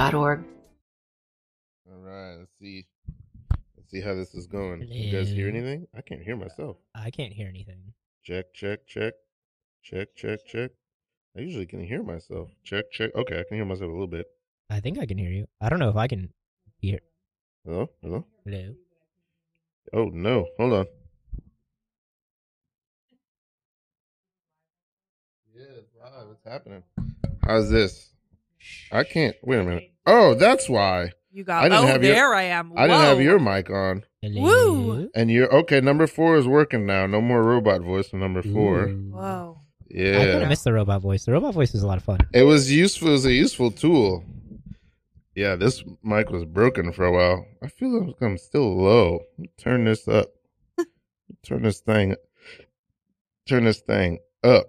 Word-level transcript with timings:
www.thebrightlight.org. 0.00 0.44
All 1.90 2.00
right, 2.02 2.36
let's 2.38 2.52
see. 2.58 2.86
Let's 3.76 3.90
see 3.90 4.00
how 4.00 4.14
this 4.14 4.34
is 4.34 4.46
going. 4.46 4.80
Can 4.80 4.88
you 4.90 5.12
guys 5.12 5.28
hear 5.28 5.48
anything? 5.48 5.86
I 5.94 6.00
can't 6.00 6.22
hear 6.22 6.36
myself. 6.36 6.76
I 6.94 7.10
can't 7.10 7.32
hear 7.32 7.48
anything. 7.48 7.92
Check, 8.24 8.54
check, 8.54 8.86
check. 8.86 9.14
Check, 9.82 10.08
check, 10.16 10.46
check. 10.46 10.70
I 11.36 11.40
usually 11.40 11.66
can 11.66 11.84
hear 11.84 12.02
myself. 12.02 12.48
Check, 12.64 12.90
check. 12.92 13.10
Okay, 13.14 13.40
I 13.40 13.44
can 13.44 13.56
hear 13.56 13.64
myself 13.64 13.88
a 13.88 13.92
little 13.92 14.06
bit. 14.06 14.26
I 14.70 14.80
think 14.80 14.98
I 14.98 15.06
can 15.06 15.18
hear 15.18 15.30
you. 15.30 15.46
I 15.60 15.68
don't 15.68 15.78
know 15.78 15.90
if 15.90 15.96
I 15.96 16.06
can 16.06 16.32
hear. 16.78 17.00
Hello? 17.64 17.90
Hello? 18.02 18.24
Hello. 18.44 18.74
Oh, 19.92 20.10
no. 20.12 20.46
Hold 20.58 20.72
on. 20.72 20.86
Yeah, 25.54 25.64
it's 25.78 25.94
live. 26.00 26.28
What's 26.28 26.44
happening? 26.44 26.82
How's 27.44 27.70
this? 27.70 28.09
I 28.92 29.04
can't. 29.04 29.36
Wait 29.42 29.58
a 29.58 29.64
minute. 29.64 29.90
Oh, 30.06 30.34
that's 30.34 30.68
why. 30.68 31.12
You 31.32 31.44
got. 31.44 31.64
I 31.64 31.68
didn't 31.68 31.84
oh, 31.84 31.86
have 31.86 32.02
your- 32.02 32.14
there 32.14 32.34
I 32.34 32.42
am. 32.44 32.72
I 32.76 32.86
didn't 32.86 33.02
have 33.02 33.20
your 33.20 33.38
mic 33.38 33.70
on. 33.70 34.04
Hello. 34.22 34.42
Woo! 34.42 35.10
And 35.14 35.30
you're 35.30 35.52
okay. 35.54 35.80
Number 35.80 36.06
four 36.06 36.36
is 36.36 36.46
working 36.46 36.86
now. 36.86 37.06
No 37.06 37.20
more 37.20 37.42
robot 37.42 37.82
voice 37.82 38.08
for 38.08 38.16
number 38.16 38.42
four. 38.42 38.88
Ooh. 38.88 39.10
Whoa. 39.12 39.60
I 39.92 40.12
kind 40.12 40.42
of 40.42 40.48
miss 40.48 40.62
the 40.62 40.72
robot 40.72 41.02
voice. 41.02 41.24
The 41.24 41.32
robot 41.32 41.54
voice 41.54 41.74
is 41.74 41.82
a 41.82 41.86
lot 41.86 41.98
of 41.98 42.04
fun. 42.04 42.20
it 42.32 42.42
was 42.42 42.70
useful. 42.70 43.08
It 43.08 43.12
was 43.12 43.26
a 43.26 43.32
useful 43.32 43.70
tool. 43.70 44.24
Yeah, 45.34 45.56
this 45.56 45.82
mic 46.02 46.30
was 46.30 46.44
broken 46.44 46.92
for 46.92 47.04
a 47.04 47.12
while. 47.12 47.46
I 47.62 47.68
feel 47.68 48.06
like 48.06 48.16
I'm 48.20 48.36
still 48.36 48.76
low. 48.76 49.20
Turn 49.58 49.84
this 49.84 50.06
up. 50.06 50.28
turn 51.44 51.62
this 51.62 51.80
thing. 51.80 52.16
Turn 53.48 53.64
this 53.64 53.80
thing 53.80 54.18
up. 54.44 54.66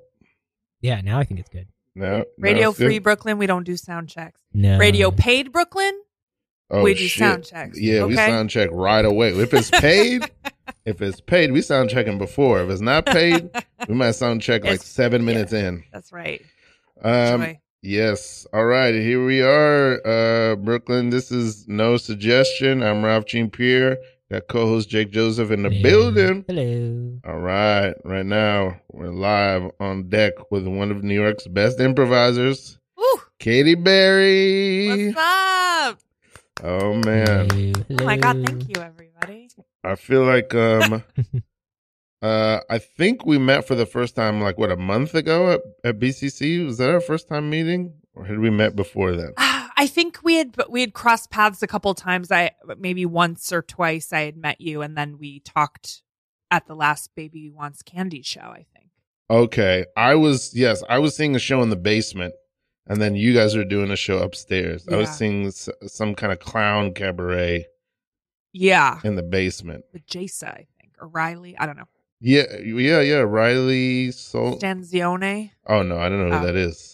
Yeah, 0.80 1.02
now 1.02 1.20
I 1.20 1.24
think 1.24 1.40
it's 1.40 1.50
good. 1.50 1.68
Now, 1.96 2.18
now 2.20 2.24
Radio 2.38 2.70
it's 2.70 2.80
good? 2.80 2.86
Free 2.88 3.00
Brooklyn, 3.00 3.38
we 3.38 3.48
don't 3.48 3.64
do 3.64 3.76
sound 3.78 4.10
checks. 4.10 4.40
No. 4.54 4.78
Radio 4.78 5.12
Paid 5.12 5.52
Brooklyn, 5.52 6.00
Oh, 6.70 6.84
we 6.84 6.94
do 6.94 7.06
shit. 7.08 7.20
sound 7.20 7.44
checks. 7.44 7.78
Yeah, 7.80 8.06
we 8.06 8.16
sound 8.16 8.50
check 8.50 8.70
right 8.72 9.04
away. 9.04 9.30
If 9.38 9.54
it's 9.54 9.70
paid, 9.82 10.32
if 10.86 11.02
it's 11.02 11.20
paid, 11.20 11.52
we 11.52 11.62
sound 11.62 11.90
checking 11.90 12.18
before. 12.18 12.62
If 12.62 12.70
it's 12.70 12.80
not 12.82 13.06
paid, 13.06 13.50
we 13.90 13.96
might 13.96 14.12
sound 14.12 14.42
check 14.42 14.64
like 14.64 14.76
It's- 14.76 14.88
seven 14.88 15.22
yeah. 15.22 15.26
minutes 15.34 15.52
in. 15.54 15.84
That's 15.92 16.14
right. 16.14 16.42
Um, 17.04 17.42
Joy. 17.42 17.60
yes. 17.82 18.48
All 18.54 18.64
right. 18.66 18.94
Here 18.94 19.26
we 19.26 19.42
are, 19.42 20.00
uh, 20.08 20.56
Brooklyn. 20.56 21.10
This 21.10 21.30
is 21.32 21.68
no 21.68 21.98
suggestion. 21.98 22.84
I'm 22.84 23.04
Ralph 23.04 23.26
Jean 23.26 23.50
Pierre. 23.50 23.98
Got 24.32 24.48
co-host 24.48 24.88
Jake 24.88 25.12
Joseph 25.12 25.52
in 25.52 25.64
the 25.64 25.70
Hello. 25.70 25.84
building. 25.84 26.46
Hello. 26.48 27.20
All 27.26 27.42
right. 27.42 27.94
Right 28.06 28.26
now, 28.26 28.80
we're 28.90 29.10
live 29.10 29.70
on 29.82 30.08
deck 30.08 30.50
with 30.50 30.66
one 30.66 30.90
of 30.90 31.04
New 31.04 31.22
York's 31.22 31.48
best 31.48 31.82
improvisers, 31.82 32.80
Woo! 32.96 33.04
Katy 33.40 33.76
Berry. 33.76 35.12
What's 35.12 35.18
up? 35.20 36.00
Oh 36.64 36.94
man. 36.94 37.50
Hello. 37.50 37.74
Oh 38.00 38.06
my 38.06 38.16
God! 38.16 38.42
Thank 38.46 38.70
you, 38.70 38.82
everybody. 38.82 39.50
I 39.84 39.96
feel 39.96 40.24
like 40.24 40.56
um 40.56 41.04
uh 42.22 42.60
I 42.70 42.78
think 42.78 43.26
we 43.26 43.38
met 43.38 43.68
for 43.68 43.76
the 43.76 43.86
first 43.86 44.16
time 44.16 44.40
like 44.40 44.58
what 44.58 44.72
a 44.72 44.78
month 44.78 45.14
ago 45.14 45.52
at, 45.52 45.62
at 45.84 46.00
BCC. 46.00 46.66
Was 46.66 46.78
that 46.78 46.90
our 46.90 47.02
first 47.02 47.28
time 47.28 47.50
meeting 47.50 47.96
or 48.14 48.24
had 48.24 48.40
we 48.40 48.50
met 48.50 48.78
before 48.78 49.12
then? 49.12 49.34
I 49.82 49.88
think 49.88 50.11
we 50.24 50.36
had 50.36 50.56
we 50.70 50.82
had 50.82 50.94
crossed 50.94 51.30
paths 51.30 51.62
a 51.64 51.68
couple 51.68 51.94
times. 51.94 52.32
I 52.32 52.52
maybe 52.78 53.06
once 53.06 53.52
or 53.52 53.62
twice 53.62 54.12
I 54.14 54.22
had 54.22 54.38
met 54.38 54.62
you, 54.62 54.82
and 54.82 54.98
then 54.98 55.18
we 55.18 55.40
talked 55.42 56.02
at 56.50 56.68
the 56.68 56.76
last 56.76 57.12
Baby 57.16 57.50
Wants 57.50 57.82
Candy 57.82 58.22
show. 58.22 58.42
I 58.42 58.66
think. 58.74 58.90
Okay. 59.30 59.86
I 59.96 60.16
was 60.16 60.54
yes, 60.56 60.84
I 60.90 61.00
was 61.00 61.16
seeing 61.16 61.36
a 61.36 61.40
show 61.40 61.62
in 61.62 61.70
the 61.70 61.76
basement 61.78 62.34
and 62.88 63.02
then 63.02 63.16
you 63.16 63.34
guys 63.34 63.56
were 63.56 63.64
doing 63.64 63.92
a 63.92 63.96
show 63.96 64.18
upstairs. 64.18 64.86
I 64.92 64.96
was 64.98 65.10
seeing 65.10 65.52
some 65.52 66.16
kind 66.16 66.34
of 66.34 66.40
clown 66.40 66.94
cabaret 66.94 67.66
Yeah, 68.52 69.00
in 69.04 69.16
the 69.16 69.24
basement. 69.24 69.86
with 69.94 70.06
Jasa, 70.08 70.50
I 70.50 70.68
think, 70.82 70.94
or 71.00 71.08
Riley. 71.08 71.56
I 71.58 71.66
don't 71.66 71.78
know. 71.78 71.88
Yeah, 72.20 72.44
yeah, 72.58 73.00
yeah, 73.02 73.20
Riley 73.20 74.12
Sol 74.12 74.60
Stanzione. 74.60 75.52
Oh 75.68 75.82
no, 75.84 75.98
I 75.98 76.10
don't 76.10 76.28
know 76.30 76.38
who 76.38 76.44
Oh. 76.44 76.46
that 76.48 76.56
is. 76.58 76.91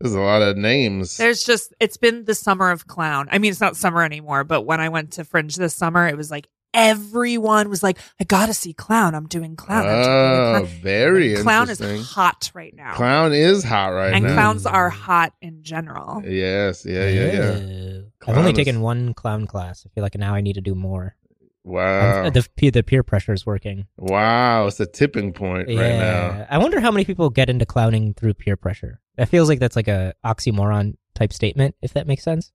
There's 0.00 0.14
a 0.14 0.20
lot 0.20 0.42
of 0.42 0.56
names. 0.56 1.16
There's 1.18 1.44
just 1.44 1.74
it's 1.78 1.96
been 1.98 2.24
the 2.24 2.34
summer 2.34 2.70
of 2.70 2.86
clown. 2.86 3.28
I 3.30 3.38
mean, 3.38 3.50
it's 3.50 3.60
not 3.60 3.76
summer 3.76 4.02
anymore, 4.02 4.44
but 4.44 4.62
when 4.62 4.80
I 4.80 4.88
went 4.88 5.12
to 5.12 5.24
Fringe 5.24 5.54
this 5.56 5.74
summer, 5.74 6.06
it 6.08 6.16
was 6.16 6.30
like 6.30 6.48
everyone 6.72 7.68
was 7.68 7.82
like, 7.82 7.98
"I 8.20 8.24
gotta 8.24 8.54
see 8.54 8.72
clown. 8.72 9.14
I'm 9.14 9.26
doing 9.26 9.56
clown." 9.56 9.86
I'm 9.86 10.02
doing 10.02 10.08
Oh, 10.08 10.58
clown." 10.60 10.66
very 10.82 11.36
clown 11.36 11.68
is 11.68 11.80
hot 12.10 12.50
right 12.54 12.74
now, 12.74 12.94
Clown 12.94 13.32
is 13.32 13.62
hot 13.64 13.88
right 13.88 14.12
and 14.14 14.22
now. 14.22 14.28
And 14.30 14.36
clowns 14.36 14.66
are 14.66 14.88
hot 14.88 15.32
in 15.42 15.62
general. 15.62 16.22
Yes, 16.24 16.84
yeah, 16.86 17.08
yeah, 17.08 17.32
yeah. 17.32 17.40
Oh. 17.42 18.02
I've 18.30 18.38
only 18.38 18.52
is- 18.52 18.56
taken 18.56 18.80
one 18.80 19.14
clown 19.14 19.46
class. 19.46 19.84
I 19.86 19.90
feel 19.94 20.02
like 20.02 20.16
now 20.16 20.34
I 20.34 20.40
need 20.40 20.54
to 20.54 20.60
do 20.60 20.74
more. 20.74 21.16
Wow. 21.64 22.24
And 22.24 22.34
The, 22.34 22.48
pe- 22.56 22.70
the 22.70 22.82
peer 22.82 23.02
pressure 23.02 23.32
is 23.32 23.44
working. 23.44 23.86
Wow, 23.98 24.66
it's 24.66 24.80
a 24.80 24.86
tipping 24.86 25.32
point 25.32 25.68
yeah. 25.68 25.80
right 25.80 25.98
now. 25.98 26.46
I 26.50 26.58
wonder 26.58 26.80
how 26.80 26.90
many 26.90 27.04
people 27.04 27.28
get 27.30 27.50
into 27.50 27.66
clowning 27.66 28.14
through 28.14 28.34
peer 28.34 28.56
pressure. 28.56 29.00
That 29.16 29.28
feels 29.28 29.48
like 29.48 29.58
that's 29.58 29.76
like 29.76 29.88
a 29.88 30.14
oxymoron 30.24 30.94
type 31.14 31.32
statement, 31.32 31.74
if 31.82 31.92
that 31.94 32.06
makes 32.06 32.22
sense. 32.24 32.52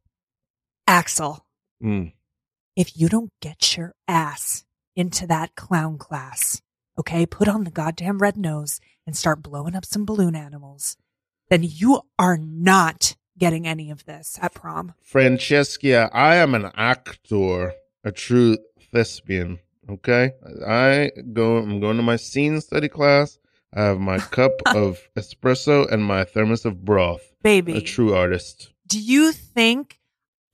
Axel, 0.87 1.45
Mm. 1.83 2.13
if 2.75 2.97
you 2.97 3.09
don't 3.09 3.31
get 3.41 3.75
your 3.77 3.93
ass 4.07 4.65
into 4.95 5.27
that 5.27 5.55
clown 5.55 5.97
class, 5.97 6.61
okay, 6.97 7.25
put 7.25 7.47
on 7.47 7.63
the 7.63 7.71
goddamn 7.71 8.19
red 8.19 8.37
nose 8.37 8.79
and 9.05 9.15
start 9.15 9.43
blowing 9.43 9.75
up 9.75 9.85
some 9.85 10.05
balloon 10.05 10.35
animals, 10.35 10.95
then 11.49 11.61
you 11.63 12.01
are 12.17 12.37
not 12.37 13.15
getting 13.37 13.67
any 13.67 13.91
of 13.91 14.05
this 14.05 14.39
at 14.41 14.53
prom. 14.53 14.93
Francesca, 15.01 16.09
I 16.13 16.35
am 16.35 16.55
an 16.55 16.71
actor, 16.75 17.73
a 18.03 18.11
true 18.11 18.57
thespian. 18.95 19.59
Okay, 19.89 20.31
I 20.65 21.11
go. 21.33 21.57
I'm 21.57 21.79
going 21.79 21.97
to 21.97 22.03
my 22.03 22.15
scene 22.15 22.59
study 22.61 22.87
class. 22.89 23.37
I 23.73 23.81
have 23.83 23.99
my 23.99 24.17
cup 24.37 24.53
of 24.67 24.99
espresso 25.17 25.91
and 25.91 26.03
my 26.03 26.23
thermos 26.23 26.65
of 26.65 26.83
broth. 26.85 27.21
Baby, 27.43 27.73
A 27.77 27.81
true 27.81 28.15
artist. 28.15 28.71
do 28.87 28.99
you 28.99 29.31
think 29.31 29.99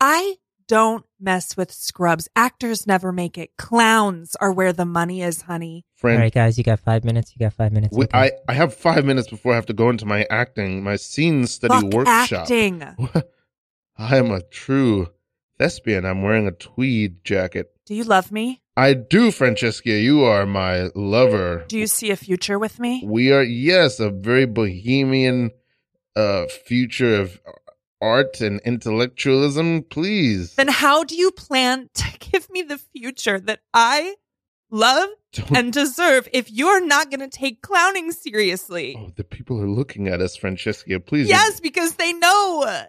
I 0.01 0.35
don't 0.67 1.05
mess 1.19 1.55
with 1.55 1.71
scrubs? 1.71 2.27
Actors 2.35 2.87
never 2.87 3.11
make 3.11 3.37
it. 3.37 3.51
Clowns 3.57 4.35
are 4.41 4.51
where 4.51 4.73
the 4.73 4.85
money 4.85 5.21
is, 5.21 5.43
honey. 5.43 5.85
Friend, 5.95 6.17
All 6.17 6.23
right, 6.23 6.33
guys, 6.33 6.57
you 6.57 6.63
got 6.63 6.79
five 6.79 7.03
minutes. 7.05 7.31
You 7.35 7.45
got 7.45 7.53
five 7.53 7.71
minutes. 7.71 7.95
we, 7.95 8.05
Okay. 8.05 8.17
I 8.17 8.31
I 8.49 8.53
have 8.53 8.73
five 8.73 9.05
minutes 9.05 9.29
before 9.29 9.51
I 9.53 9.55
have 9.55 9.67
to 9.67 9.73
go 9.73 9.89
into 9.89 10.05
my 10.05 10.25
acting, 10.29 10.83
my 10.83 10.95
scene 10.97 11.45
study 11.47 11.73
Fuck 11.73 11.93
workshop. 11.93 12.41
acting. 12.41 12.83
I 13.97 14.17
am 14.17 14.31
a 14.31 14.41
true 14.41 15.07
thespian. 15.61 16.05
I'm 16.05 16.23
wearing 16.23 16.47
a 16.47 16.51
tweed 16.51 17.23
jacket. 17.23 17.71
Do 17.85 17.93
you 17.93 18.03
love 18.03 18.31
me? 18.31 18.61
I 18.75 18.95
do, 18.95 19.31
Francesca. 19.31 19.91
You 19.91 20.23
are 20.23 20.47
my 20.47 20.89
lover. 20.95 21.65
Do 21.67 21.77
you 21.77 21.85
see 21.85 22.09
a 22.09 22.15
future 22.15 22.57
with 22.57 22.79
me? 22.79 23.03
We 23.05 23.31
are, 23.31 23.43
yes, 23.43 23.99
a 23.99 24.09
very 24.09 24.47
bohemian 24.47 25.51
uh, 26.15 26.47
future 26.47 27.21
of 27.21 27.39
art 28.01 28.41
and 28.41 28.59
intellectualism. 28.61 29.83
Please. 29.83 30.55
Then 30.55 30.69
how 30.69 31.03
do 31.03 31.15
you 31.15 31.29
plan 31.29 31.89
to 31.93 32.17
give 32.19 32.49
me 32.49 32.63
the 32.63 32.79
future 32.79 33.39
that 33.39 33.59
I 33.71 34.15
love 34.71 35.09
and 35.53 35.71
deserve 35.71 36.27
if 36.33 36.49
you're 36.49 36.83
not 36.83 37.11
going 37.11 37.19
to 37.19 37.29
take 37.29 37.61
clowning 37.61 38.11
seriously? 38.11 38.95
oh, 38.97 39.11
the 39.15 39.23
people 39.23 39.61
are 39.61 39.69
looking 39.69 40.07
at 40.07 40.21
us, 40.21 40.35
Francesca. 40.35 40.99
Please. 40.99 41.29
Yes, 41.29 41.59
because 41.59 41.95
they 41.95 42.13
know 42.13 42.87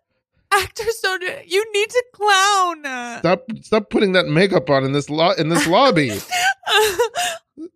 actors 0.53 1.01
don't. 1.03 1.23
You 1.47 1.65
need 1.73 1.91
to 1.91 2.05
clown. 2.13 3.19
Stop! 3.19 3.45
Stop 3.63 3.91
putting 3.91 4.13
that 4.13 4.27
makeup 4.27 4.69
on 4.71 4.85
in 4.85 4.93
this 4.93 5.09
lo- 5.11 5.33
in 5.39 5.49
this 5.49 5.67
lobby. 5.67 6.11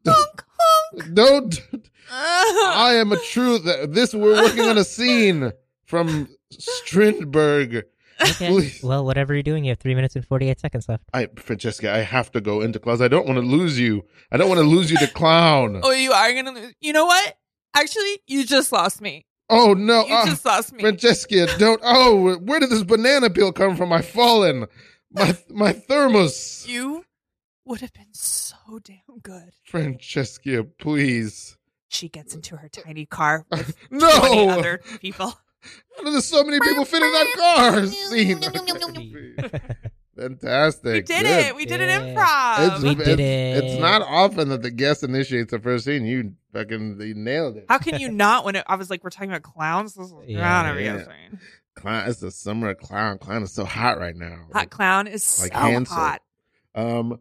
honk, 0.06 0.44
honk. 0.58 1.14
Don't. 1.14 1.60
I 2.10 2.94
am 2.98 3.12
a 3.12 3.18
true. 3.18 3.58
th- 3.58 3.90
This 3.90 4.14
we're 4.14 4.40
working 4.42 4.62
on 4.64 4.78
a 4.78 4.84
scene 4.84 5.52
from 5.84 6.28
Strindberg. 6.50 7.84
okay. 8.22 8.46
please. 8.48 8.82
Well, 8.82 9.04
whatever 9.04 9.34
you're 9.34 9.42
doing, 9.42 9.64
you 9.64 9.70
have 9.72 9.78
three 9.80 9.94
minutes 9.94 10.16
and 10.16 10.24
48 10.26 10.60
seconds 10.60 10.88
left. 10.88 11.04
I, 11.12 11.26
Francesca, 11.36 11.92
I 11.92 11.98
have 11.98 12.30
to 12.32 12.40
go 12.40 12.60
into 12.62 12.78
class. 12.78 13.00
I 13.00 13.08
don't 13.08 13.26
want 13.26 13.38
to 13.38 13.44
lose 13.44 13.78
you. 13.78 14.04
I 14.32 14.36
don't 14.36 14.48
want 14.48 14.58
to 14.60 14.66
lose 14.66 14.90
you 14.90 14.96
to 14.98 15.06
clown. 15.08 15.80
oh, 15.82 15.90
you 15.90 16.12
are 16.12 16.32
gonna 16.32 16.52
lose. 16.52 16.72
You 16.80 16.92
know 16.92 17.06
what? 17.06 17.36
Actually, 17.74 18.20
you 18.26 18.46
just 18.46 18.72
lost 18.72 19.00
me. 19.02 19.26
Oh 19.48 19.74
no, 19.74 20.04
You 20.06 20.12
ah, 20.14 20.26
just 20.26 20.44
lost 20.44 20.72
me. 20.72 20.80
Francesca, 20.80 21.46
don't. 21.58 21.80
Oh, 21.84 22.36
where 22.38 22.58
did 22.60 22.70
this 22.70 22.82
banana 22.82 23.30
peel 23.30 23.52
come 23.52 23.76
from? 23.76 23.92
I 23.92 24.02
fallen. 24.02 24.66
My 25.12 25.36
my 25.48 25.72
thermos. 25.72 26.66
You 26.68 27.04
would 27.64 27.80
have 27.80 27.92
been 27.92 28.12
so 28.12 28.56
damn 28.82 29.18
good. 29.22 29.50
Francesca, 29.64 30.64
please. 30.64 31.56
She 31.88 32.08
gets 32.08 32.34
into 32.34 32.56
her 32.56 32.68
tiny 32.68 33.06
car 33.06 33.46
with 33.50 33.76
No. 33.90 34.48
other 34.50 34.80
people. 35.00 35.38
There's 36.02 36.24
so 36.26 36.42
many 36.44 36.58
people 36.60 36.84
fit 36.84 37.02
in 37.02 37.12
that 37.12 37.32
car. 37.36 37.86
Scene. 37.86 38.40
Fantastic. 40.16 41.08
We 41.08 41.14
did 41.14 41.22
Good. 41.22 41.26
it. 41.46 41.56
We 41.56 41.66
did 41.66 41.80
an 41.80 41.88
Yeah. 41.88 42.14
improv. 42.14 42.74
It's, 42.74 42.82
We 42.82 42.90
it's, 42.90 43.04
did 43.04 43.20
it. 43.20 43.64
It's 43.64 43.80
not 43.80 44.02
often 44.02 44.48
that 44.48 44.62
the 44.62 44.70
guest 44.70 45.02
initiates 45.02 45.50
the 45.50 45.58
first 45.58 45.84
scene. 45.84 46.04
You 46.06 46.32
fucking 46.56 47.00
you 47.00 47.14
nailed 47.14 47.56
it. 47.56 47.66
How 47.68 47.78
can 47.78 48.00
you 48.00 48.08
not 48.10 48.44
when 48.44 48.56
it, 48.56 48.64
I 48.66 48.76
was 48.76 48.90
like, 48.90 49.04
we're 49.04 49.10
talking 49.10 49.30
about 49.30 49.42
clowns? 49.42 49.94
This 49.94 50.06
is 50.06 50.14
Yeah, 50.26 50.40
not 50.40 50.76
a 50.76 50.82
yeah. 50.82 50.92
real 50.92 51.06
clown. 51.74 52.08
It's 52.08 52.20
the 52.20 52.30
summer 52.30 52.70
of 52.70 52.78
clown. 52.78 53.18
Clown 53.18 53.42
is 53.42 53.52
so 53.52 53.64
hot 53.64 53.98
right 53.98 54.16
now. 54.16 54.46
Hot 54.52 54.70
clown 54.70 55.06
is 55.06 55.40
Like 55.42 55.52
so 55.52 55.58
hand 55.58 55.88
hot. 55.88 56.22
Um, 56.74 57.20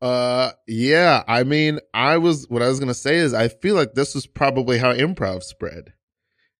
uh, 0.00 0.52
yeah. 0.66 1.24
I 1.26 1.42
mean, 1.42 1.80
I 1.92 2.18
was 2.18 2.48
what 2.48 2.62
I 2.62 2.68
was 2.68 2.78
gonna 2.80 2.94
say 2.94 3.16
is 3.16 3.34
I 3.34 3.48
feel 3.48 3.74
like 3.74 3.94
this 3.94 4.14
was 4.14 4.26
probably 4.26 4.78
how 4.78 4.92
improv 4.92 5.42
spread. 5.42 5.92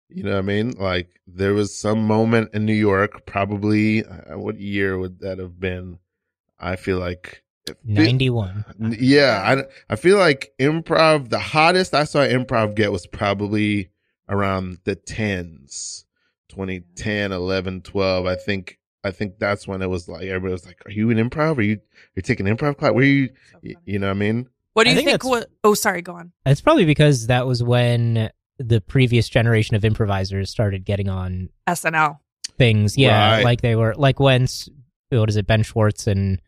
You 0.09 0.23
know 0.23 0.33
what 0.33 0.39
I 0.39 0.43
mean? 0.43 0.71
Like 0.73 1.09
there 1.27 1.55
was 1.55 1.79
some 1.79 2.07
moment 2.07 2.51
in 2.55 2.65
New 2.67 2.75
York, 2.75 3.27
probably. 3.27 4.05
Uh, 4.05 4.39
what 4.39 4.59
year 4.59 4.99
would 4.99 5.21
that 5.21 5.39
have 5.39 5.59
been? 5.61 5.99
I 6.59 6.77
feel 6.77 6.99
like 6.99 7.27
it 7.27 7.33
fe- 7.33 7.44
91. 7.85 8.65
Yeah, 8.99 9.43
I 9.45 9.93
I 9.93 9.97
feel 9.97 10.19
like 10.19 10.53
improv. 10.59 11.29
The 11.31 11.39
hottest 11.39 11.95
I 11.95 12.05
saw 12.05 12.21
improv 12.21 12.75
get 12.75 12.93
was 12.93 13.07
probably 13.07 13.91
around 14.29 14.79
the 14.85 14.95
tens, 14.95 16.05
2010, 16.51 17.33
11, 17.33 17.83
12. 17.83 18.27
I 18.27 18.37
think 18.37 18.79
I 19.03 19.11
think 19.11 19.39
that's 19.39 19.67
when 19.69 19.83
it 19.83 19.89
was 19.91 20.09
like 20.09 20.23
everybody 20.25 20.53
was 20.53 20.67
like, 20.67 20.81
"Are 20.87 20.91
you 20.91 21.11
in 21.11 21.19
improv? 21.19 21.59
Are 21.59 21.63
you 21.63 21.75
are 21.77 22.17
you 22.17 22.23
taking 22.23 22.47
improv 22.47 22.77
class? 22.79 22.93
Where 22.93 23.05
you? 23.05 23.29
So. 23.63 23.71
You 23.85 23.99
know 23.99 24.07
what 24.09 24.17
I 24.17 24.19
mean? 24.19 24.49
What 24.75 24.85
do 24.85 24.91
I 24.91 24.93
you 24.95 24.99
think 24.99 25.09
think? 25.11 25.25
What, 25.25 25.51
oh, 25.63 25.75
sorry. 25.75 26.03
Go 26.03 26.15
on. 26.15 26.33
It's 26.47 26.61
probably 26.61 26.85
because 26.85 27.29
that 27.29 27.47
was 27.47 27.63
when 27.63 28.31
the 28.59 28.81
previous 28.81 29.29
generation 29.29 29.77
of 29.77 29.85
improvisers 29.85 30.51
started 30.51 30.85
getting 30.85 31.09
on 31.09 31.49
SNL. 31.69 32.19
things. 32.59 32.97
Yeah, 32.97 33.37
Right. 33.37 33.45
like 33.45 33.61
they 33.61 33.77
were 33.77 33.95
like 33.97 34.19
when 34.21 34.47
what 35.11 35.29
is 35.29 35.37
it, 35.37 35.47
Ben 35.47 35.63
Schwartz 35.63 36.07
and 36.07 36.41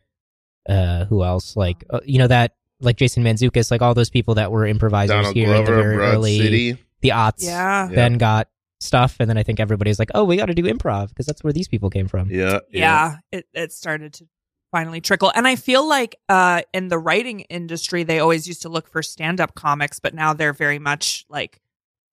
uh 0.67 1.05
who 1.05 1.23
else? 1.23 1.55
Like 1.55 1.83
uh, 1.89 1.99
you 2.05 2.19
know 2.19 2.27
that 2.27 2.55
like 2.79 2.97
Jason 2.97 3.23
Mantzoukas, 3.23 3.71
like 3.71 3.81
all 3.81 3.93
those 3.93 4.09
people 4.09 4.35
that 4.35 4.51
were 4.51 4.65
improvisers 4.65 5.15
Donald 5.15 5.35
here 5.35 5.53
in 5.53 5.65
the 5.65 5.71
very 5.71 5.95
Broad 5.95 6.13
early 6.13 6.37
City. 6.39 6.77
the 7.01 7.09
aughts. 7.09 7.43
Yeah. 7.43 7.89
Yeah. 7.89 7.95
Then 7.95 8.17
got 8.17 8.49
stuff, 8.79 9.17
and 9.19 9.29
then 9.29 9.37
I 9.37 9.43
think 9.43 9.59
everybody's 9.59 9.97
like, 9.99 10.11
oh, 10.13 10.23
we 10.23 10.37
got 10.37 10.45
to 10.47 10.53
do 10.53 10.63
improv 10.63 11.09
because 11.09 11.25
that's 11.25 11.43
where 11.43 11.53
these 11.53 11.67
people 11.67 11.89
came 11.89 12.07
from. 12.07 12.29
Yeah, 12.29 12.59
yeah, 12.69 13.17
it, 13.31 13.47
it 13.53 13.71
started 13.71 14.13
to 14.13 14.27
finally 14.69 14.99
trickle 14.99 15.31
and 15.33 15.47
i 15.47 15.55
feel 15.55 15.87
like 15.87 16.17
uh 16.27 16.61
in 16.73 16.89
the 16.89 16.99
writing 16.99 17.39
industry 17.39 18.03
they 18.03 18.19
always 18.19 18.49
used 18.49 18.63
to 18.63 18.67
look 18.69 18.85
for 18.85 19.01
stand-up 19.01 19.55
comics 19.55 19.97
but 19.97 20.13
now 20.13 20.33
they're 20.33 20.51
very 20.51 20.77
much 20.77 21.25
like 21.29 21.61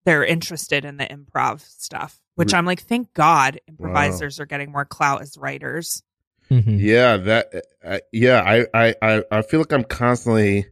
they're 0.04 0.24
interested 0.24 0.84
in 0.84 0.96
the 0.96 1.04
improv 1.06 1.60
stuff 1.60 2.20
which 2.36 2.54
i'm 2.54 2.64
like 2.64 2.80
thank 2.80 3.12
god 3.12 3.60
improvisers 3.66 4.38
are 4.38 4.46
getting 4.46 4.70
more 4.70 4.84
clout 4.84 5.20
as 5.20 5.36
writers 5.36 6.04
Mhm. 6.50 6.78
Yeah, 6.80 7.16
that. 7.16 7.66
Uh, 7.84 7.98
yeah, 8.12 8.42
I, 8.42 8.94
I, 9.02 9.24
I, 9.30 9.42
feel 9.42 9.60
like 9.60 9.72
I'm 9.72 9.84
constantly, 9.84 10.66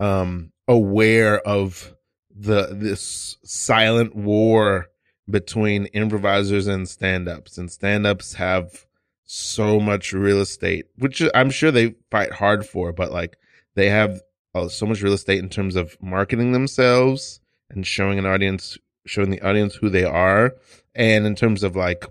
um, 0.00 0.52
aware 0.68 1.40
of 1.40 1.94
the 2.34 2.68
this 2.72 3.38
silent 3.44 4.14
war 4.14 4.88
between 5.28 5.86
improvisers 5.86 6.66
and 6.66 6.88
stand-ups, 6.88 7.58
and 7.58 7.70
stand-ups 7.70 8.34
have 8.34 8.86
so 9.24 9.80
much 9.80 10.12
real 10.12 10.40
estate, 10.40 10.86
which 10.98 11.22
I'm 11.34 11.50
sure 11.50 11.70
they 11.70 11.94
fight 12.10 12.32
hard 12.32 12.64
for, 12.66 12.92
but 12.92 13.10
like 13.10 13.36
they 13.74 13.88
have 13.88 14.20
uh, 14.54 14.68
so 14.68 14.86
much 14.86 15.02
real 15.02 15.12
estate 15.12 15.40
in 15.40 15.48
terms 15.48 15.76
of 15.76 15.96
marketing 16.00 16.52
themselves 16.52 17.40
and 17.70 17.86
showing 17.86 18.18
an 18.18 18.26
audience, 18.26 18.78
showing 19.06 19.30
the 19.30 19.42
audience 19.42 19.74
who 19.74 19.90
they 19.90 20.04
are, 20.04 20.54
and 20.94 21.26
in 21.26 21.34
terms 21.34 21.62
of 21.62 21.74
like 21.74 22.04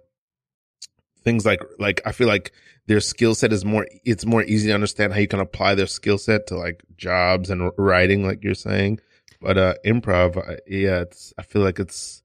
things 1.24 1.46
like 1.46 1.62
like 1.80 2.02
I 2.06 2.12
feel 2.12 2.28
like 2.28 2.52
their 2.88 3.00
skill 3.00 3.36
set 3.36 3.52
is 3.52 3.66
more 3.66 3.88
it's 4.04 4.26
more 4.26 4.44
easy 4.44 4.68
to 4.68 4.74
understand 4.74 5.14
how 5.14 5.20
you 5.20 5.28
can 5.28 5.40
apply 5.40 5.76
their 5.76 5.88
skill 5.88 6.18
set 6.18 6.48
to 6.48 6.58
like 6.58 6.84
jobs 6.98 7.50
and 7.50 7.72
writing 7.78 8.26
like 8.26 8.44
you're 8.44 8.54
saying. 8.54 9.00
But 9.42 9.58
uh 9.58 9.74
improv 9.86 10.36
yeah 10.68 11.02
it's 11.02 11.34
i 11.38 11.44
feel 11.44 11.62
like 11.62 11.80
it's 11.80 12.24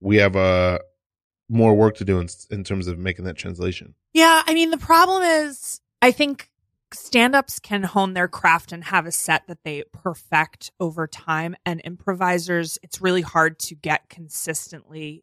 we 0.00 0.16
have 0.16 0.36
uh 0.36 0.78
more 1.48 1.74
work 1.74 1.96
to 1.96 2.04
do 2.04 2.20
in, 2.20 2.28
in 2.50 2.62
terms 2.62 2.86
of 2.86 2.98
making 2.98 3.24
that 3.24 3.36
translation. 3.36 3.94
Yeah 4.12 4.42
i 4.46 4.54
mean 4.54 4.70
the 4.70 4.78
problem 4.78 5.22
is 5.22 5.80
i 6.02 6.10
think 6.10 6.50
stand-ups 6.92 7.60
can 7.60 7.84
hone 7.84 8.14
their 8.14 8.28
craft 8.28 8.72
and 8.72 8.84
have 8.84 9.06
a 9.06 9.12
set 9.12 9.46
that 9.46 9.62
they 9.64 9.84
perfect 9.92 10.72
over 10.80 11.06
time 11.06 11.54
and 11.64 11.80
improvisers 11.84 12.78
it's 12.82 13.00
really 13.00 13.22
hard 13.22 13.58
to 13.60 13.76
get 13.76 14.08
consistently 14.08 15.22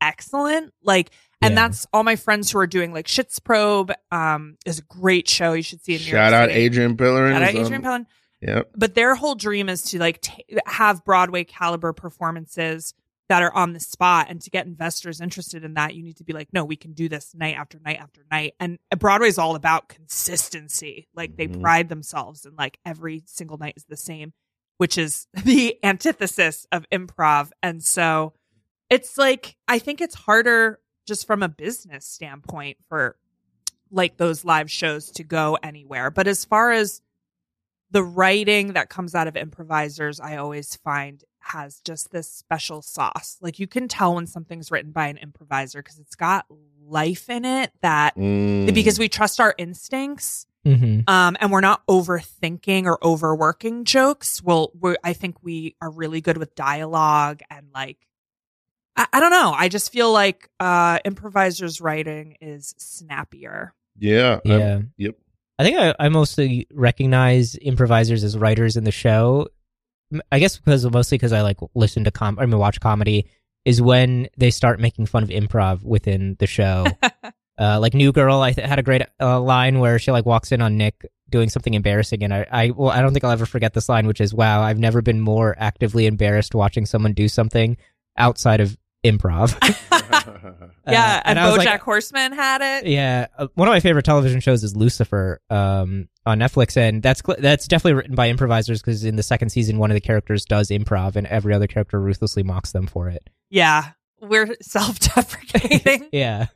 excellent. 0.00 0.72
Like 0.82 1.10
and 1.40 1.54
Yeah. 1.54 1.62
that's 1.68 1.86
all 1.92 2.02
my 2.02 2.16
friends 2.16 2.50
who 2.50 2.58
are 2.58 2.66
doing 2.66 2.92
like 2.92 3.06
Shits 3.06 3.42
Probe 3.42 3.92
um 4.10 4.56
is 4.66 4.78
a 4.78 4.82
great 4.82 5.28
show. 5.28 5.52
You 5.52 5.62
should 5.62 5.84
see 5.84 5.94
in 5.94 6.00
New 6.00 6.06
shout 6.06 6.32
out 6.32 6.48
City. 6.48 6.60
adrian 6.60 6.96
Pillerin 6.96 7.32
shout 7.32 7.42
out 7.42 7.54
Adrian 7.54 7.82
Pellin 7.82 8.06
yep. 8.40 8.70
But 8.76 8.94
their 8.94 9.14
whole 9.14 9.34
dream 9.34 9.68
is 9.68 9.82
to 9.90 9.98
like 9.98 10.20
t- 10.20 10.44
have 10.66 11.04
Broadway 11.04 11.44
caliber 11.44 11.92
performances 11.92 12.94
that 13.28 13.42
are 13.42 13.52
on 13.52 13.74
the 13.74 13.80
spot 13.80 14.28
and 14.30 14.40
to 14.40 14.48
get 14.48 14.64
investors 14.64 15.20
interested 15.20 15.62
in 15.62 15.74
that 15.74 15.94
you 15.94 16.02
need 16.02 16.16
to 16.16 16.24
be 16.24 16.32
like 16.32 16.48
no 16.52 16.64
we 16.64 16.76
can 16.76 16.92
do 16.94 17.08
this 17.10 17.34
night 17.34 17.56
after 17.58 17.78
night 17.84 17.98
after 18.00 18.22
night. 18.30 18.54
And 18.58 18.78
Broadway 18.98 19.28
is 19.28 19.38
all 19.38 19.54
about 19.54 19.88
consistency. 19.88 21.08
Like 21.14 21.36
they 21.36 21.48
Mhm. 21.48 21.60
pride 21.60 21.88
themselves 21.88 22.44
and 22.46 22.56
like 22.56 22.78
every 22.86 23.22
single 23.26 23.58
night 23.58 23.74
is 23.76 23.84
the 23.88 23.96
same 23.96 24.32
which 24.78 24.96
is 24.96 25.26
the 25.44 25.76
antithesis 25.84 26.64
of 26.70 26.86
improv. 26.90 27.50
And 27.64 27.82
so 27.82 28.32
it's 28.90 29.18
like 29.18 29.56
I 29.66 29.78
think 29.78 30.00
it's 30.00 30.14
harder 30.14 30.80
just 31.06 31.26
from 31.26 31.42
a 31.42 31.48
business 31.48 32.06
standpoint 32.06 32.76
for 32.88 33.16
like 33.90 34.16
those 34.18 34.44
live 34.44 34.70
shows 34.70 35.10
to 35.12 35.24
go 35.24 35.56
anywhere 35.62 36.10
but 36.10 36.26
as 36.28 36.44
far 36.44 36.70
as 36.70 37.00
the 37.90 38.02
writing 38.02 38.74
that 38.74 38.90
comes 38.90 39.14
out 39.14 39.26
of 39.26 39.34
improvisers 39.34 40.20
i 40.20 40.36
always 40.36 40.76
find 40.76 41.24
has 41.38 41.80
just 41.80 42.10
this 42.10 42.30
special 42.30 42.82
sauce 42.82 43.38
like 43.40 43.58
you 43.58 43.66
can 43.66 43.88
tell 43.88 44.14
when 44.16 44.26
something's 44.26 44.70
written 44.70 44.90
by 44.92 45.06
an 45.06 45.16
improviser 45.16 45.82
because 45.82 45.98
it's 45.98 46.14
got 46.14 46.44
life 46.86 47.30
in 47.30 47.46
it 47.46 47.72
that 47.80 48.14
Mm. 48.14 48.74
because 48.74 48.98
we 48.98 49.08
trust 49.08 49.40
our 49.40 49.54
instincts 49.56 50.46
Mhm. 50.66 51.08
um, 51.08 51.36
and 51.40 51.50
we're 51.50 51.62
not 51.62 51.86
overthinking 51.86 52.84
or 52.84 53.02
overworking 53.02 53.84
jokes. 53.84 54.42
Well, 54.42 54.70
we're, 54.78 54.96
I 55.02 55.14
think 55.14 55.36
we 55.42 55.76
are 55.80 55.88
really 55.90 56.20
good 56.20 56.36
with 56.36 56.54
dialogue 56.54 57.40
and 57.48 57.68
like, 57.72 57.96
I, 58.98 59.06
I 59.14 59.20
don't 59.20 59.30
know. 59.30 59.52
I 59.56 59.68
just 59.68 59.92
feel 59.92 60.12
like 60.12 60.48
uh, 60.60 60.98
improvisers 61.04 61.80
writing 61.80 62.36
is 62.40 62.74
snappier. 62.78 63.72
yeah 63.98 64.40
I'm- 64.46 64.60
Yeah. 64.60 64.80
yep 64.96 65.14
I 65.60 65.64
think 65.64 65.76
I, 65.76 65.94
I 65.98 66.08
mostly 66.08 66.68
recognize 66.72 67.56
improvisers 67.56 68.22
as 68.22 68.38
writers 68.38 68.76
in 68.76 68.84
the 68.84 68.92
show. 68.92 69.48
I 70.30 70.38
guess 70.38 70.56
because 70.56 70.88
mostly 70.88 71.18
because 71.18 71.32
I 71.32 71.40
like 71.42 71.58
listen 71.74 72.04
to 72.04 72.12
com. 72.12 72.38
I 72.38 72.46
mean, 72.46 72.58
watch 72.58 72.78
comedy 72.80 73.26
is 73.64 73.82
when 73.82 74.28
they 74.36 74.50
start 74.52 74.78
making 74.78 75.06
fun 75.06 75.24
of 75.24 75.30
improv 75.30 75.82
within 75.82 76.36
the 76.38 76.46
show. 76.46 76.86
uh, 77.58 77.80
like 77.80 77.92
New 77.92 78.12
Girl, 78.12 78.40
I 78.40 78.52
th- 78.52 78.66
had 78.68 78.78
a 78.78 78.84
great 78.84 79.02
uh, 79.20 79.40
line 79.40 79.80
where 79.80 79.98
she 79.98 80.12
like 80.12 80.24
walks 80.26 80.52
in 80.52 80.62
on 80.62 80.76
Nick 80.78 81.04
doing 81.28 81.48
something 81.50 81.74
embarrassing, 81.74 82.22
and 82.22 82.32
I, 82.32 82.46
I, 82.52 82.70
well, 82.70 82.90
I 82.90 83.02
don't 83.02 83.12
think 83.12 83.24
I'll 83.24 83.32
ever 83.32 83.44
forget 83.44 83.74
this 83.74 83.88
line, 83.88 84.06
which 84.06 84.20
is, 84.20 84.32
"Wow, 84.32 84.62
I've 84.62 84.78
never 84.78 85.02
been 85.02 85.20
more 85.20 85.56
actively 85.58 86.06
embarrassed 86.06 86.54
watching 86.54 86.86
someone 86.86 87.12
do 87.14 87.28
something 87.28 87.76
outside 88.16 88.60
of 88.60 88.78
improv." 89.04 89.56
yeah, 90.88 91.16
Uh, 91.16 91.22
and, 91.24 91.38
I 91.38 91.50
was 91.50 91.58
BoJack 91.60 91.66
like, 91.66 91.80
Horseman 91.82 92.32
had 92.32 92.60
it. 92.62 92.86
yeah, 92.86 93.26
uh, 93.38 93.48
one 93.54 93.68
of 93.68 93.72
my 93.72 93.80
favorite 93.80 94.04
television 94.04 94.40
shows 94.40 94.64
is 94.64 94.74
Lucifer 94.76 95.40
um, 95.50 96.08
on 96.26 96.38
Netflix, 96.38 96.76
and 96.76 97.02
that's 97.02 97.22
cl- 97.24 97.38
that's 97.40 97.66
definitely 97.68 97.94
written 97.94 98.14
by 98.14 98.28
improvisers 98.28 98.80
because 98.80 99.04
in 99.04 99.16
the 99.16 99.22
second 99.22 99.50
season, 99.50 99.78
one 99.78 99.90
of 99.90 99.94
the 99.94 100.00
characters 100.00 100.44
does 100.44 100.68
improv, 100.68 101.16
and 101.16 101.26
every 101.26 101.54
other 101.54 101.66
character 101.66 102.00
ruthlessly 102.00 102.42
mocks 102.42 102.72
them 102.72 102.86
for 102.86 103.08
it. 103.08 103.28
Yeah, 103.50 103.90
we're 104.20 104.54
self-deprecating, 104.60 106.08
Yeah, 106.12 106.46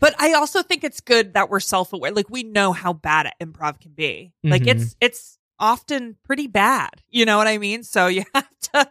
but 0.00 0.14
I 0.18 0.32
also 0.34 0.62
think 0.62 0.84
it's 0.84 1.00
good 1.00 1.34
that 1.34 1.48
we're 1.50 1.60
self-aware. 1.60 2.12
Like 2.12 2.30
we 2.30 2.42
know 2.42 2.72
how 2.72 2.92
bad 2.92 3.26
at 3.26 3.34
improv 3.40 3.80
can 3.80 3.92
be. 3.92 4.32
Like 4.44 4.62
Mhm. 4.62 4.68
it's 4.68 4.96
it's 5.00 5.38
often 5.58 6.16
pretty 6.24 6.46
bad. 6.46 6.90
You 7.08 7.24
know 7.24 7.36
what 7.36 7.46
I 7.46 7.58
mean? 7.58 7.82
So 7.82 8.06
you 8.06 8.24
have 8.34 8.48
to. 8.74 8.90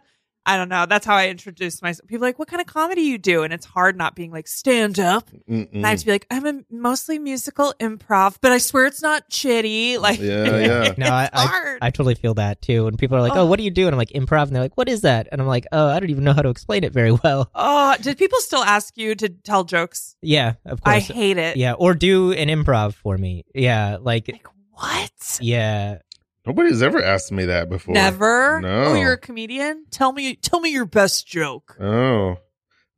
I 0.53 0.57
don't 0.57 0.69
know. 0.69 0.85
That's 0.85 1.05
how 1.05 1.15
I 1.15 1.29
introduce 1.29 1.81
myself. 1.81 2.07
People 2.07 2.25
are 2.25 2.29
like, 2.29 2.39
what 2.39 2.47
kind 2.47 2.59
of 2.61 2.67
comedy 2.67 3.01
you 3.01 3.17
do? 3.17 3.43
And 3.43 3.53
it's 3.53 3.65
hard 3.65 3.95
not 3.97 4.15
being 4.15 4.31
like 4.31 4.47
stand 4.47 4.99
up. 4.99 5.29
Mm-mm. 5.49 5.69
And 5.73 5.85
I 5.85 5.91
have 5.91 5.99
to 5.99 6.05
be 6.05 6.11
like, 6.11 6.27
I'm 6.31 6.45
a 6.45 6.61
mostly 6.71 7.19
musical 7.19 7.73
improv, 7.79 8.37
but 8.41 8.51
I 8.51 8.57
swear 8.57 8.85
it's 8.87 9.01
not 9.01 9.29
shitty. 9.29 9.99
Like, 9.99 10.19
Yeah, 10.19 10.43
yeah. 10.85 10.93
No, 10.97 11.05
I- 11.07 11.25
it's 11.25 11.41
hard. 11.41 11.79
I 11.81 11.91
totally 11.91 12.15
feel 12.15 12.33
that 12.35 12.61
too. 12.61 12.87
And 12.87 12.97
people 12.97 13.17
are 13.17 13.21
like, 13.21 13.33
Oh. 13.35 13.41
"Oh, 13.41 13.45
what 13.45 13.57
do 13.57 13.63
you 13.63 13.71
do?" 13.71 13.85
And 13.87 13.93
I'm 13.93 13.97
like, 13.97 14.09
"Improv," 14.09 14.47
and 14.47 14.55
they're 14.55 14.63
like, 14.63 14.75
"What 14.77 14.89
is 14.89 15.01
that?" 15.01 15.27
And 15.31 15.39
I'm 15.39 15.47
like, 15.47 15.67
"Oh, 15.71 15.87
I 15.87 15.99
don't 15.99 16.09
even 16.09 16.23
know 16.23 16.33
how 16.33 16.41
to 16.41 16.49
explain 16.49 16.83
it 16.83 16.91
very 16.93 17.11
well." 17.11 17.49
oh, 17.55 17.95
did 18.01 18.17
people 18.17 18.39
still 18.39 18.63
ask 18.63 18.97
you 18.97 19.15
to 19.15 19.29
tell 19.29 19.63
jokes? 19.63 20.15
Yeah, 20.21 20.53
of 20.65 20.81
course. 20.81 20.95
I 20.95 20.99
hate 20.99 21.37
it. 21.37 21.57
yeah, 21.57 21.73
or 21.73 21.93
do 21.93 22.31
an 22.31 22.47
improv 22.49 22.95
for 22.95 23.17
me. 23.17 23.45
Yeah, 23.53 23.97
like 24.01 24.27
Like 24.29 24.47
what? 24.73 25.37
yeah, 25.41 25.99
nobody's 26.45 26.81
ever 26.81 27.03
asked 27.03 27.31
me 27.31 27.45
that 27.45 27.69
before 27.69 27.93
Never. 27.93 28.59
no 28.61 28.85
Oh, 28.85 28.93
you're 28.95 29.13
a 29.13 29.17
comedian. 29.17 29.85
Tell 29.91 30.11
me. 30.11 30.35
Tell 30.35 30.59
me 30.59 30.71
your 30.71 30.85
best 30.85 31.27
joke. 31.27 31.77
Oh, 31.79 32.37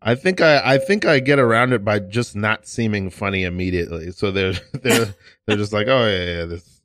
I 0.01 0.15
think 0.15 0.41
I 0.41 0.75
I 0.75 0.77
think 0.77 1.05
I 1.05 1.19
get 1.19 1.39
around 1.39 1.73
it 1.73 1.83
by 1.85 1.99
just 1.99 2.35
not 2.35 2.67
seeming 2.67 3.09
funny 3.09 3.43
immediately. 3.43 4.11
So 4.11 4.31
they're 4.31 4.53
they're 4.73 5.13
they're 5.45 5.57
just 5.57 5.73
like, 5.73 5.87
oh 5.87 6.05
yeah, 6.05 6.23
yeah, 6.23 6.45
this. 6.45 6.81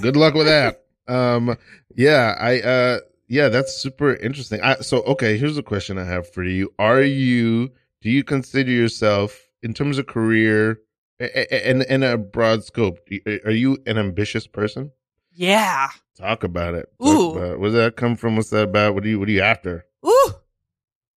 Good 0.00 0.16
luck 0.16 0.34
with 0.34 0.46
that. 0.46 0.84
Um, 1.06 1.56
yeah, 1.94 2.34
I 2.38 2.60
uh, 2.60 2.98
yeah, 3.28 3.48
that's 3.48 3.76
super 3.76 4.14
interesting. 4.14 4.60
I 4.60 4.76
so 4.76 5.02
okay. 5.02 5.38
Here's 5.38 5.58
a 5.58 5.62
question 5.62 5.98
I 5.98 6.04
have 6.04 6.30
for 6.32 6.42
you: 6.42 6.72
Are 6.78 7.02
you 7.02 7.70
do 8.00 8.10
you 8.10 8.24
consider 8.24 8.70
yourself 8.70 9.48
in 9.62 9.74
terms 9.74 9.98
of 9.98 10.06
career 10.06 10.80
and 11.18 11.82
in 11.82 12.02
a 12.02 12.18
broad 12.18 12.64
scope, 12.64 12.98
are 13.44 13.50
you 13.50 13.78
an 13.86 13.98
ambitious 13.98 14.46
person? 14.46 14.92
Yeah. 15.38 15.88
Talk 16.18 16.44
about 16.44 16.74
it. 16.74 16.88
Talk 17.00 17.08
Ooh. 17.08 17.30
about 17.32 17.50
it. 17.52 17.60
Where 17.60 17.70
does 17.70 17.74
that 17.78 17.96
come 17.96 18.16
from? 18.16 18.36
What's 18.36 18.50
that 18.50 18.62
about? 18.64 18.94
What 18.94 19.04
are 19.04 19.08
you 19.08 19.18
What 19.20 19.28
are 19.28 19.32
you 19.32 19.42
after? 19.42 19.84
Ooh. 20.06 20.30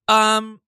Um. 0.08 0.60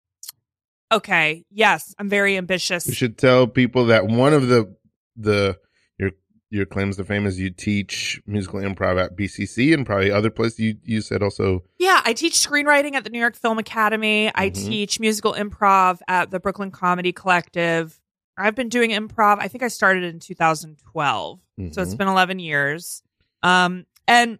Okay. 0.93 1.45
Yes, 1.51 1.95
I'm 1.99 2.09
very 2.09 2.37
ambitious. 2.37 2.87
We 2.87 2.95
should 2.95 3.19
tell 3.19 3.47
people 3.47 3.87
that 3.87 4.07
one 4.07 4.33
of 4.33 4.49
the 4.49 4.75
the 5.17 5.59
your 5.99 6.11
your 6.51 6.67
claims 6.67 6.97
to 6.99 7.05
fame 7.05 7.27
is 7.27 7.39
you 7.41 7.51
teach 7.51 8.23
musical 8.27 8.61
improv 8.61 9.03
at 9.03 9.17
BCC 9.17 9.73
and 9.75 9.85
probably 9.87 10.11
other 10.13 10.31
places. 10.31 10.59
You 10.61 10.77
you 10.85 11.01
said 11.01 11.23
also 11.23 11.65
Yeah, 11.79 12.01
I 12.05 12.13
teach 12.13 12.35
screenwriting 12.35 12.95
at 12.95 13.05
the 13.05 13.11
New 13.11 13.21
York 13.21 13.37
Film 13.37 13.59
Academy. 13.59 14.31
I 14.35 14.51
Mhm. 14.51 14.55
teach 14.55 15.01
musical 15.01 15.33
improv 15.35 16.01
at 16.07 16.31
the 16.31 16.39
Brooklyn 16.41 16.71
Comedy 16.71 17.13
Collective. 17.13 17.99
I've 18.37 18.55
been 18.55 18.69
doing 18.69 18.91
improv. 18.91 19.39
I 19.41 19.49
think 19.49 19.63
I 19.63 19.69
started 19.69 20.05
in 20.05 20.19
2012. 20.21 21.41
So 21.73 21.83
it's 21.83 21.95
been 21.95 22.09
11 22.09 22.39
years. 22.39 23.03
Um 23.43 23.87
and 24.07 24.39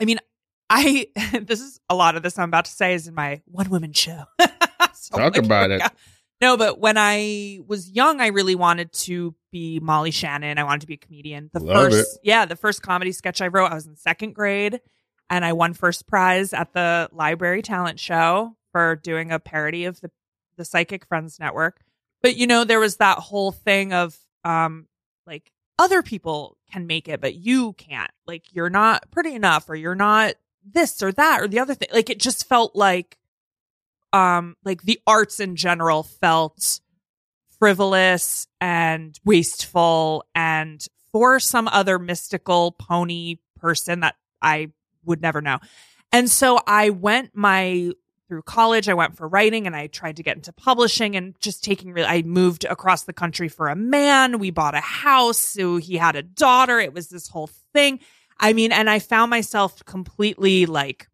I 0.00 0.04
mean 0.04 0.18
I 0.70 1.06
this 1.42 1.60
is 1.60 1.80
a 1.88 1.94
lot 1.94 2.16
of 2.16 2.22
this 2.22 2.38
I'm 2.38 2.48
about 2.48 2.64
to 2.66 2.72
say 2.72 2.94
is 2.94 3.08
in 3.08 3.14
my 3.14 3.42
one 3.46 3.70
woman 3.70 3.92
show. 3.92 4.24
So, 4.94 5.18
Talk 5.18 5.36
about 5.36 5.72
it. 5.72 5.82
No, 6.40 6.56
but 6.56 6.78
when 6.78 6.96
I 6.96 7.58
was 7.66 7.90
young, 7.90 8.20
I 8.20 8.28
really 8.28 8.54
wanted 8.54 8.92
to 8.92 9.34
be 9.50 9.80
Molly 9.80 10.10
Shannon. 10.12 10.58
I 10.58 10.64
wanted 10.64 10.82
to 10.82 10.86
be 10.86 10.94
a 10.94 10.98
comedian. 10.98 11.50
The 11.52 11.60
Love 11.60 11.90
first, 11.90 12.18
yeah, 12.22 12.46
the 12.46 12.56
first 12.56 12.82
comedy 12.82 13.10
sketch 13.10 13.40
I 13.40 13.48
wrote, 13.48 13.70
I 13.70 13.74
was 13.74 13.86
in 13.86 13.96
second 13.96 14.34
grade, 14.34 14.80
and 15.28 15.44
I 15.44 15.54
won 15.54 15.72
first 15.72 16.06
prize 16.06 16.52
at 16.52 16.72
the 16.72 17.08
library 17.12 17.62
talent 17.62 17.98
show 17.98 18.56
for 18.70 18.96
doing 18.96 19.32
a 19.32 19.38
parody 19.38 19.84
of 19.84 20.00
the 20.00 20.10
the 20.56 20.64
Psychic 20.64 21.06
Friends 21.06 21.40
Network. 21.40 21.80
But 22.22 22.36
you 22.36 22.46
know, 22.46 22.64
there 22.64 22.80
was 22.80 22.96
that 22.96 23.18
whole 23.18 23.52
thing 23.52 23.92
of 23.92 24.16
um, 24.44 24.86
like 25.26 25.50
other 25.82 26.00
people 26.00 26.56
can 26.70 26.86
make 26.86 27.08
it, 27.08 27.20
but 27.20 27.34
you 27.34 27.72
can't. 27.72 28.10
Like 28.24 28.54
you're 28.54 28.70
not 28.70 29.10
pretty 29.10 29.34
enough, 29.34 29.68
or 29.68 29.74
you're 29.74 29.96
not 29.96 30.34
this 30.64 31.02
or 31.02 31.10
that 31.12 31.40
or 31.42 31.48
the 31.48 31.58
other 31.58 31.74
thing. 31.74 31.88
Like 31.92 32.08
it 32.08 32.20
just 32.20 32.48
felt 32.48 32.76
like 32.76 33.18
um 34.12 34.56
like 34.64 34.82
the 34.82 35.00
arts 35.06 35.40
in 35.40 35.56
general 35.56 36.04
felt 36.04 36.80
frivolous 37.58 38.46
and 38.60 39.18
wasteful 39.24 40.24
and 40.36 40.86
for 41.10 41.40
some 41.40 41.66
other 41.68 41.98
mystical 41.98 42.72
pony 42.72 43.36
person 43.56 44.00
that 44.00 44.14
I 44.40 44.70
would 45.04 45.20
never 45.20 45.40
know. 45.40 45.58
And 46.12 46.30
so 46.30 46.60
I 46.64 46.90
went 46.90 47.30
my 47.34 47.90
through 48.32 48.40
college 48.40 48.88
I 48.88 48.94
went 48.94 49.14
for 49.14 49.28
writing 49.28 49.66
and 49.66 49.76
I 49.76 49.88
tried 49.88 50.16
to 50.16 50.22
get 50.22 50.36
into 50.36 50.54
publishing 50.54 51.16
and 51.16 51.38
just 51.42 51.62
taking 51.62 51.92
real 51.92 52.06
I 52.08 52.22
moved 52.22 52.64
across 52.64 53.02
the 53.02 53.12
country 53.12 53.46
for 53.46 53.68
a 53.68 53.76
man. 53.76 54.38
We 54.38 54.50
bought 54.50 54.74
a 54.74 54.80
house. 54.80 55.36
So 55.36 55.76
he 55.76 55.98
had 55.98 56.16
a 56.16 56.22
daughter. 56.22 56.80
It 56.80 56.94
was 56.94 57.10
this 57.10 57.28
whole 57.28 57.50
thing. 57.74 58.00
I 58.40 58.54
mean, 58.54 58.72
and 58.72 58.88
I 58.88 59.00
found 59.00 59.28
myself 59.28 59.84
completely 59.84 60.64
like 60.64 61.10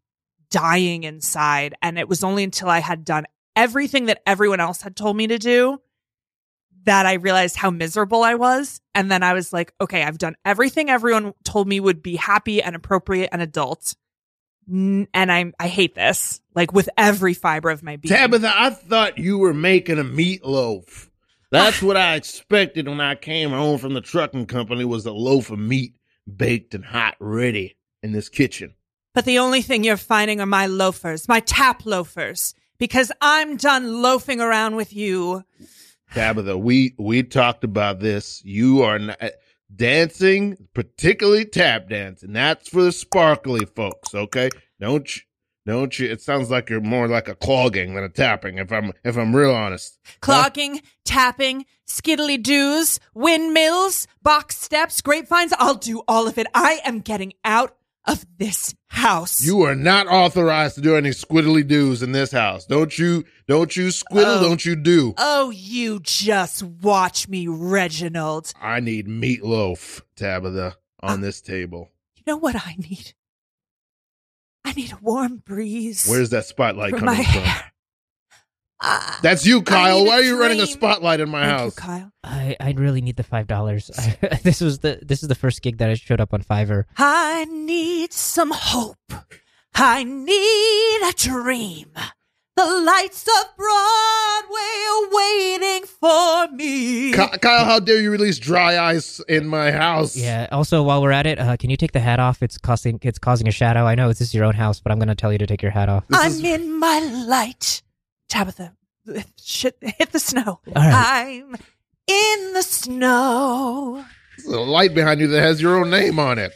dying 0.49 1.03
inside. 1.03 1.75
And 1.83 1.99
it 1.99 2.09
was 2.09 2.23
only 2.23 2.45
until 2.45 2.69
I 2.69 2.79
had 2.79 3.05
done 3.05 3.27
everything 3.57 4.05
that 4.05 4.23
everyone 4.25 4.61
else 4.61 4.83
had 4.83 4.95
told 4.95 5.17
me 5.17 5.27
to 5.27 5.39
do 5.39 5.81
that 6.85 7.05
I 7.05 7.15
realized 7.15 7.57
how 7.57 7.71
miserable 7.71 8.23
I 8.23 8.37
was. 8.37 8.81
And 8.95 9.11
then 9.11 9.25
I 9.25 9.33
was 9.33 9.53
like, 9.53 9.75
okay, 9.81 10.05
I've 10.05 10.19
done 10.19 10.37
everything 10.45 10.89
everyone 10.89 11.35
told 11.43 11.67
me 11.67 11.81
would 11.81 12.01
be 12.01 12.15
happy 12.15 12.63
and 12.63 12.77
appropriate 12.77 13.31
and 13.33 13.43
adult. 13.43 13.97
And 14.69 15.09
I'm, 15.15 15.55
I 15.59 15.69
hate 15.69 15.95
this, 15.95 16.41
like 16.55 16.73
with 16.73 16.91
every 16.97 17.35
fiber 17.35 17.71
of 17.71 17.83
my 17.83 17.97
being. 17.97 18.15
Tabitha, 18.15 18.53
I 18.55 18.71
thought 18.71 19.19
you 19.19 19.39
were 19.39 19.55
making 19.55 19.99
a 19.99 20.05
meatloaf. 20.05 21.09
That's 21.51 21.83
ah. 21.83 21.87
what 21.87 21.97
I 21.97 22.15
expected 22.17 22.87
when 22.87 23.01
I 23.01 23.15
came 23.15 23.51
home 23.51 23.79
from 23.79 23.95
the 23.95 24.01
trucking 24.01 24.47
company 24.47 24.85
was 24.85 25.07
a 25.07 25.13
loaf 25.13 25.51
of 25.51 25.59
meat 25.59 25.97
baked 26.37 26.75
and 26.75 26.85
hot 26.85 27.17
ready 27.19 27.77
in 28.03 28.13
this 28.13 28.29
kitchen. 28.29 28.75
But 29.15 29.25
the 29.25 29.39
only 29.39 29.63
thing 29.63 29.85
you're 29.85 29.97
finding 29.97 30.41
are 30.41 30.47
my 30.47 30.67
loafers, 30.67 31.29
my 31.29 31.41
tap 31.41 31.87
loafers, 31.87 32.55
because 32.79 33.11
I'm 33.21 33.57
done 33.57 34.03
loafing 34.03 34.41
around 34.41 34.77
with 34.77 34.93
you. 34.93 35.45
Tabitha, 36.15 36.57
we 36.57 36.95
we 36.99 37.23
talked 37.23 37.65
about 37.65 38.01
this. 38.01 38.43
You 38.45 38.83
are 38.83 38.99
not, 38.99 39.19
dancing, 39.75 40.69
particularly 40.75 41.45
tap 41.45 41.89
dancing. 41.89 42.33
That's 42.33 42.69
for 42.69 42.83
the 42.83 42.93
sparkly 42.93 43.67
folks, 43.67 44.15
okay? 44.15 44.51
Don't 44.81 45.17
you 45.17 45.23
don't 45.67 45.99
you 45.99 46.11
it 46.11 46.23
sounds 46.23 46.51
like 46.51 46.71
you're 46.71 46.81
more 46.81 47.09
like 47.09 47.29
a 47.29 47.35
clogging 47.35 47.95
than 47.95 48.03
a 48.03 48.09
tapping 48.09 48.57
if 48.57 48.73
I'm 48.73 48.93
if 49.05 49.19
I'm 49.19 49.37
real 49.37 49.55
honest. 49.55 49.99
Clogging, 50.21 50.81
tapping, 51.05 51.67
skiddly 51.87 52.43
doos, 52.43 52.99
windmills, 53.15 54.07
box 54.23 54.57
steps, 54.57 55.01
grapevines. 55.03 55.53
I'll 55.59 55.75
do 55.75 56.03
all 56.09 56.27
of 56.27 56.39
it. 56.39 56.47
I 56.55 56.81
am 56.85 57.01
getting 57.01 57.35
out 57.45 57.77
of 58.09 58.25
this 58.39 58.75
house. 58.89 59.45
You 59.45 59.63
are 59.63 59.75
not 59.77 60.09
authorized 60.09 60.75
to 60.77 60.81
do 60.81 60.97
any 60.97 61.11
squiddly 61.11 61.67
doos 61.67 62.03
in 62.03 62.13
this 62.13 62.33
house. 62.33 62.67
Don't 62.67 62.99
you 62.99 63.25
don't 63.47 63.77
you 63.77 63.89
squiddle, 63.89 64.39
Oh. 64.39 64.43
don't 64.43 64.65
you 64.65 64.75
do. 64.75 65.15
Oh, 65.19 65.51
you 65.51 66.01
just 66.01 66.63
watch 66.63 67.29
me, 67.29 67.47
Reginald. 67.47 68.53
I 68.61 68.81
need 68.81 69.07
meatloaf, 69.07 70.01
Tabitha, 70.17 70.77
on 71.01 71.19
uh, 71.19 71.23
this 71.23 71.41
table. 71.41 71.91
You 72.17 72.23
know 72.27 72.37
what 72.39 72.57
I 72.57 72.75
need? 72.79 73.13
I 74.65 74.73
need 74.73 74.93
a 74.93 74.99
warm 75.01 75.39
breeze. 75.39 76.07
Where's 76.09 76.31
that 76.31 76.45
spotlight 76.47 76.91
from 76.97 77.05
my 77.05 77.15
coming 77.15 77.27
from? 77.33 77.43
hair. 77.43 77.73
Ah, 78.81 79.19
That's 79.23 79.45
you, 79.45 79.63
Kyle. 79.63 80.05
Why 80.05 80.13
are 80.19 80.23
you 80.23 80.41
running 80.41 80.61
a 80.61 80.67
spotlight 80.67 81.19
in 81.21 81.29
my 81.29 81.41
thank 81.45 81.59
house? 81.59 81.77
you, 81.77 81.83
Kyle. 81.83 82.13
I 82.23 82.57
I 82.61 82.71
really 82.77 83.01
need 83.01 83.17
the 83.17 83.25
five 83.25 83.47
dollars. 83.49 83.91
this 84.45 84.61
was 84.61 84.79
the 84.81 85.01
this 85.03 85.23
is 85.23 85.29
the 85.29 85.35
first 85.35 85.63
gig 85.63 85.79
that 85.79 85.91
I 85.91 85.95
showed 85.95 86.21
up 86.21 86.33
on 86.33 86.43
Fiverr. 86.43 86.85
I 86.97 87.45
need 87.47 88.13
some 88.13 88.53
hope. 88.53 88.97
I 89.75 90.05
need 90.05 91.09
a 91.09 91.13
dream. 91.17 91.91
The 92.57 92.65
lights 92.85 93.23
of 93.27 93.57
Broadway 93.57 94.59
are 94.91 95.09
waiting 95.13 95.87
for 95.87 96.49
me. 96.57 97.13
Kyle, 97.13 97.65
how 97.65 97.79
dare 97.79 98.01
you 98.01 98.11
release 98.11 98.39
dry 98.41 98.77
ice 98.79 99.21
in 99.29 99.47
my 99.47 99.71
house? 99.71 100.17
Yeah. 100.17 100.49
Also, 100.51 100.83
while 100.83 101.01
we're 101.01 101.13
at 101.13 101.27
it, 101.27 101.39
uh, 101.39 101.57
can 101.57 101.71
you 101.71 101.77
take 101.77 101.93
the 101.93 102.01
hat 102.01 102.19
off? 102.19 102.43
It's 102.43 102.59
causing 102.59 102.99
it's 103.03 103.19
causing 103.19 103.47
a 103.49 103.53
shadow. 103.53 103.85
I 103.87 103.95
know 103.95 104.09
this 104.09 104.21
is 104.21 104.35
your 104.35 104.45
own 104.45 104.55
house, 104.55 104.81
but 104.81 104.91
I'm 104.93 104.99
going 104.99 105.09
to 105.09 105.15
tell 105.15 105.31
you 105.33 105.39
to 105.39 105.47
take 105.47 105.63
your 105.63 105.71
hat 105.73 105.89
off. 105.89 106.05
This 106.09 106.19
I'm 106.19 106.31
is- 106.33 106.43
in 106.45 106.79
my 106.79 106.99
light. 107.27 107.83
Tabitha, 108.29 108.75
shit, 109.43 109.77
hit 109.81 110.13
the 110.13 110.19
snow. 110.19 110.61
All 110.67 110.73
right. 110.75 111.43
I'm 111.45 111.57
in 112.07 112.53
the 112.53 112.63
snow. 112.63 114.05
There's 114.37 114.55
a 114.55 114.61
light 114.61 114.95
behind 114.95 115.21
you 115.21 115.27
that 115.29 115.41
has 115.43 115.61
your 115.61 115.77
own 115.79 115.91
name 115.91 116.19
on 116.19 116.39
it. 116.39 116.53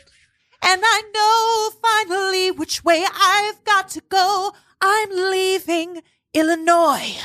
And 0.64 0.80
I 0.84 1.02
know 1.14 1.80
finally 1.82 2.50
which 2.52 2.84
way 2.84 3.04
I've 3.12 3.64
got 3.64 3.88
to 3.90 4.02
go. 4.08 4.52
I'm 4.80 5.10
leaving 5.10 6.02
Illinois. 6.34 7.16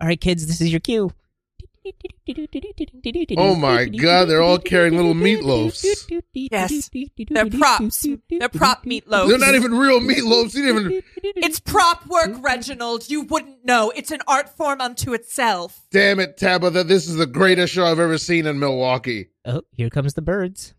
All 0.00 0.08
right, 0.08 0.20
kids, 0.20 0.46
this 0.46 0.60
is 0.60 0.70
your 0.70 0.80
cue. 0.80 1.12
Oh, 1.84 3.36
oh 3.36 3.54
my 3.56 3.86
God, 3.86 4.26
they're 4.26 4.42
all 4.42 4.58
carrying 4.58 4.96
little 4.96 5.14
meatloafs. 5.14 5.84
Yes, 6.32 6.90
they're 7.28 7.50
props. 7.50 8.06
They're 8.30 8.48
prop 8.48 8.84
meatloafs. 8.84 9.28
They're 9.28 9.38
not 9.38 9.54
even 9.54 9.72
real 9.76 10.00
meatloafs. 10.00 10.54
You 10.54 10.68
even. 10.68 11.02
It's 11.22 11.58
prop 11.58 12.06
work, 12.06 12.36
Reginald. 12.40 13.10
You 13.10 13.22
wouldn't 13.22 13.64
know. 13.64 13.92
It's 13.94 14.10
an 14.10 14.20
art 14.28 14.48
form 14.56 14.80
unto 14.80 15.12
itself. 15.12 15.80
Damn 15.90 16.20
it, 16.20 16.36
Tabitha. 16.36 16.84
This 16.84 17.08
is 17.08 17.16
the 17.16 17.26
greatest 17.26 17.72
show 17.72 17.84
I've 17.84 17.98
ever 17.98 18.18
seen 18.18 18.46
in 18.46 18.58
Milwaukee. 18.58 19.30
Oh, 19.44 19.62
here 19.72 19.90
comes 19.90 20.14
the 20.14 20.22
birds. 20.22 20.74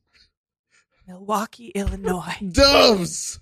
Milwaukee, 1.07 1.67
Illinois. 1.75 2.35
Doves! 2.51 3.39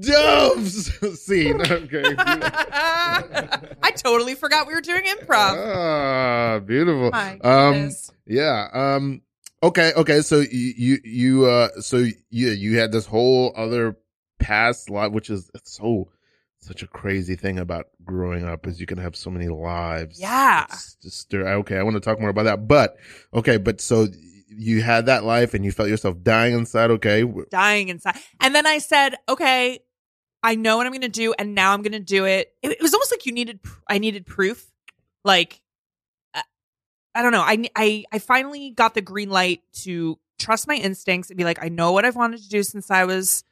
Doves! 0.00 1.20
Scene. 1.24 1.60
Okay. 1.60 2.14
I 2.18 3.92
totally 3.96 4.34
forgot 4.34 4.66
we 4.66 4.74
were 4.74 4.80
doing 4.80 5.04
improv. 5.04 5.56
ah, 5.56 6.60
beautiful. 6.60 7.10
My 7.10 7.38
Um, 7.42 7.72
goodness. 7.72 8.10
yeah. 8.26 8.68
Um, 8.72 9.22
okay. 9.62 9.92
Okay. 9.96 10.20
So 10.20 10.40
you, 10.40 10.74
you, 10.76 10.98
you, 11.04 11.46
uh, 11.46 11.68
so 11.80 11.96
you, 12.30 12.48
you 12.50 12.78
had 12.78 12.92
this 12.92 13.06
whole 13.06 13.52
other 13.56 13.96
past 14.38 14.88
life, 14.90 15.12
which 15.12 15.28
is 15.30 15.50
so, 15.64 16.08
such 16.60 16.82
a 16.82 16.86
crazy 16.86 17.34
thing 17.36 17.58
about 17.58 17.86
growing 18.04 18.44
up 18.44 18.66
is 18.66 18.80
you 18.80 18.86
can 18.86 18.98
have 18.98 19.16
so 19.16 19.30
many 19.30 19.48
lives. 19.48 20.20
Yeah. 20.20 20.66
It's 20.70 20.94
just, 21.02 21.34
okay. 21.34 21.78
I 21.78 21.82
want 21.82 21.94
to 21.94 22.00
talk 22.00 22.20
more 22.20 22.30
about 22.30 22.44
that, 22.44 22.68
but 22.68 22.96
okay. 23.34 23.56
But 23.56 23.80
so 23.80 24.06
you 24.56 24.82
had 24.82 25.06
that 25.06 25.24
life 25.24 25.54
and 25.54 25.64
you 25.64 25.72
felt 25.72 25.88
yourself 25.88 26.22
dying 26.22 26.54
inside. 26.54 26.90
Okay. 26.90 27.24
dying 27.50 27.88
inside. 27.88 28.16
And 28.40 28.54
then 28.54 28.66
I 28.66 28.78
said, 28.78 29.16
okay, 29.28 29.80
I 30.42 30.54
know 30.54 30.76
what 30.76 30.86
I'm 30.86 30.92
going 30.92 31.00
to 31.02 31.08
do, 31.08 31.34
and 31.38 31.54
now 31.54 31.72
I'm 31.72 31.82
going 31.82 31.92
to 31.92 31.98
do 32.00 32.24
it. 32.24 32.52
it. 32.62 32.72
It 32.72 32.82
was 32.82 32.94
almost 32.94 33.10
like 33.10 33.26
you 33.26 33.32
needed 33.32 33.60
I 33.88 33.98
needed 33.98 34.26
proof. 34.26 34.70
Like, 35.24 35.60
uh, 36.34 36.42
I 37.14 37.22
don't 37.22 37.32
know. 37.32 37.40
I, 37.42 37.64
I, 37.74 38.04
I 38.12 38.18
finally 38.20 38.70
got 38.70 38.94
the 38.94 39.00
green 39.00 39.28
light 39.30 39.62
to 39.82 40.18
trust 40.38 40.68
my 40.68 40.74
instincts 40.76 41.30
and 41.30 41.36
be 41.36 41.44
like, 41.44 41.58
I 41.62 41.68
know 41.68 41.92
what 41.92 42.04
I've 42.04 42.14
wanted 42.14 42.42
to 42.42 42.48
do 42.48 42.62
since 42.62 42.90
I 42.90 43.04
was 43.04 43.42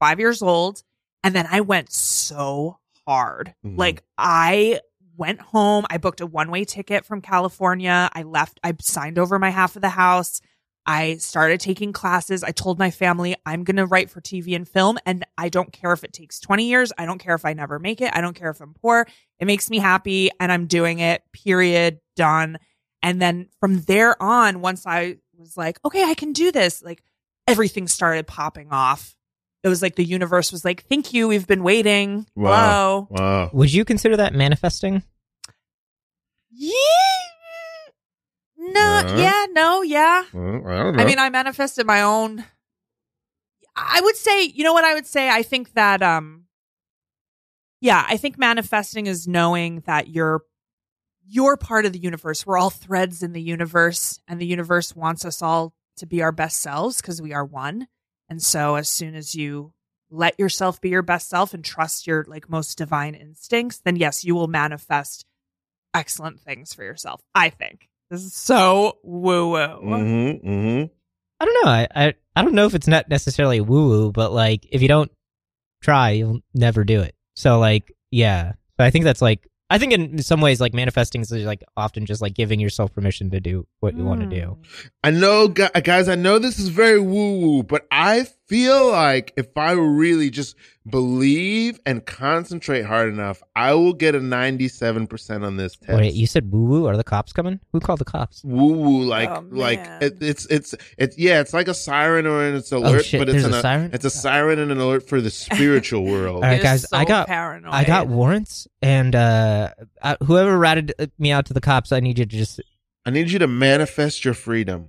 five 0.00 0.18
years 0.18 0.42
old. 0.42 0.82
And 1.22 1.34
then 1.34 1.46
I 1.50 1.60
went 1.60 1.92
so 1.92 2.78
hard. 3.06 3.54
Mhm. 3.64 3.78
Like, 3.78 4.02
I 4.18 4.80
went 5.20 5.40
home. 5.40 5.84
I 5.90 5.98
booked 5.98 6.22
a 6.22 6.26
one 6.26 6.50
way 6.50 6.64
ticket 6.64 7.04
from 7.04 7.20
California. 7.20 8.08
I 8.12 8.22
left, 8.22 8.58
I 8.64 8.74
signed 8.80 9.18
over 9.18 9.38
my 9.38 9.50
half 9.50 9.76
of 9.76 9.82
the 9.82 9.90
house. 9.90 10.40
I 10.86 11.18
started 11.18 11.60
taking 11.60 11.92
classes. 11.92 12.42
I 12.42 12.52
told 12.52 12.78
my 12.78 12.90
family 12.90 13.36
I'm 13.44 13.62
going 13.62 13.76
to 13.76 13.84
write 13.84 14.08
for 14.10 14.22
TV 14.22 14.56
and 14.56 14.66
film. 14.66 14.98
And 15.04 15.24
I 15.36 15.50
don't 15.50 15.72
care 15.72 15.92
if 15.92 16.02
it 16.02 16.14
takes 16.14 16.40
20 16.40 16.66
years. 16.66 16.90
I 16.96 17.04
don't 17.04 17.18
care 17.18 17.34
if 17.34 17.44
I 17.44 17.52
never 17.52 17.78
make 17.78 18.00
it. 18.00 18.10
I 18.14 18.22
don't 18.22 18.34
care 18.34 18.50
if 18.50 18.62
I'm 18.62 18.72
poor. 18.72 19.06
It 19.38 19.44
makes 19.44 19.68
me 19.68 19.78
happy 19.78 20.30
and 20.40 20.50
I'm 20.50 20.66
doing 20.66 21.00
it, 21.00 21.22
period, 21.32 22.00
done. 22.16 22.58
And 23.02 23.20
then 23.20 23.50
from 23.60 23.82
there 23.82 24.20
on, 24.22 24.62
once 24.62 24.86
I 24.86 25.18
was 25.36 25.56
like, 25.56 25.78
okay, 25.84 26.02
I 26.02 26.14
can 26.14 26.32
do 26.32 26.50
this, 26.50 26.82
like 26.82 27.02
everything 27.46 27.86
started 27.86 28.26
popping 28.26 28.68
off. 28.70 29.14
It 29.62 29.68
was 29.68 29.82
like 29.82 29.96
the 29.96 30.04
universe 30.04 30.52
was 30.52 30.64
like, 30.64 30.84
thank 30.88 31.12
you. 31.12 31.28
We've 31.28 31.46
been 31.46 31.62
waiting. 31.62 32.26
Wow. 32.34 33.08
Hello. 33.10 33.24
Wow. 33.24 33.50
Would 33.52 33.72
you 33.72 33.84
consider 33.84 34.16
that 34.16 34.34
manifesting? 34.34 35.02
Yeah. 36.50 36.70
No, 38.58 38.80
Uh-huh. 38.80 39.16
yeah, 39.18 39.46
no, 39.52 39.82
yeah. 39.82 40.24
Well, 40.32 40.66
I 40.66 40.82
don't 40.82 40.96
know. 40.96 41.02
I 41.02 41.06
mean, 41.06 41.18
I 41.18 41.28
manifested 41.30 41.86
my 41.86 42.02
own. 42.02 42.44
I 43.76 44.00
would 44.02 44.16
say, 44.16 44.44
you 44.44 44.64
know 44.64 44.72
what 44.72 44.84
I 44.84 44.94
would 44.94 45.06
say? 45.06 45.28
I 45.30 45.42
think 45.42 45.72
that, 45.74 46.02
um, 46.02 46.44
yeah, 47.80 48.04
I 48.06 48.16
think 48.18 48.36
manifesting 48.38 49.06
is 49.06 49.26
knowing 49.26 49.80
that 49.86 50.08
you're, 50.08 50.42
you're 51.26 51.56
part 51.56 51.86
of 51.86 51.92
the 51.92 51.98
universe. 51.98 52.44
We're 52.46 52.58
all 52.58 52.68
threads 52.70 53.22
in 53.22 53.32
the 53.32 53.40
universe, 53.42 54.20
and 54.28 54.40
the 54.40 54.46
universe 54.46 54.94
wants 54.94 55.24
us 55.24 55.40
all 55.40 55.72
to 55.96 56.06
be 56.06 56.22
our 56.22 56.32
best 56.32 56.60
selves 56.60 56.98
because 57.00 57.22
we 57.22 57.32
are 57.32 57.44
one. 57.44 57.88
And 58.30 58.42
so, 58.42 58.76
as 58.76 58.88
soon 58.88 59.14
as 59.14 59.34
you 59.34 59.72
let 60.10 60.38
yourself 60.38 60.80
be 60.80 60.88
your 60.88 61.02
best 61.02 61.28
self 61.28 61.52
and 61.52 61.64
trust 61.64 62.06
your 62.06 62.24
like 62.28 62.48
most 62.48 62.78
divine 62.78 63.14
instincts, 63.14 63.78
then 63.78 63.96
yes, 63.96 64.24
you 64.24 64.34
will 64.34 64.46
manifest 64.46 65.26
excellent 65.92 66.40
things 66.40 66.72
for 66.72 66.84
yourself. 66.84 67.20
I 67.34 67.50
think 67.50 67.88
this 68.08 68.22
is 68.22 68.32
so 68.32 68.98
woo 69.02 69.50
woo. 69.50 69.58
mm-hmm, 69.58 70.48
mm-hmm. 70.48 70.84
I 71.40 71.44
don't 71.44 71.64
know. 71.64 71.70
I, 71.70 71.88
I 71.94 72.14
I 72.36 72.42
don't 72.42 72.54
know 72.54 72.66
if 72.66 72.74
it's 72.74 72.88
not 72.88 73.08
necessarily 73.08 73.60
woo 73.60 73.88
woo, 73.88 74.12
but 74.12 74.32
like 74.32 74.66
if 74.70 74.80
you 74.80 74.88
don't 74.88 75.10
try, 75.82 76.10
you'll 76.10 76.40
never 76.54 76.84
do 76.84 77.00
it. 77.00 77.14
So 77.34 77.58
like 77.58 77.92
yeah. 78.10 78.52
But 78.78 78.86
I 78.86 78.90
think 78.90 79.04
that's 79.04 79.22
like 79.22 79.46
I 79.70 79.78
think 79.78 79.92
in 79.92 80.20
some 80.22 80.40
ways 80.40 80.60
like 80.60 80.74
manifesting 80.74 81.20
is 81.20 81.30
like 81.30 81.62
often 81.76 82.04
just 82.04 82.20
like 82.20 82.34
giving 82.34 82.58
yourself 82.58 82.92
permission 82.92 83.30
to 83.30 83.40
do 83.40 83.66
what 83.78 83.96
you 83.96 84.04
want 84.04 84.20
to 84.20 84.26
do. 84.26 84.58
I 85.04 85.12
know, 85.12 85.46
guys, 85.46 86.08
I 86.08 86.16
know 86.16 86.40
this 86.40 86.58
is 86.58 86.68
very 86.68 86.98
woo 87.00 87.38
woo, 87.38 87.62
but 87.62 87.86
I 87.92 88.26
feel 88.50 88.90
like 88.90 89.32
if 89.36 89.56
I 89.56 89.72
really 89.72 90.28
just 90.28 90.56
believe 90.88 91.78
and 91.86 92.04
concentrate 92.04 92.82
hard 92.82 93.08
enough, 93.08 93.40
I 93.54 93.74
will 93.74 93.92
get 93.92 94.16
a 94.16 94.18
97% 94.18 95.46
on 95.46 95.56
this 95.56 95.76
test. 95.76 95.96
Wait, 95.96 96.14
you 96.14 96.26
said 96.26 96.50
woo 96.50 96.64
woo? 96.64 96.86
Are 96.86 96.96
the 96.96 97.04
cops 97.04 97.32
coming? 97.32 97.60
Who 97.72 97.78
called 97.78 98.00
the 98.00 98.04
cops? 98.04 98.42
woo 98.42 98.72
woo 98.72 99.02
like 99.04 99.28
Oh, 99.30 99.44
like 99.50 99.78
it, 100.00 100.18
it's 100.20 100.46
it's 100.46 100.74
it's 100.98 101.16
yeah 101.16 101.40
it's 101.40 101.54
like 101.54 101.68
a 101.68 101.74
siren 101.74 102.26
or 102.26 102.44
an 102.44 102.56
it's 102.56 102.72
alert 102.72 102.98
oh 102.98 103.02
shit! 103.02 103.20
but 103.20 103.28
it's 103.28 103.42
There's 103.42 103.44
an, 103.44 103.54
a 103.54 103.62
siren. 103.62 103.90
it's 103.92 104.04
a 104.04 104.10
siren 104.10 104.58
and 104.58 104.72
an 104.72 104.78
alert 104.78 105.08
for 105.08 105.20
the 105.20 105.30
spiritual 105.30 106.04
world 106.12 106.36
All 106.36 106.40
right, 106.42 106.54
It 106.54 106.58
is 106.58 106.62
guys, 106.64 106.86
I 106.92 107.04
got- 107.04 107.28
paranoid. 107.28 107.72
I 107.72 107.84
got 107.84 108.08
warrants, 108.08 108.66
and 108.82 109.14
uh, 109.14 109.70
uh, 110.02 110.16
whoever 110.24 110.58
ratted 110.58 110.92
me 111.18 111.30
out 111.30 111.46
to 111.46 111.54
the 111.54 111.60
cops, 111.60 111.92
I 111.92 112.00
need 112.00 112.18
you 112.18 112.26
to 112.26 112.36
just 112.36 112.60
i 113.06 113.10
need 113.10 113.30
you 113.30 113.38
to 113.38 113.46
manifest 113.46 114.24
your 114.26 114.34
freedom 114.34 114.88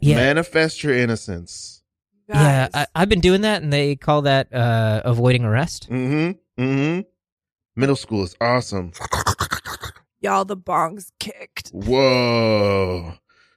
yeah. 0.00 0.16
manifest 0.16 0.82
your 0.82 0.92
innocence 0.96 1.82
Yeah, 2.28 2.68
Guys. 2.68 2.86
I, 2.94 3.02
I've 3.02 3.08
been 3.08 3.20
doing 3.20 3.42
that, 3.42 3.62
and 3.62 3.72
they 3.72 3.96
call 3.96 4.22
that 4.22 4.52
uh, 4.52 5.02
avoiding 5.04 5.44
arrest. 5.44 5.88
mm-hmm 5.90 6.32
mm-hmm. 6.60 7.00
Middle 7.78 7.96
school 7.96 8.24
is 8.24 8.34
awesome. 8.40 8.92
Y'all 10.20 10.44
the 10.44 10.56
bongs 10.56 11.12
kicked. 11.20 11.70
whoa. 11.70 13.14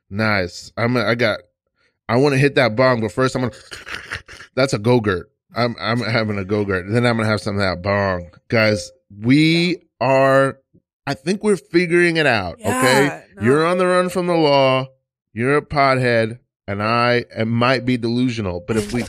Nice. 0.10 0.72
I'm 0.76 0.98
i 0.98 1.16
got 1.16 1.40
i 2.08 2.18
want 2.18 2.34
to 2.34 2.40
hit 2.40 2.56
that 2.56 2.76
bong 2.76 3.02
but 3.02 3.12
first 3.12 3.36
i'm 3.36 3.44
gonna 3.44 3.54
that's 4.56 4.74
a 4.74 4.80
go-gurt. 4.80 5.32
I'm 5.56 5.76
i'm 5.80 6.00
having 6.00 6.38
a 6.38 6.46
go-gurt. 6.46 6.86
Then 6.90 7.06
i'm 7.06 7.18
gonna 7.18 7.30
have 7.30 7.42
some 7.42 7.56
of 7.56 7.62
that 7.62 7.82
bong. 7.82 8.32
Guys 8.50 8.92
we 9.10 9.78
are 10.02 10.60
i 11.08 11.14
think 11.14 11.44
we're 11.44 11.58
figuring 11.58 12.18
it 12.18 12.26
out 12.28 12.60
okay? 12.60 13.24
No. 13.36 13.42
you're 13.42 13.66
on 13.66 13.78
the 13.78 13.88
run 13.88 14.10
from 14.10 14.28
the 14.28 14.36
law. 14.36 14.88
You're 15.34 15.58
a 15.58 15.62
pothead 15.62 16.40
and 16.70 16.82
i 16.84 17.26
am, 17.36 17.50
might 17.50 17.86
be 17.86 17.98
delusional 17.98 18.60
but 18.68 18.78
if 18.78 18.94
we 18.94 19.04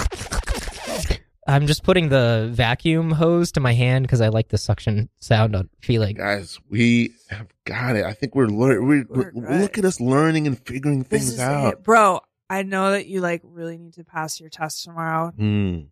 I'm 1.46 1.66
just 1.66 1.82
putting 1.82 2.10
the 2.10 2.48
vacuum 2.52 3.10
hose 3.10 3.50
to 3.52 3.60
my 3.60 3.72
hand 3.74 4.04
because 4.04 4.20
I 4.20 4.28
like 4.28 4.50
the 4.50 4.58
suction 4.58 5.08
sound 5.18 5.56
on 5.56 5.68
feeling. 5.80 6.14
guys 6.16 6.58
we 6.68 7.12
have 7.28 7.48
got 7.64 7.96
it 7.96 8.04
i 8.04 8.12
think 8.12 8.34
we're 8.34 8.46
learning 8.46 8.86
we're, 8.86 9.04
We're 9.08 9.32
we're- 9.34 9.46
right. 9.48 9.60
look 9.60 9.78
at 9.78 9.84
us 9.84 10.00
learning 10.00 10.46
and 10.46 10.58
figuring 10.58 11.02
things 11.04 11.38
out 11.38 11.72
it. 11.74 11.82
bro. 11.82 12.20
I 12.48 12.62
know 12.64 12.90
that 12.92 13.06
you 13.06 13.20
like 13.20 13.42
really 13.44 13.78
need 13.78 13.94
to 13.94 14.04
pass 14.04 14.40
your 14.40 14.48
test 14.50 14.82
tomorrow, 14.84 15.30
Hmm. 15.30 15.82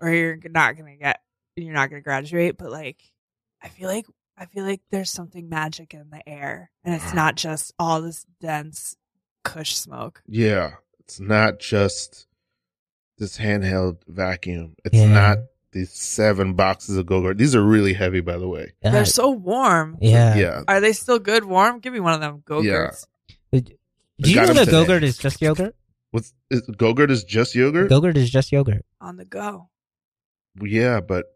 or 0.00 0.08
you're 0.10 0.38
not 0.48 0.78
gonna 0.78 0.96
get, 0.96 1.20
you're 1.54 1.74
not 1.74 1.90
gonna 1.90 2.00
graduate. 2.00 2.56
But 2.56 2.70
like, 2.70 2.96
I 3.62 3.68
feel 3.68 3.88
like 3.90 4.06
I 4.38 4.46
feel 4.46 4.64
like 4.64 4.80
there's 4.90 5.10
something 5.12 5.50
magic 5.50 5.92
in 5.92 6.08
the 6.10 6.26
air, 6.26 6.70
and 6.82 6.94
it's 6.94 7.12
not 7.12 7.34
just 7.36 7.74
all 7.78 8.00
this 8.00 8.24
dense 8.40 8.96
Kush 9.44 9.74
smoke. 9.76 10.22
Yeah, 10.26 10.76
it's 11.12 11.20
not 11.20 11.58
just 11.58 12.26
this 13.18 13.36
handheld 13.36 13.98
vacuum. 14.08 14.74
It's 14.82 14.94
Yeah. 14.96 15.12
not 15.12 15.38
these 15.72 15.92
seven 15.92 16.54
boxes 16.54 16.96
of 16.96 17.04
go-gurt. 17.04 17.36
These 17.36 17.54
are 17.54 17.62
really 17.62 17.92
heavy, 17.92 18.20
by 18.20 18.38
the 18.38 18.48
way. 18.48 18.72
Yeah. 18.82 18.92
They're 18.92 19.04
so 19.04 19.28
warm. 19.30 19.98
yeah. 20.00 20.34
Yeah, 20.36 20.62
Are 20.66 20.80
they 20.80 20.94
still 20.94 21.18
good 21.18 21.44
warm? 21.44 21.80
Give 21.80 21.92
me 21.92 22.00
one 22.00 22.14
of 22.14 22.20
them 22.20 22.42
go 22.46 22.62
gurts. 22.62 23.06
Do 23.52 23.60
you 24.18 24.36
know 24.36 24.46
that 24.54 24.64
today. 24.66 24.70
Go-Gurt 24.70 25.04
is 25.04 25.18
just 25.18 25.42
yogurt? 25.42 25.74
what's 26.12 26.32
is, 26.50 26.62
go-gurt 26.62 27.10
is 27.10 27.24
just 27.24 27.54
yogurt? 27.54 27.88
Go-Gurt 27.90 28.16
is 28.16 28.30
just 28.30 28.50
yogurt. 28.52 28.84
on 29.00 29.16
the 29.16 29.24
go. 29.26 29.68
yeah, 30.62 31.00
but 31.00 31.26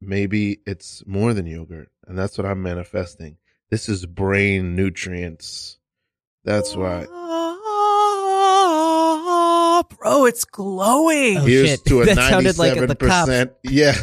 maybe 0.00 0.58
it's 0.66 1.04
more 1.06 1.32
than 1.34 1.46
yogurt, 1.46 1.90
and 2.08 2.18
that's 2.18 2.36
what 2.38 2.46
I'm 2.46 2.62
manifesting. 2.62 3.36
This 3.70 3.88
is 3.88 4.04
brain 4.06 4.74
nutrients. 4.74 5.78
That's 6.44 6.74
why. 6.74 7.06
Oh. 7.08 7.41
Bro, 9.82 10.26
it's 10.26 10.44
glowing. 10.44 11.38
Oh, 11.38 11.44
Here's 11.44 11.68
shit. 11.70 11.84
to 11.86 12.02
a 12.02 12.04
That 12.06 12.16
sounded 12.16 12.58
like 12.58 12.74
ninety-seven 12.76 12.88
the 12.88 12.96
cops. 12.96 13.26
percent. 13.26 13.52
Yeah. 13.62 13.94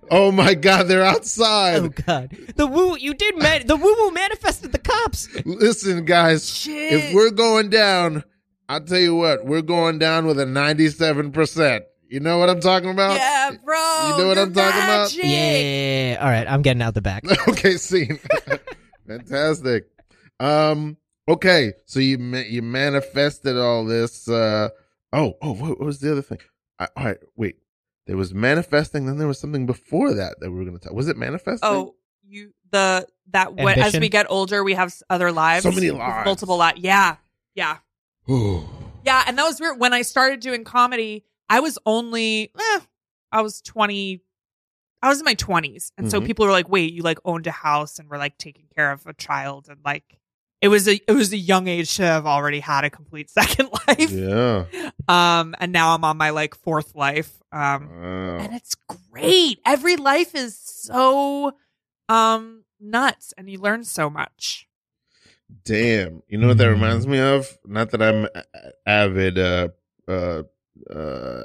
oh 0.10 0.30
my 0.32 0.54
God, 0.54 0.84
they're 0.88 1.04
outside. 1.04 1.76
Oh 1.80 1.88
god, 1.88 2.36
the 2.56 2.66
woo! 2.66 2.96
You 2.96 3.14
did 3.14 3.36
man- 3.38 3.66
the 3.66 3.76
woo 3.76 3.94
woo 3.98 4.10
manifested 4.12 4.72
the 4.72 4.78
cops. 4.78 5.28
Listen, 5.44 6.04
guys. 6.04 6.48
Shit. 6.48 6.92
if 6.92 7.14
we're 7.14 7.30
going 7.30 7.70
down, 7.70 8.24
I'll 8.68 8.80
tell 8.84 8.98
you 8.98 9.14
what, 9.14 9.44
we're 9.46 9.62
going 9.62 9.98
down 9.98 10.26
with 10.26 10.38
a 10.40 10.44
97%. 10.44 11.80
You 12.10 12.20
know 12.20 12.38
what 12.38 12.48
I'm 12.48 12.60
talking 12.60 12.90
about? 12.90 13.16
yeah, 13.16 13.50
bro. 13.64 14.10
You 14.10 14.18
know 14.22 14.28
what 14.28 14.38
I'm 14.38 14.52
talking 14.54 14.82
about? 14.82 15.14
magic. 15.14 15.20
Yeah. 15.24 16.16
All 16.20 16.28
right, 16.28 16.46
I'm 16.50 16.62
getting 16.62 16.80
out 16.82 16.94
the 16.94 17.02
back. 17.02 17.22
okay, 17.48 17.76
scene. 17.76 18.18
Fantastic. 19.06 19.84
Um, 20.40 20.96
okay, 21.28 21.72
so 21.86 22.00
you 22.00 22.18
you 22.18 22.62
manifested 22.62 23.56
all 23.56 23.84
this. 23.84 24.28
Uh, 24.28 24.70
oh, 25.12 25.34
oh, 25.42 25.52
what, 25.54 25.70
what 25.78 25.80
was 25.80 26.00
the 26.00 26.10
other 26.10 26.22
thing? 26.22 26.38
I, 26.78 26.88
all 26.96 27.04
right, 27.04 27.18
wait. 27.36 27.56
There 28.06 28.16
was 28.16 28.32
manifesting, 28.32 29.04
then 29.04 29.18
there 29.18 29.28
was 29.28 29.38
something 29.38 29.66
before 29.66 30.14
that 30.14 30.40
that 30.40 30.50
we 30.50 30.56
were 30.58 30.64
going 30.64 30.78
to 30.78 30.82
talk. 30.82 30.94
Was 30.94 31.08
it 31.08 31.18
manifesting? 31.18 31.68
Oh, 31.68 31.94
you 32.26 32.54
the 32.70 33.06
that 33.32 33.54
when, 33.54 33.78
as 33.78 33.98
we 33.98 34.08
get 34.08 34.26
older, 34.30 34.64
we 34.64 34.72
have 34.74 34.94
other 35.10 35.30
lives. 35.30 35.64
So 35.64 35.70
many 35.70 35.90
lives. 35.90 36.24
multiple 36.24 36.56
lives. 36.56 36.80
Yeah, 36.80 37.16
yeah, 37.54 37.78
Ooh. 38.30 38.66
yeah. 39.04 39.24
And 39.26 39.36
that 39.36 39.44
was 39.44 39.60
weird. 39.60 39.78
When 39.78 39.92
I 39.92 40.02
started 40.02 40.40
doing 40.40 40.64
comedy, 40.64 41.24
I 41.50 41.60
was 41.60 41.78
only, 41.84 42.50
eh, 42.58 42.80
I 43.30 43.42
was 43.42 43.60
twenty. 43.60 44.22
I 45.02 45.08
was 45.10 45.18
in 45.18 45.24
my 45.26 45.34
twenties, 45.34 45.92
and 45.98 46.10
so 46.10 46.20
Mhm. 46.20 46.26
people 46.26 46.46
were 46.46 46.50
like, 46.52 46.68
"Wait, 46.70 46.92
you 46.92 47.02
like 47.02 47.18
owned 47.26 47.46
a 47.46 47.50
house 47.52 47.98
and 47.98 48.08
were 48.08 48.18
like 48.18 48.36
taking 48.38 48.64
care 48.74 48.90
of 48.90 49.06
a 49.06 49.12
child, 49.12 49.68
and 49.68 49.78
like 49.84 50.18
it 50.60 50.68
was 50.68 50.88
a 50.88 50.94
it 51.06 51.12
was 51.12 51.32
a 51.32 51.36
young 51.38 51.68
age 51.68 51.96
to 51.96 52.02
have 52.02 52.26
already 52.26 52.60
had 52.60 52.84
a 52.84 52.90
complete 52.90 53.30
second 53.38 53.68
life." 53.86 54.10
yeah. 54.10 54.64
Um, 55.08 55.54
and 55.58 55.72
now 55.72 55.94
I'm 55.94 56.04
on 56.04 56.16
my 56.16 56.30
like 56.30 56.54
fourth 56.54 56.94
life. 56.94 57.32
Um, 57.52 57.88
Wow. 57.88 58.38
and 58.40 58.54
it's 58.54 58.74
great. 59.10 59.60
Every 59.64 59.96
life 59.96 60.34
is 60.34 60.58
so 60.58 61.52
um 62.08 62.64
nuts 62.80 63.32
and 63.36 63.48
you 63.50 63.58
learn 63.58 63.84
so 63.84 64.08
much. 64.10 64.66
Damn. 65.64 66.22
You 66.28 66.38
know 66.38 66.48
what 66.48 66.58
that 66.58 66.68
Mhm. 66.68 66.72
reminds 66.74 67.06
me 67.06 67.18
of? 67.20 67.56
Not 67.64 67.90
that 67.90 68.02
I'm 68.02 68.24
a- 68.26 68.44
a- 68.54 68.72
avid, 68.88 69.38
uh, 69.38 69.68
uh, 70.06 70.42
uh, 70.90 71.44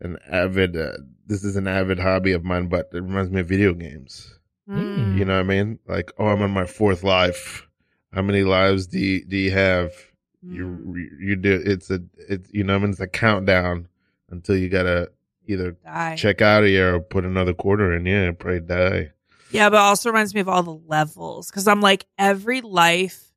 an 0.00 0.18
avid, 0.30 0.76
uh, 0.76 0.92
this 1.26 1.42
is 1.44 1.56
an 1.56 1.66
avid 1.66 1.98
hobby 1.98 2.32
of 2.32 2.44
mine, 2.44 2.68
but 2.68 2.90
it 2.92 3.00
reminds 3.02 3.30
me 3.30 3.40
of 3.40 3.48
video 3.48 3.74
games. 3.74 4.38
Mm. 4.68 5.18
You 5.18 5.24
know 5.24 5.34
what 5.34 5.40
I 5.40 5.48
mean? 5.48 5.78
Like, 5.88 6.12
oh, 6.18 6.26
I'm 6.26 6.42
on 6.42 6.50
my 6.52 6.64
fourth 6.66 7.02
life. 7.02 7.66
How 8.14 8.22
many 8.22 8.42
lives 8.44 8.86
do 8.86 8.98
you, 8.98 9.24
do 9.24 9.36
you 9.36 9.50
have? 9.50 9.92
Mm. 10.46 10.54
You, 10.54 11.08
you 11.20 11.36
do, 11.36 11.60
it's 11.64 11.90
a, 11.90 12.00
it's, 12.28 12.48
you 12.52 12.64
know, 12.64 12.74
I 12.74 12.78
mean, 12.78 12.90
it's 12.90 13.00
a 13.00 13.06
countdown 13.08 13.88
until 14.30 14.56
you 14.56 14.68
gotta 14.68 15.10
either 15.46 15.72
Die. 15.84 16.16
check 16.16 16.40
out 16.42 16.62
of 16.62 16.68
here 16.68 16.94
or 16.96 17.00
put 17.00 17.24
another 17.24 17.54
quarter 17.54 17.92
in. 17.94 18.06
Yeah, 18.06 18.30
probably 18.32 18.60
die. 18.60 19.10
Yeah, 19.50 19.68
but 19.70 19.76
it 19.76 19.80
also 19.80 20.08
reminds 20.10 20.34
me 20.34 20.40
of 20.40 20.48
all 20.48 20.62
the 20.62 20.80
levels 20.86 21.50
because 21.50 21.68
I'm 21.68 21.80
like 21.80 22.06
every 22.18 22.60
life 22.60 23.32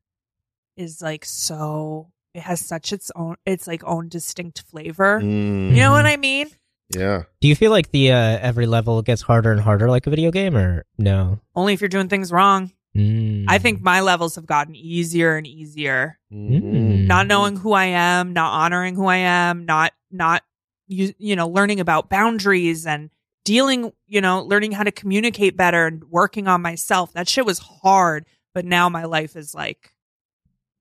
is 0.76 1.02
like 1.02 1.26
so 1.26 2.08
it 2.34 2.42
has 2.42 2.60
such 2.66 2.94
its 2.94 3.12
own 3.16 3.36
its 3.46 3.68
like 3.68 3.84
own 3.84 4.08
distinct 4.10 4.62
flavor. 4.62 5.20
Mm, 5.22 5.72
You 5.72 5.78
know 5.78 5.92
what 5.92 6.06
I 6.06 6.18
mean? 6.18 6.48
yeah. 6.96 7.24
Do 7.42 7.48
you 7.48 7.56
feel 7.56 7.72
like 7.72 7.92
the 7.92 8.12
uh, 8.12 8.40
every 8.42 8.66
level 8.66 9.02
gets 9.02 9.22
harder 9.22 9.52
and 9.52 9.60
harder 9.62 9.90
like 9.90 10.08
a 10.08 10.10
video 10.10 10.32
game, 10.32 10.56
or 10.56 10.86
no? 10.98 11.40
Only 11.56 11.74
if 11.74 11.82
you're 11.82 11.90
doing 11.90 12.08
things 12.10 12.32
wrong. 12.32 12.72
Mm. 12.98 13.46
I 13.48 13.58
think 13.60 13.82
my 13.82 14.02
levels 14.02 14.36
have 14.36 14.46
gotten 14.46 14.76
easier 14.76 15.36
and 15.38 15.46
easier. 15.46 16.20
Mm. 16.34 17.06
Not 17.08 17.28
knowing 17.28 17.56
who 17.56 17.74
I 17.74 17.86
am, 17.86 18.34
not 18.34 18.52
honoring 18.52 18.96
who 18.96 19.06
I 19.06 19.18
am, 19.18 19.66
not 19.66 19.94
not 20.12 20.44
you 20.88 21.14
you 21.18 21.36
know 21.36 21.48
learning 21.48 21.80
about 21.80 22.10
boundaries 22.10 22.86
and 22.88 23.10
dealing, 23.46 23.94
you 24.08 24.20
know, 24.20 24.42
learning 24.42 24.74
how 24.74 24.84
to 24.84 24.92
communicate 24.92 25.56
better 25.56 25.86
and 25.86 26.04
working 26.06 26.48
on 26.48 26.62
myself. 26.62 27.14
That 27.14 27.30
shit 27.30 27.46
was 27.46 27.60
hard, 27.60 28.26
but 28.54 28.66
now 28.66 28.90
my 28.90 29.06
life 29.06 29.36
is 29.38 29.56
like 29.56 29.94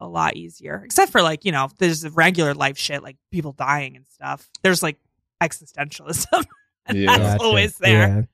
a 0.01 0.09
lot 0.09 0.37
easier. 0.37 0.83
Except 0.85 1.13
for 1.13 1.23
like, 1.23 1.45
you 1.45 1.53
know, 1.53 1.69
there's 1.79 2.01
the 2.01 2.11
regular 2.11 2.55
life 2.55 2.77
shit 2.77 3.03
like 3.05 3.17
people 3.31 3.53
dying 3.53 3.95
and 3.97 4.05
stuff. 4.09 4.49
There's 4.63 4.83
like 4.83 4.99
existentialism. 5.43 6.45
and 6.87 6.99
Yeah. 6.99 7.17
that's 7.19 7.35
Gotcha. 7.35 7.45
always 7.45 7.79
there. 7.79 8.29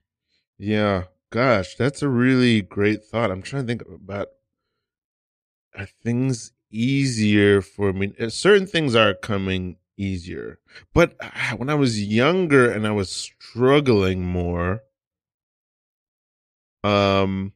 Yeah. 0.59 0.73
Yeah. 0.79 1.03
Gosh, 1.33 1.75
that's 1.75 2.01
a 2.03 2.09
really 2.09 2.62
great 2.62 3.03
thought. 3.05 3.33
I'm 3.33 3.42
trying 3.42 3.66
to 3.66 3.66
think 3.66 3.83
about 3.88 4.29
are 5.75 5.87
things 6.03 6.53
easier 6.71 7.61
for 7.62 7.92
me? 7.92 8.12
Uh, 8.18 8.29
Certain 8.29 8.66
things 8.66 8.95
are 8.95 9.14
coming 9.14 9.77
easier. 9.97 10.59
But 10.95 11.16
ah, 11.21 11.55
when 11.57 11.68
I 11.68 11.75
was 11.75 12.03
younger 12.03 12.71
and 12.71 12.87
I 12.87 12.90
was 12.92 13.11
struggling 13.11 14.25
more, 14.25 14.83
um, 16.85 17.53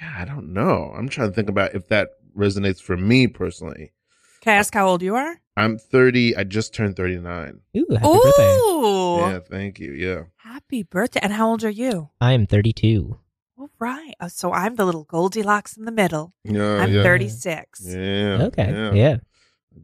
yeah, 0.00 0.14
I 0.18 0.24
don't 0.24 0.52
know. 0.52 0.92
I'm 0.96 1.08
trying 1.08 1.30
to 1.30 1.34
think 1.34 1.48
about 1.48 1.74
if 1.74 1.88
that 1.88 2.10
resonates 2.36 2.80
for 2.82 2.96
me 2.96 3.26
personally. 3.26 3.92
Can 4.40 4.54
I 4.54 4.56
ask 4.56 4.72
how 4.74 4.86
old 4.88 5.02
you 5.02 5.14
are? 5.16 5.40
I'm 5.56 5.78
30. 5.78 6.36
I 6.36 6.44
just 6.44 6.72
turned 6.72 6.96
39. 6.96 7.60
Ooh, 7.76 7.86
happy 7.90 8.08
birthday! 8.22 9.32
Yeah, 9.32 9.38
thank 9.40 9.78
you. 9.80 9.92
Yeah. 9.92 10.22
Happy 10.36 10.82
birthday. 10.84 11.20
And 11.22 11.32
how 11.32 11.48
old 11.50 11.64
are 11.64 11.70
you? 11.70 12.10
I 12.20 12.32
am 12.32 12.46
32. 12.46 13.18
All 13.58 13.70
right. 13.80 14.14
Uh, 14.20 14.28
So 14.28 14.52
I'm 14.52 14.76
the 14.76 14.84
little 14.84 15.02
Goldilocks 15.04 15.76
in 15.76 15.84
the 15.84 15.90
middle. 15.92 16.32
Yeah. 16.44 16.76
I'm 16.82 16.92
yeah. 16.92 17.02
36. 17.02 17.80
Yeah. 17.84 18.38
okay, 18.42 18.70
Yeah. 18.70 18.92
yeah. 18.92 19.16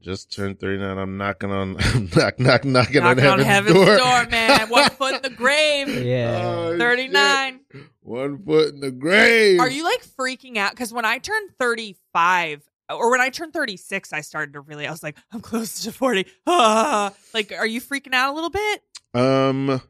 Just 0.01 0.33
turned 0.33 0.59
39. 0.61 0.99
I'm 0.99 1.17
knocking 1.17 1.51
on, 1.51 1.73
knock, 2.17 2.39
knock, 2.39 2.65
knocking 2.65 3.03
on 3.03 3.17
Knocking 3.17 3.27
on 3.27 3.39
heaven's, 3.41 3.45
heaven's 3.47 3.75
door. 3.75 3.97
door. 3.97 4.27
man. 4.31 4.69
One 4.69 4.91
foot 4.91 5.15
in 5.17 5.23
the 5.23 5.31
grave. 5.31 5.89
Yeah. 6.05 6.41
Oh, 6.43 6.79
39. 6.79 7.61
shit. 7.73 7.83
One 8.03 8.45
foot 8.45 8.75
in 8.75 8.81
the 8.81 8.91
grave. 8.93 9.59
Are 9.61 9.71
you 9.71 9.83
like 9.85 10.05
freaking 10.05 10.57
out? 10.57 10.71
Because 10.73 10.93
when 10.93 11.05
I 11.05 11.19
turned 11.19 11.51
35, 11.59 12.63
or 12.91 13.11
when 13.11 13.21
I 13.21 13.31
turned 13.31 13.53
36, 13.53 14.13
I 14.13 14.21
started 14.21 14.53
to 14.55 14.61
really, 14.61 14.87
I 14.87 14.91
was 14.91 15.03
like, 15.03 15.17
I'm 15.33 15.41
close 15.41 15.83
to 15.85 15.93
40. 15.93 16.27
Ah. 16.47 17.13
like, 17.33 17.53
are 17.53 17.67
you 17.67 17.81
freaking 17.81 18.15
out 18.15 18.33
a 18.33 18.35
little 18.35 18.51
bit? 18.51 18.83
Um. 19.15 19.81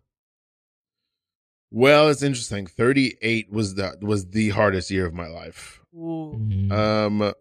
Well, 1.71 2.09
it's 2.09 2.23
interesting. 2.23 2.67
38 2.67 3.51
was 3.51 3.75
the 3.75 3.97
was 4.01 4.31
the 4.31 4.51
hardest 4.51 4.91
year 4.91 5.07
of 5.07 5.15
my 5.15 5.27
life. 5.27 5.81
Ooh. 5.95 6.39
Mm. 6.39 6.73
Um. 6.73 7.33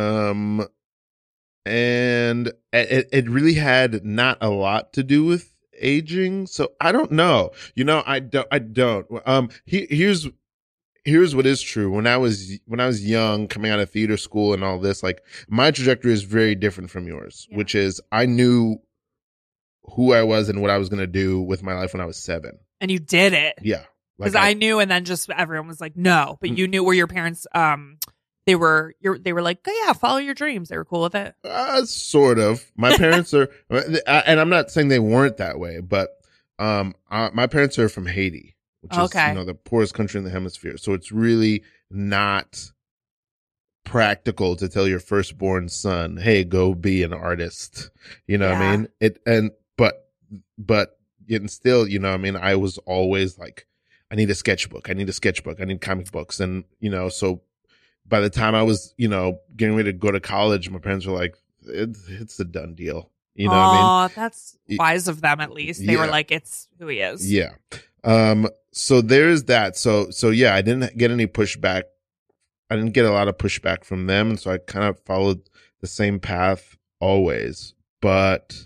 Um. 0.00 0.68
And 1.66 2.52
it 2.72 3.08
it 3.12 3.28
really 3.28 3.54
had 3.54 4.04
not 4.04 4.38
a 4.40 4.48
lot 4.48 4.92
to 4.92 5.02
do 5.02 5.24
with 5.24 5.52
aging. 5.80 6.46
So 6.46 6.72
I 6.80 6.92
don't 6.92 7.10
know. 7.10 7.50
You 7.74 7.84
know, 7.84 8.04
I 8.06 8.20
don't. 8.20 8.48
I 8.52 8.60
don't. 8.60 9.06
Um. 9.26 9.48
He, 9.64 9.86
here's 9.90 10.28
here's 11.04 11.34
what 11.34 11.46
is 11.46 11.60
true. 11.62 11.90
When 11.90 12.06
I 12.06 12.16
was 12.16 12.58
when 12.66 12.80
I 12.80 12.86
was 12.86 13.04
young, 13.06 13.48
coming 13.48 13.70
out 13.70 13.80
of 13.80 13.90
theater 13.90 14.16
school 14.16 14.52
and 14.54 14.62
all 14.64 14.78
this, 14.78 15.02
like 15.02 15.22
my 15.48 15.70
trajectory 15.70 16.12
is 16.12 16.22
very 16.22 16.54
different 16.54 16.90
from 16.90 17.06
yours. 17.06 17.46
Yeah. 17.50 17.56
Which 17.58 17.74
is 17.74 18.00
I 18.12 18.26
knew 18.26 18.76
who 19.94 20.12
I 20.12 20.22
was 20.22 20.48
and 20.48 20.60
what 20.60 20.70
I 20.70 20.78
was 20.78 20.88
going 20.88 21.00
to 21.00 21.06
do 21.06 21.40
with 21.40 21.62
my 21.62 21.74
life 21.74 21.92
when 21.92 22.00
I 22.00 22.04
was 22.06 22.16
seven. 22.16 22.58
And 22.80 22.90
you 22.90 22.98
did 22.98 23.32
it. 23.32 23.54
Yeah. 23.62 23.84
Because 24.18 24.34
Like 24.34 24.44
I, 24.44 24.52
knew, 24.52 24.78
and 24.78 24.90
then 24.90 25.04
just 25.04 25.28
everyone 25.30 25.66
was 25.68 25.80
like, 25.80 25.96
no. 25.96 26.36
But 26.40 26.50
Mm. 26.50 26.58
you 26.58 26.68
knew 26.68 26.84
where 26.84 26.94
your 26.94 27.06
parents, 27.06 27.46
um, 27.54 27.98
they 28.46 28.54
were, 28.54 28.94
you're, 29.00 29.18
they 29.18 29.32
were 29.32 29.42
like, 29.42 29.58
oh, 29.66 29.82
yeah, 29.86 29.94
follow 29.94 30.18
your 30.18 30.34
dreams. 30.34 30.68
They 30.68 30.76
were 30.76 30.84
cool 30.84 31.02
with 31.02 31.14
it. 31.14 31.34
Uh, 31.42 31.84
sort 31.86 32.38
of. 32.38 32.70
My 32.76 32.96
parents 32.96 33.32
are, 33.34 33.48
and 33.70 34.38
I'm 34.38 34.50
not 34.50 34.70
saying 34.70 34.88
they 34.88 34.98
weren't 34.98 35.38
that 35.38 35.58
way, 35.58 35.80
but 35.80 36.10
um, 36.58 36.94
uh, 37.10 37.30
my 37.32 37.46
parents 37.46 37.78
are 37.78 37.88
from 37.88 38.06
Haiti, 38.06 38.56
which 38.80 38.92
Okay. 38.92 39.24
is 39.24 39.28
you 39.28 39.34
know 39.34 39.44
the 39.44 39.54
poorest 39.54 39.94
country 39.94 40.18
in 40.18 40.24
the 40.24 40.30
hemisphere. 40.30 40.76
So 40.76 40.92
it's 40.92 41.12
really 41.12 41.62
not 41.90 42.72
practical 43.84 44.56
to 44.56 44.68
tell 44.68 44.86
your 44.86 45.00
firstborn 45.00 45.68
son, 45.68 46.16
"Hey, 46.18 46.44
go 46.44 46.74
be 46.74 47.02
an 47.02 47.12
artist." 47.12 47.90
You 48.26 48.38
know 48.38 48.48
what 48.48 48.58
I 48.58 48.76
mean? 48.76 48.88
It 49.00 49.20
and 49.26 49.50
but 49.76 50.10
but 50.58 50.98
and 51.28 51.50
still, 51.50 51.86
you 51.86 51.98
know, 51.98 52.08
what 52.08 52.14
I 52.14 52.22
mean, 52.22 52.36
I 52.36 52.56
was 52.56 52.78
always 52.78 53.38
like, 53.38 53.66
I 54.10 54.16
need 54.16 54.30
a 54.30 54.34
sketchbook. 54.34 54.90
I 54.90 54.94
need 54.94 55.08
a 55.08 55.12
sketchbook. 55.12 55.60
I 55.60 55.64
need 55.64 55.80
comic 55.80 56.10
books, 56.10 56.40
and 56.40 56.64
you 56.80 56.90
know, 56.90 57.08
so 57.08 57.42
by 58.06 58.20
the 58.20 58.30
time 58.30 58.54
I 58.54 58.62
was, 58.62 58.94
you 58.96 59.08
know, 59.08 59.38
getting 59.56 59.76
ready 59.76 59.92
to 59.92 59.98
go 59.98 60.10
to 60.10 60.20
college, 60.20 60.68
my 60.70 60.78
parents 60.78 61.06
were 61.06 61.16
like, 61.16 61.36
"It's 61.66 62.08
it's 62.08 62.40
a 62.40 62.44
done 62.44 62.74
deal." 62.74 63.10
You 63.34 63.48
know 63.48 63.56
what 63.58 63.68
I 63.68 64.08
mean? 64.08 64.12
That's 64.16 64.58
wise 64.68 65.08
of 65.08 65.20
them 65.20 65.40
at 65.40 65.52
least. 65.52 65.86
They 65.86 65.96
were 65.96 66.08
like, 66.08 66.30
it's 66.30 66.68
who 66.78 66.88
he 66.88 66.98
is. 66.98 67.32
Yeah. 67.32 67.52
Um, 68.04 68.48
so 68.72 69.00
there's 69.00 69.44
that. 69.44 69.76
So, 69.76 70.10
so 70.10 70.30
yeah, 70.30 70.54
I 70.54 70.62
didn't 70.62 70.96
get 70.96 71.10
any 71.10 71.26
pushback. 71.26 71.82
I 72.70 72.76
didn't 72.76 72.92
get 72.92 73.04
a 73.04 73.10
lot 73.12 73.28
of 73.28 73.36
pushback 73.36 73.84
from 73.84 74.06
them. 74.06 74.30
And 74.30 74.40
so 74.40 74.50
I 74.50 74.58
kind 74.58 74.84
of 74.86 74.98
followed 75.00 75.40
the 75.80 75.86
same 75.86 76.20
path 76.20 76.76
always. 77.00 77.74
But, 78.00 78.56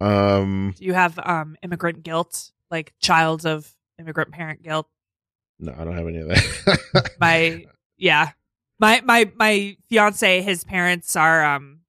um, 0.00 0.74
Do 0.76 0.84
you 0.84 0.94
have 0.94 1.18
um 1.24 1.56
immigrant 1.62 2.02
guilt, 2.02 2.52
like 2.70 2.92
child 3.00 3.46
of 3.46 3.74
immigrant 3.98 4.32
parent 4.32 4.62
guilt? 4.62 4.86
no, 5.58 5.74
I 5.76 5.82
don't 5.84 5.96
have 5.96 6.06
any 6.06 6.18
of 6.18 6.28
that. 6.28 7.10
My 7.20 7.64
yeah, 7.96 8.30
my 8.78 9.00
my 9.04 9.32
my 9.34 9.76
fiance, 9.88 10.40
his 10.42 10.62
parents 10.62 11.16
are 11.16 11.44
um 11.44 11.80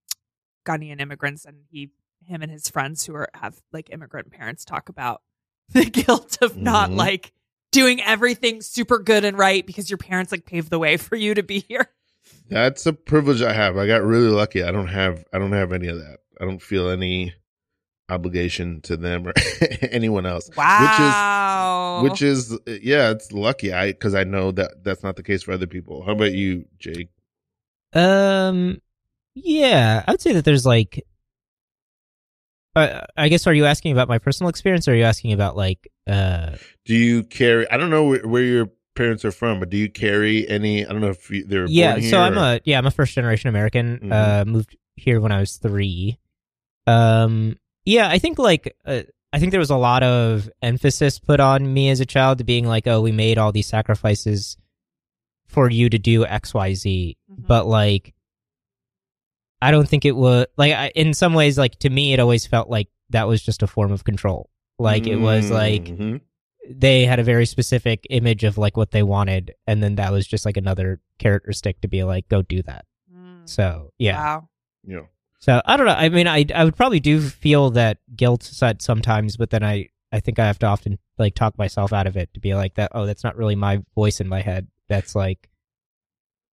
Ghanaian 0.66 1.00
immigrants, 1.00 1.46
and 1.46 1.58
he 1.70 1.92
him 2.26 2.42
and 2.42 2.52
his 2.52 2.68
friends 2.70 3.06
who 3.06 3.14
are 3.16 3.30
have 3.36 3.62
like 3.72 3.92
immigrant 3.92 4.32
parents 4.32 4.66
talk 4.66 4.90
about 4.90 5.22
the 5.74 5.86
guilt 5.86 6.38
of 6.42 6.58
not 6.58 6.90
Mhm. 6.90 6.96
like 6.98 7.32
doing 7.72 8.02
everything 8.02 8.62
super 8.62 9.00
good 9.00 9.24
and 9.24 9.38
right 9.38 9.66
because 9.66 9.90
your 9.90 9.98
parents 9.98 10.32
like 10.32 10.46
paved 10.46 10.70
the 10.70 10.80
way 10.80 10.98
for 10.98 11.16
you 11.16 11.34
to 11.36 11.44
be 11.44 11.60
here. 11.68 11.88
That's 12.50 12.86
a 12.86 12.94
privilege 12.94 13.42
I 13.42 13.54
have. 13.54 13.78
I 13.78 13.86
got 13.88 14.02
really 14.04 14.30
lucky. 14.30 14.64
I 14.64 14.72
don't 14.72 14.88
have, 14.88 15.24
I 15.34 15.38
don't 15.40 15.52
have 15.52 15.72
any 15.72 15.88
of 15.88 15.98
that. 16.00 16.18
I 16.42 16.46
don't 16.46 16.62
feel 16.62 16.90
any 16.90 17.34
obligation 18.10 18.82
to 18.82 18.98
them 18.98 19.28
or 19.28 19.34
anyone 19.92 20.26
else. 20.26 20.50
Wow. 20.58 22.02
Which 22.04 22.22
is 22.24 22.52
which 22.52 22.68
is, 22.72 22.82
yeah, 22.84 23.12
it's 23.12 23.32
lucky. 23.32 23.72
I, 23.74 23.94
cause 23.94 24.16
I 24.16 24.24
know 24.24 24.52
that 24.54 24.84
that's 24.84 25.04
not 25.04 25.16
the 25.16 25.24
case 25.24 25.44
for 25.44 25.52
other 25.52 25.68
people. 25.68 26.04
How 26.04 26.14
about 26.14 26.32
you, 26.34 26.66
Jake? 26.80 27.10
Um, 27.94 28.82
yeah, 29.36 30.04
I 30.08 30.12
would 30.12 30.22
say 30.22 30.34
that 30.34 30.46
there's 30.46 30.66
like, 30.66 31.06
uh, 32.76 33.02
I 33.18 33.30
guess, 33.30 33.46
are 33.48 33.54
you 33.54 33.66
asking 33.66 33.92
about 33.92 34.08
my 34.08 34.18
personal 34.20 34.50
experience, 34.50 34.88
or 34.88 34.92
are 34.92 34.96
you 34.96 35.04
asking 35.04 35.34
about 35.34 35.56
like, 35.58 35.88
uh, 36.08 36.52
Do 36.86 36.96
you 36.96 37.24
carry? 37.24 37.70
I 37.70 37.78
don't 37.78 37.90
know 37.90 38.06
where, 38.06 38.28
where 38.28 38.44
your 38.44 38.70
parents 38.96 39.24
are 39.26 39.32
from, 39.32 39.60
but 39.60 39.70
do 39.70 39.78
you 39.78 39.90
carry 39.90 40.48
any? 40.48 40.86
I 40.86 40.90
don't 40.92 41.02
know 41.02 41.10
if 41.10 41.30
you, 41.30 41.46
they're 41.46 41.66
yeah? 41.68 41.92
born 41.94 42.02
here 42.02 42.10
So 42.12 42.20
I'm 42.20 42.38
or- 42.38 42.56
a 42.56 42.62
yeah, 42.66 42.78
I'm 42.78 42.86
a 42.86 42.92
first 42.92 43.14
generation 43.14 43.48
American. 43.50 44.00
Mhm. 44.00 44.12
Uh, 44.12 44.46
moved 44.46 44.76
here 44.96 45.20
when 45.22 45.32
I 45.32 45.40
was 45.40 45.58
three. 45.58 46.18
Um, 46.88 47.58
yeah, 47.86 48.10
I 48.10 48.20
think 48.20 48.38
like, 48.40 48.76
uh, 48.86 49.02
I 49.32 49.40
think 49.40 49.52
there 49.52 49.60
was 49.60 49.70
a 49.70 49.76
lot 49.78 50.04
of 50.04 50.50
emphasis 50.62 51.20
put 51.20 51.40
on 51.40 51.72
me 51.74 51.90
as 51.90 52.00
a 52.00 52.06
child 52.06 52.40
to 52.40 52.44
being 52.44 52.66
like, 52.66 52.88
oh, 52.88 53.02
we 53.02 53.12
made 53.12 53.38
all 53.38 53.52
these 53.52 53.68
sacrifices 53.68 54.58
for 55.48 55.70
you 55.70 55.90
to 55.90 55.98
do 56.00 56.26
X, 56.26 56.54
Y, 56.54 56.74
Z, 56.74 57.18
Mhm. 57.32 57.48
but 57.48 57.68
like 57.68 58.14
i 59.62 59.72
don't 59.72 59.88
think 59.90 60.06
it 60.06 60.16
was 60.16 60.46
like 60.58 60.74
I, 60.74 60.92
in 60.96 61.14
some 61.14 61.34
ways 61.34 61.58
like 61.58 61.78
to 61.80 61.90
me 61.90 62.14
it 62.14 62.20
always 62.20 62.46
felt 62.48 62.70
like 62.70 62.88
that 63.10 63.28
was 63.28 63.42
just 63.42 63.64
a 63.64 63.68
form 63.68 63.92
of 63.92 64.04
control 64.04 64.50
like 64.78 65.08
it 65.08 65.18
was 65.18 65.52
like 65.52 65.86
Mhm. 65.86 66.22
they 66.70 67.06
had 67.06 67.20
a 67.20 67.24
very 67.24 67.46
specific 67.46 68.06
image 68.10 68.44
of 68.44 68.58
like 68.58 68.78
what 68.78 68.92
they 68.92 69.04
wanted 69.04 69.54
and 69.68 69.82
then 69.84 69.96
that 69.96 70.12
was 70.12 70.28
just 70.28 70.46
like 70.46 70.58
another 70.58 71.00
character 71.18 71.52
stick 71.54 71.82
to 71.82 71.88
be 71.88 72.04
like 72.04 72.28
go 72.30 72.42
do 72.42 72.62
that 72.64 72.86
Mm. 73.14 73.50
so 73.50 73.92
yeah 73.98 74.18
Wow. 74.18 74.50
yeah. 74.86 75.02
so 75.40 75.62
i 75.66 75.76
don't 75.78 75.88
know 75.88 75.94
i 75.94 76.10
mean 76.10 76.28
i 76.28 76.46
i 76.54 76.64
would 76.64 76.76
probably 76.78 77.00
do 77.00 77.20
feel 77.22 77.72
that 77.72 77.98
guilt 78.16 78.44
set 78.44 78.82
sometimes 78.82 79.36
but 79.36 79.50
then 79.50 79.64
i 79.64 79.90
i 80.12 80.20
think 80.20 80.38
i 80.40 80.46
have 80.46 80.60
to 80.60 80.68
often 80.68 81.00
like 81.18 81.34
talk 81.36 81.58
myself 81.58 81.92
out 81.92 82.08
of 82.08 82.16
it 82.16 82.34
to 82.36 82.40
be 82.40 82.54
like 82.56 82.76
that 82.76 82.92
oh 82.94 83.06
that's 83.06 83.24
not 83.24 83.36
really 83.36 83.56
my 83.56 83.82
voice 83.96 84.22
in 84.22 84.28
my 84.30 84.42
head 84.42 84.68
that's 84.88 85.16
like 85.16 85.49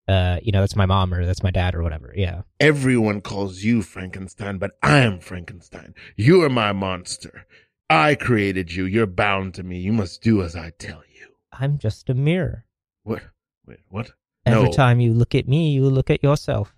uh 0.07 0.37
you 0.41 0.51
know 0.51 0.59
that's 0.61 0.75
my 0.75 0.85
mom 0.85 1.13
or 1.13 1.25
that's 1.25 1.43
my 1.43 1.51
dad 1.51 1.73
or 1.75 1.81
whatever 1.83 2.13
yeah 2.15 2.41
Everyone 2.59 3.21
calls 3.21 3.63
you 3.63 3.81
Frankenstein, 3.81 4.57
but 4.57 4.71
I 4.81 4.99
am 4.99 5.19
Frankenstein. 5.19 5.93
You 6.15 6.41
are 6.43 6.49
my 6.49 6.71
monster. 6.73 7.45
I 7.89 8.15
created 8.15 8.71
you. 8.73 8.85
You're 8.85 9.05
bound 9.05 9.53
to 9.55 9.63
me. 9.63 9.79
You 9.79 9.91
must 9.93 10.21
do 10.23 10.41
as 10.41 10.55
I 10.55 10.71
tell 10.79 11.03
you. 11.13 11.27
I'm 11.51 11.77
just 11.77 12.09
a 12.09 12.13
mirror. 12.13 12.65
What? 13.03 13.21
Wait, 13.67 13.79
what? 13.89 14.11
Every 14.45 14.69
No. 14.69 14.71
time 14.71 14.99
you 14.99 15.13
look 15.13 15.35
at 15.35 15.47
me, 15.47 15.71
you 15.71 15.85
look 15.89 16.09
at 16.09 16.23
yourself. 16.23 16.73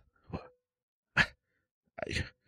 I, 1.18 1.26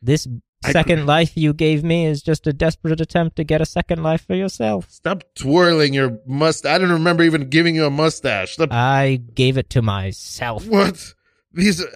This 0.02 0.28
second 0.66 1.00
could- 1.00 1.06
life 1.08 1.32
you 1.36 1.54
gave 1.54 1.84
me 1.84 2.06
is 2.06 2.22
just 2.22 2.48
a 2.48 2.54
desperate 2.54 3.00
attempt 3.02 3.36
to 3.38 3.44
get 3.44 3.62
a 3.62 3.66
second 3.66 4.04
life 4.04 4.26
for 4.26 4.36
yourself. 4.36 4.90
stop 4.90 5.24
twirling 5.36 5.94
your 5.94 6.20
must. 6.26 6.66
I 6.66 6.78
don't 6.78 6.92
remember 6.92 7.24
even 7.24 7.50
giving 7.50 7.76
you 7.76 7.86
a 7.86 7.90
mustache. 7.92 8.54
Stop. 8.54 8.70
I 8.72 9.22
gave 9.34 9.58
it 9.58 9.70
to 9.72 9.82
myself. 9.82 10.66
what? 10.68 11.14
These. 11.54 11.82
are- 11.84 11.94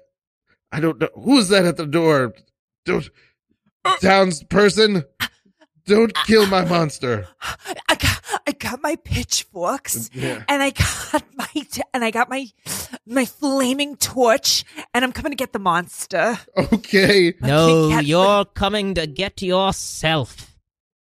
I 0.72 0.80
don't 0.80 1.00
know. 1.00 1.10
Who's 1.16 1.50
that 1.50 1.66
at 1.66 1.78
the 1.78 1.86
door? 1.86 2.34
Don't. 2.86 3.10
Uh, 3.84 3.98
townsperson. 3.98 5.04
Don't 5.86 6.14
kill 6.26 6.46
my 6.48 6.64
monster. 6.64 7.28
I 7.90 7.96
got, 7.96 8.11
I 8.48 8.52
got 8.54 8.82
my 8.82 8.96
pitchforks 8.96 10.10
Yeah. 10.14 10.44
and 10.48 10.62
I 10.64 10.72
got 10.72 11.24
my, 11.36 11.48
t- 11.54 11.82
and 11.94 12.04
I 12.04 12.12
got 12.12 12.30
my, 12.30 12.48
my 13.06 13.26
flaming 13.26 13.96
torch 13.98 14.64
and 14.94 15.04
I'm 15.06 15.12
coming 15.12 15.32
to 15.32 15.36
get 15.36 15.54
the 15.54 15.60
monster. 15.60 16.38
Okay. 16.58 17.34
No, 17.42 17.90
can't- 17.90 18.06
you're 18.08 18.46
coming 18.46 18.94
to 18.96 19.08
get 19.08 19.42
yourself. 19.42 20.48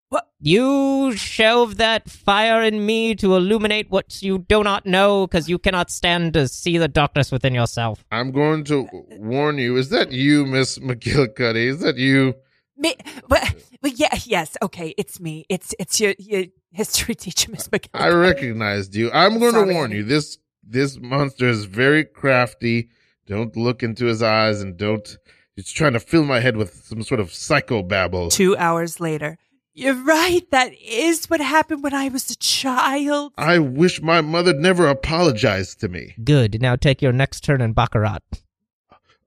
What? 0.08 0.28
You 0.40 1.12
shelve 1.16 1.76
that 1.76 2.10
fire 2.10 2.62
in 2.62 2.84
me 2.84 3.14
to 3.16 3.36
illuminate 3.36 3.90
what 3.90 4.20
you 4.22 4.38
do 4.48 4.64
not 4.64 4.84
know, 4.84 5.26
because 5.28 5.48
you 5.48 5.56
cannot 5.56 5.88
stand 5.88 6.32
to 6.34 6.48
see 6.48 6.78
the 6.78 6.88
darkness 6.88 7.30
within 7.30 7.54
yourself. 7.54 8.04
I'm 8.10 8.32
going 8.32 8.64
to 8.64 8.88
warn 9.18 9.58
you. 9.58 9.76
Is 9.76 9.90
that 9.90 10.10
you, 10.10 10.46
Miss 10.46 10.78
McGillicuddy? 10.80 11.66
Is 11.66 11.78
that 11.80 11.96
you? 11.96 12.34
Me, 12.76 12.96
but, 13.28 13.54
but 13.82 14.00
yeah, 14.00 14.18
yes, 14.24 14.56
okay, 14.62 14.94
it's 14.98 15.20
me. 15.20 15.46
It's, 15.48 15.74
it's 15.78 16.00
your, 16.00 16.14
your 16.18 16.46
history 16.72 17.14
teacher, 17.24 17.50
Miss 17.50 17.68
McGann. 17.68 17.88
I 17.94 18.08
recognized 18.08 18.94
you. 18.94 19.10
I'm 19.12 19.38
going 19.38 19.54
to 19.54 19.72
warn 19.72 19.90
you. 19.92 20.02
This 20.04 20.38
this 20.62 20.98
monster 20.98 21.48
is 21.48 21.64
very 21.64 22.04
crafty. 22.04 22.90
Don't 23.26 23.56
look 23.56 23.82
into 23.82 24.06
his 24.06 24.22
eyes 24.22 24.60
and 24.60 24.76
don't. 24.76 25.16
It's 25.56 25.72
trying 25.72 25.92
to 25.94 26.00
fill 26.00 26.24
my 26.24 26.40
head 26.40 26.56
with 26.56 26.74
some 26.84 27.02
sort 27.02 27.20
of 27.20 27.28
psychobabble. 27.28 28.32
Two 28.32 28.56
hours 28.56 29.00
later. 29.00 29.36
You're 29.72 29.94
right. 30.02 30.42
That 30.50 30.72
is 30.82 31.26
what 31.26 31.40
happened 31.40 31.82
when 31.82 31.94
I 31.94 32.08
was 32.08 32.28
a 32.30 32.36
child. 32.36 33.32
I 33.38 33.58
wish 33.60 34.02
my 34.02 34.20
mother 34.20 34.52
never 34.52 34.88
apologized 34.88 35.80
to 35.80 35.88
me. 35.88 36.14
Good. 36.22 36.60
Now 36.60 36.76
take 36.76 37.00
your 37.02 37.12
next 37.12 37.42
turn 37.44 37.60
in 37.60 37.72
Baccarat. 37.72 38.20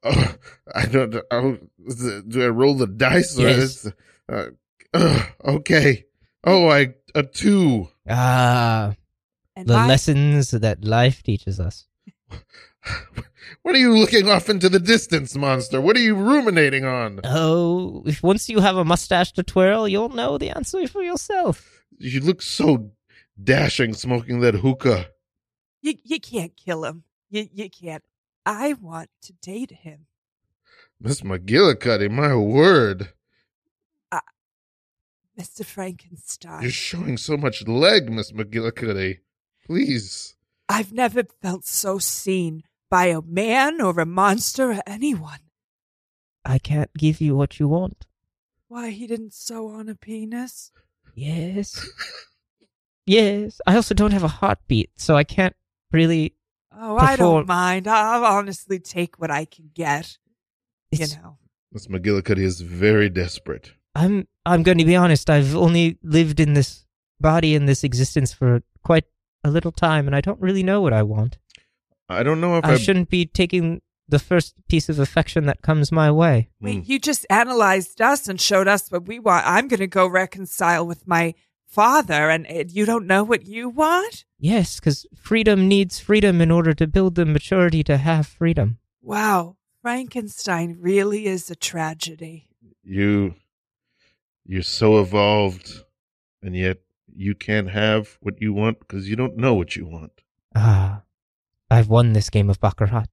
Oh, 0.06 0.36
I 0.76 0.86
don't. 0.86 1.16
Oh, 1.32 1.58
do 2.28 2.44
I 2.44 2.48
roll 2.50 2.76
the 2.76 2.88
dice? 2.88 3.40
Or 3.40 3.44
Yes. 3.44 3.58
is, 3.86 3.94
uh, 4.28 4.48
ugh, 4.94 5.26
okay. 5.46 6.04
Oh, 6.44 6.68
I 6.68 6.94
a 7.16 7.24
two. 7.24 7.90
Ah, 8.10 8.96
And 9.56 9.68
the 9.68 9.74
my- 9.74 9.88
lessons 9.88 10.52
that 10.52 10.84
life 10.84 11.24
teaches 11.24 11.60
us. 11.60 11.88
What 13.62 13.76
are 13.76 13.80
you 13.80 13.96
looking 13.98 14.28
off 14.30 14.50
into 14.50 14.68
the 14.68 14.80
distance, 14.80 15.36
monster? 15.38 15.80
What 15.80 15.96
are 15.96 16.02
you 16.02 16.16
ruminating 16.16 16.84
on? 16.84 17.22
Oh, 17.24 18.04
if 18.06 18.22
once 18.22 18.50
you 18.50 18.60
have 18.60 18.76
a 18.76 18.84
mustache 18.84 19.32
to 19.34 19.44
twirl, 19.44 19.88
you'll 19.88 20.10
know 20.10 20.38
the 20.38 20.50
answer 20.50 20.86
for 20.88 21.02
yourself. 21.02 21.86
You 21.98 22.20
look 22.20 22.42
so 22.42 22.92
dashing 23.42 23.94
smoking 23.94 24.42
that 24.42 24.56
hookah. 24.56 25.08
You, 25.82 25.94
you 26.04 26.20
can't 26.20 26.58
kill 26.58 26.84
him. 26.84 27.04
You, 27.30 27.48
you 27.54 27.70
can't. 27.70 28.04
I 28.46 28.74
want 28.74 29.10
to 29.24 29.34
date 29.42 29.72
him. 29.72 30.08
Miss 31.00 31.22
McGillicuddy, 31.22 32.10
my 32.12 32.36
word. 32.36 33.14
Mr. 35.40 35.66
Frankenstein. 35.66 36.62
You're 36.62 36.72
showing 36.72 37.18
so 37.18 37.38
much 37.38 37.68
leg, 37.68 38.12
Miss 38.12 38.32
McGillicuddy. 38.32 39.20
Please. 39.66 40.36
I've 40.70 40.94
never 40.94 41.24
felt 41.42 41.66
so 41.66 42.00
seen 42.00 42.64
by 42.90 43.08
a 43.08 43.22
man 43.22 43.82
or 43.82 44.00
a 44.00 44.06
monster 44.06 44.72
or 44.72 44.82
anyone. 44.86 45.40
I 46.46 46.60
can't 46.60 46.94
give 46.96 47.22
you 47.22 47.36
what 47.36 47.60
you 47.60 47.68
want. 47.68 48.06
Why 48.68 48.90
he 48.90 49.08
didn't 49.08 49.34
sew 49.34 49.70
on 49.70 49.90
a 49.90 49.96
penis? 49.96 50.72
Yes. 51.16 51.88
yes. 53.06 53.62
I 53.66 53.76
also 53.76 53.94
don't 53.94 54.12
have 54.12 54.24
a 54.24 54.28
heartbeat, 54.28 54.92
so 54.96 55.16
I 55.16 55.24
can't 55.24 55.56
really. 55.92 56.36
Oh, 56.76 56.98
I 56.98 57.16
don't 57.16 57.48
mind. 57.48 57.88
I'll 57.88 58.26
honestly 58.26 58.80
take 58.80 59.20
what 59.20 59.32
I 59.32 59.46
can 59.46 59.70
get. 59.74 60.18
You 60.92 61.08
know. 61.08 61.38
Miss 61.72 61.88
McGillicuddy 61.88 62.44
is 62.44 62.62
very 62.62 63.10
desperate. 63.10 63.72
I'm. 63.96 64.28
I'm 64.46 64.64
going 64.64 64.78
to 64.78 64.86
be 64.86 64.96
honest. 64.96 65.30
I've 65.30 65.56
only 65.56 65.98
lived 66.04 66.40
in 66.40 66.54
this 66.54 66.86
body 67.20 67.56
in 67.56 67.66
this 67.66 67.84
existence 67.84 68.34
for 68.34 68.62
quite 68.84 69.06
a 69.44 69.50
little 69.50 69.72
time, 69.72 70.06
and 70.08 70.16
I 70.16 70.22
don't 70.22 70.42
really 70.42 70.64
know 70.64 70.82
what 70.82 70.94
I 70.94 71.04
want. 71.04 71.38
I 72.10 72.24
don't 72.24 72.42
know 72.42 72.58
if 72.58 72.66
I 72.66 72.74
I, 72.74 72.78
shouldn't 72.78 73.10
be 73.10 73.26
taking 73.26 73.82
the 74.10 74.20
first 74.20 74.56
piece 74.68 74.90
of 74.90 75.00
affection 75.00 75.46
that 75.46 75.62
comes 75.62 75.92
my 75.92 76.12
way. 76.12 76.50
Wait, 76.60 76.84
Mm. 76.84 76.88
you 76.90 77.00
just 77.00 77.26
analyzed 77.30 78.02
us 78.02 78.28
and 78.28 78.40
showed 78.42 78.68
us 78.68 78.92
what 78.92 79.08
we 79.08 79.18
want. 79.20 79.48
I'm 79.48 79.70
going 79.70 79.80
to 79.80 79.88
go 79.88 80.06
reconcile 80.08 80.86
with 80.86 81.08
my 81.08 81.34
father, 81.66 82.30
and 82.30 82.46
uh, 82.48 82.66
you 82.68 82.86
don't 82.86 83.08
know 83.08 83.24
what 83.24 83.46
you 83.48 83.70
want? 83.70 84.26
Yes, 84.38 84.80
because 84.80 85.06
freedom 85.16 85.68
needs 85.70 86.00
freedom 86.00 86.42
in 86.42 86.52
order 86.52 86.74
to 86.74 86.86
build 86.86 87.16
the 87.16 87.26
maturity 87.26 87.84
to 87.86 87.98
have 87.98 88.28
freedom. 88.28 88.78
Wow. 89.02 89.56
Frankenstein 89.82 90.78
really 90.80 91.26
is 91.26 91.50
a 91.50 91.56
tragedy. 91.56 92.48
you 92.84 93.36
you're 94.46 94.62
so 94.62 95.00
evolved 95.00 95.84
and 96.42 96.56
yet 96.56 96.78
you 97.16 97.36
can't 97.36 97.70
have 97.70 98.18
what 98.22 98.42
you 98.42 98.54
want 98.54 98.80
because 98.80 99.10
you 99.10 99.16
don't 99.16 99.38
know 99.38 99.54
what 99.54 99.76
you 99.76 99.86
want. 99.86 100.12
Ah, 100.56 101.02
I've 101.70 101.90
won 101.90 102.14
this 102.14 102.30
game 102.30 102.50
of 102.50 102.60
Baccarat. 102.60 103.08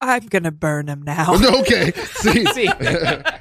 I'm 0.00 0.26
going 0.26 0.44
to 0.44 0.50
burn 0.50 0.88
him 0.88 1.02
now. 1.02 1.34
okay. 1.60 1.92
See. 2.14 2.44
See. 2.46 2.70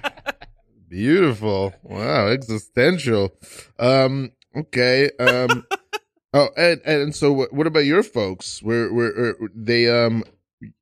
Beautiful. 0.90 1.74
Wow, 1.84 2.28
existential. 2.28 3.32
Um 3.78 4.32
okay. 4.56 5.12
Um 5.20 5.66
Oh, 6.32 6.50
and 6.56 6.80
and 6.86 7.16
so 7.16 7.32
what, 7.32 7.54
what 7.54 7.66
about 7.66 7.86
your 7.86 8.04
folks? 8.04 8.62
Were 8.62 8.92
were 8.94 9.08
are 9.42 9.50
they 9.56 9.90
um 9.90 10.24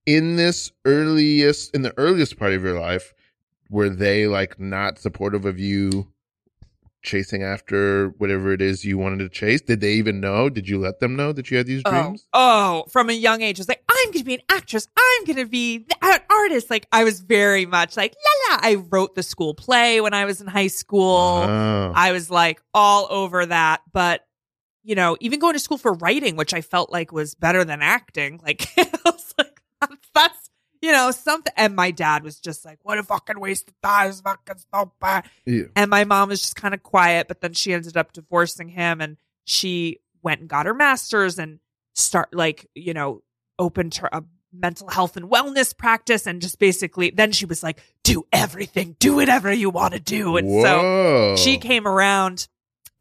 in 0.05 0.35
this 0.35 0.71
earliest 0.85 1.73
in 1.73 1.83
the 1.83 1.93
earliest 1.97 2.37
part 2.37 2.53
of 2.53 2.63
your 2.63 2.79
life 2.79 3.13
were 3.69 3.89
they 3.89 4.27
like 4.27 4.59
not 4.59 4.99
supportive 4.99 5.45
of 5.45 5.59
you 5.59 6.07
chasing 7.03 7.41
after 7.43 8.09
whatever 8.17 8.51
it 8.51 8.61
is 8.61 8.83
you 8.83 8.97
wanted 8.97 9.19
to 9.19 9.29
chase? 9.29 9.61
Did 9.61 9.79
they 9.81 9.93
even 9.93 10.19
know? 10.19 10.49
Did 10.49 10.67
you 10.67 10.77
let 10.79 10.99
them 10.99 11.15
know 11.15 11.31
that 11.31 11.49
you 11.49 11.57
had 11.57 11.65
these 11.67 11.81
Oh, 11.85 11.91
dreams? 11.91 12.27
oh, 12.33 12.85
from 12.91 13.09
a 13.09 13.13
young 13.13 13.41
age, 13.41 13.59
I 13.59 13.61
was 13.61 13.69
like, 13.69 13.83
I'm 13.89 14.07
going 14.07 14.19
to 14.19 14.25
be 14.25 14.33
an 14.35 14.41
actress. 14.49 14.87
I'm 14.97 15.25
going 15.25 15.37
to 15.37 15.45
be 15.45 15.85
an 16.01 16.19
artist. 16.29 16.69
Like, 16.69 16.87
I 16.91 17.03
was 17.03 17.21
very 17.21 17.65
much 17.65 17.95
like, 17.95 18.13
la 18.49 18.55
la. 18.55 18.59
I 18.63 18.75
wrote 18.75 19.15
the 19.15 19.23
school 19.23 19.53
play 19.53 20.01
when 20.01 20.13
I 20.13 20.25
was 20.25 20.41
in 20.41 20.47
high 20.47 20.67
school. 20.67 21.43
Oh. 21.47 21.91
I 21.95 22.11
was 22.11 22.29
like 22.29 22.61
all 22.73 23.07
over 23.09 23.45
that. 23.45 23.81
But, 23.93 24.21
you 24.83 24.95
know, 24.95 25.15
even 25.21 25.39
going 25.39 25.53
to 25.53 25.59
school 25.59 25.77
for 25.77 25.93
writing, 25.93 26.35
which 26.35 26.53
I 26.53 26.61
felt 26.61 26.91
like 26.91 27.11
was 27.11 27.35
better 27.35 27.63
than 27.63 27.81
acting, 27.81 28.39
like, 28.43 28.67
I 28.77 28.89
was 29.05 29.33
like, 29.37 29.56
you 30.81 30.91
know, 30.91 31.11
something. 31.11 31.53
And 31.55 31.75
my 31.75 31.91
dad 31.91 32.23
was 32.23 32.39
just 32.39 32.65
like, 32.65 32.79
what 32.83 32.97
a 32.97 33.03
fucking 33.03 33.39
waste 33.39 33.67
of 33.67 33.73
time. 33.81 34.09
It's 34.09 34.21
fucking 34.21 34.57
so 34.73 34.91
bad. 34.99 35.25
Yeah. 35.45 35.63
And 35.75 35.89
my 35.89 36.03
mom 36.03 36.29
was 36.29 36.41
just 36.41 36.55
kind 36.55 36.73
of 36.73 36.83
quiet, 36.83 37.27
but 37.27 37.41
then 37.41 37.53
she 37.53 37.73
ended 37.73 37.97
up 37.97 38.13
divorcing 38.13 38.69
him 38.69 39.01
and 39.01 39.17
she 39.45 39.99
went 40.23 40.41
and 40.41 40.49
got 40.49 40.65
her 40.65 40.73
master's 40.73 41.39
and 41.39 41.59
start 41.95 42.33
like, 42.33 42.69
you 42.75 42.93
know, 42.93 43.23
opened 43.59 43.95
her 43.95 44.09
a 44.11 44.23
mental 44.53 44.87
health 44.87 45.17
and 45.17 45.29
wellness 45.29 45.75
practice 45.75 46.25
and 46.25 46.41
just 46.41 46.57
basically 46.59 47.09
then 47.11 47.31
she 47.31 47.45
was 47.45 47.63
like, 47.63 47.79
do 48.03 48.25
everything, 48.31 48.95
do 48.99 49.15
whatever 49.15 49.51
you 49.51 49.69
want 49.69 49.93
to 49.93 49.99
do. 49.99 50.37
And 50.37 50.49
so 50.49 51.35
she 51.37 51.57
came 51.57 51.87
around 51.87 52.47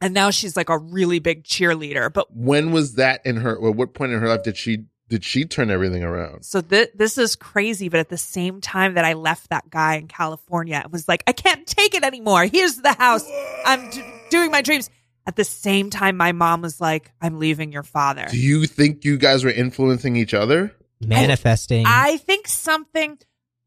and 0.01 0.13
now 0.13 0.31
she's 0.31 0.57
like 0.57 0.69
a 0.69 0.79
really 0.79 1.19
big 1.19 1.45
cheerleader. 1.45 2.13
But 2.13 2.35
when 2.35 2.73
was 2.73 2.95
that 2.95 3.25
in 3.25 3.37
her 3.37 3.55
or 3.55 3.71
what 3.71 3.95
point 3.95 4.13
in 4.13 4.21
her 4.21 4.29
life 4.29 4.43
did 4.43 4.57
she 4.57 4.85
did 5.09 5.25
she 5.25 5.45
turn 5.45 5.71
everything 5.71 6.03
around? 6.03 6.45
so 6.45 6.61
th- 6.61 6.91
this 6.95 7.17
is 7.19 7.37
crazy. 7.37 7.89
But 7.89 8.01
at 8.01 8.09
the 8.09 8.19
same 8.19 8.61
time 8.61 8.95
that 8.95 9.05
I 9.05 9.13
left 9.13 9.51
that 9.51 9.71
guy 9.71 9.95
in 9.97 10.09
California, 10.09 10.83
it 10.85 10.91
was 10.91 11.07
like, 11.09 11.23
I 11.27 11.33
can't 11.33 11.67
take 11.67 11.95
it 11.95 12.03
anymore. 12.05 12.45
Here's 12.47 12.77
the 12.77 12.93
house. 12.93 13.25
I'm 13.65 13.91
d- 13.91 14.03
doing 14.31 14.51
my 14.51 14.63
dreams. 14.63 14.91
At 15.29 15.35
the 15.37 15.45
same 15.45 15.91
time, 15.91 16.17
my 16.17 16.31
mom 16.33 16.63
was 16.63 16.81
like, 16.81 17.11
I'm 17.21 17.39
leaving 17.41 17.73
your 17.73 17.83
father. 17.83 18.27
Do 18.31 18.37
you 18.39 18.65
think 18.67 19.05
you 19.05 19.19
guys 19.19 19.43
were 19.45 19.51
influencing 19.51 20.15
each 20.15 20.35
other? 20.35 20.73
Manifesting. 21.01 21.85
I 21.87 22.17
think 22.19 22.47
something, 22.49 23.19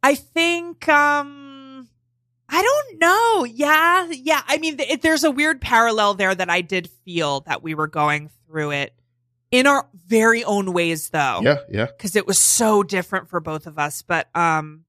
I 0.02 0.16
think, 0.16 0.88
um, 0.88 1.88
I 2.48 2.62
don't 2.62 3.00
know. 3.00 3.44
Yeah. 3.46 4.08
Yeah. 4.12 4.42
I 4.48 4.58
mean, 4.58 4.78
th- 4.78 5.02
there's 5.02 5.24
a 5.24 5.32
weird 5.32 5.62
parallel 5.62 6.14
there 6.16 6.34
that 6.34 6.50
I 6.50 6.62
did 6.62 6.90
feel 7.06 7.42
that 7.42 7.62
we 7.62 7.76
were 7.76 7.88
going 7.88 8.30
through 8.48 8.72
it 8.72 8.94
in 9.52 9.68
our 9.68 9.88
very 10.08 10.44
own 10.44 10.74
ways, 10.74 11.10
though. 11.10 11.42
Yeah, 11.44 11.58
yeah. 11.70 11.86
because 11.86 12.16
it 12.16 12.28
was 12.28 12.38
so 12.40 12.84
different 12.84 13.30
for 13.30 13.40
both 13.40 13.68
of 13.68 13.78
us. 13.80 14.02
But 14.02 14.28
um, 14.36 14.86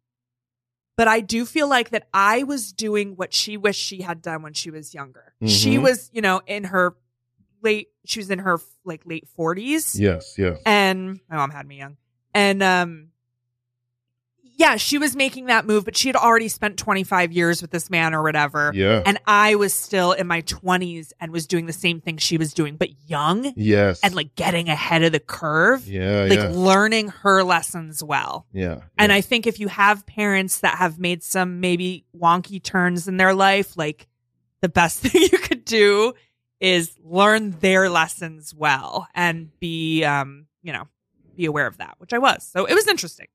but 0.97 1.09
I 1.09 1.21
do 1.21 1.47
feel 1.47 1.69
like 1.69 1.91
that 1.91 2.09
I 2.13 2.43
was 2.43 2.73
doing 2.73 3.17
what 3.17 3.33
she 3.33 3.57
wished 3.57 3.81
she 3.81 4.03
had 4.03 4.21
done 4.21 4.43
when 4.43 4.53
she 4.53 4.71
was 4.71 4.93
younger. 4.93 5.35
She 5.47 5.77
Mhm. 5.77 5.83
was, 5.83 6.11
you 6.13 6.21
know, 6.21 6.43
in 6.47 6.65
her 6.65 6.95
late. 7.63 7.89
She 8.05 8.19
was 8.21 8.31
in 8.31 8.41
her 8.41 8.59
like 8.85 9.03
late 9.07 9.29
forties. 9.29 9.99
Yes, 9.99 10.35
yes. 10.37 10.59
and 10.67 11.21
my 11.29 11.37
mom 11.37 11.51
had 11.51 11.67
me 11.67 11.79
young 11.79 11.97
and 12.35 12.63
um 12.63 13.09
yeah 14.61 14.77
she 14.77 14.99
was 14.99 15.17
making 15.17 15.47
that 15.47 15.67
move 15.67 15.85
but 15.85 15.97
she 15.97 16.09
had 16.09 16.15
already 16.17 16.47
spent 16.47 16.77
25 16.77 17.33
years 17.33 17.63
with 17.63 17.71
this 17.71 17.89
man 17.89 18.15
or 18.15 18.23
whatever 18.23 18.71
Yeah. 18.75 19.03
and 19.05 19.19
i 19.27 19.55
was 19.55 19.75
still 19.75 20.13
in 20.13 20.27
my 20.27 20.43
20s 20.43 21.13
and 21.19 21.33
was 21.33 21.47
doing 21.47 21.67
the 21.67 21.73
same 21.73 22.01
thing 22.01 22.19
she 22.19 22.37
was 22.37 22.53
doing 22.53 22.77
but 22.77 22.91
young 23.09 23.53
yes. 23.57 24.01
and 24.05 24.15
like 24.15 24.35
getting 24.37 24.69
ahead 24.69 25.03
of 25.03 25.13
the 25.13 25.21
curve 25.21 25.89
yeah, 25.89 26.27
like 26.29 26.39
yeah. 26.39 26.51
learning 26.53 27.09
her 27.09 27.43
lessons 27.43 28.05
well 28.05 28.47
yeah. 28.53 28.81
and 28.99 29.11
yeah. 29.11 29.17
i 29.17 29.21
think 29.21 29.47
if 29.47 29.59
you 29.59 29.69
have 29.69 30.07
parents 30.07 30.61
that 30.61 30.77
have 30.77 30.99
made 30.99 31.23
some 31.23 31.61
maybe 31.61 32.05
wonky 32.17 32.63
turns 32.63 33.09
in 33.09 33.17
their 33.17 33.35
life 33.35 33.77
like 33.77 34.07
the 34.61 34.69
best 34.69 35.01
thing 35.03 35.23
you 35.23 35.39
could 35.39 35.65
do 35.65 36.13
is 36.61 36.95
learn 37.03 37.53
their 37.61 37.89
lessons 37.89 38.55
well 38.55 39.09
and 39.15 39.59
be 39.59 40.05
um 40.05 40.47
you 40.63 40.73
know 40.73 40.87
be 41.35 41.47
aware 41.47 41.67
of 41.67 41.79
that 41.79 41.95
which 41.97 42.13
i 42.13 42.19
was 42.19 42.47
so 42.47 42.67
it 42.67 42.75
was 42.75 42.87
interesting 42.87 43.27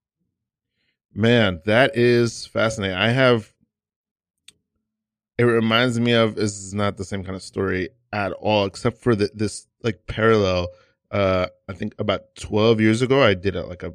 Man, 1.15 1.61
that 1.65 1.95
is 1.95 2.45
fascinating. 2.45 2.97
I 2.97 3.09
have. 3.09 3.53
It 5.37 5.43
reminds 5.43 5.99
me 5.99 6.11
of 6.11 6.35
this 6.35 6.57
is 6.57 6.73
not 6.73 6.97
the 6.97 7.05
same 7.05 7.23
kind 7.23 7.35
of 7.35 7.41
story 7.41 7.89
at 8.11 8.33
all, 8.33 8.65
except 8.65 9.01
for 9.01 9.15
the, 9.15 9.29
this 9.33 9.65
like 9.81 10.07
parallel. 10.07 10.67
Uh, 11.09 11.47
I 11.69 11.73
think 11.73 11.95
about 11.99 12.35
twelve 12.35 12.81
years 12.81 13.01
ago, 13.01 13.23
I 13.23 13.33
did 13.33 13.55
a, 13.55 13.65
like 13.65 13.83
a 13.83 13.93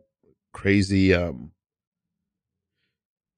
crazy. 0.53 1.15
um 1.15 1.53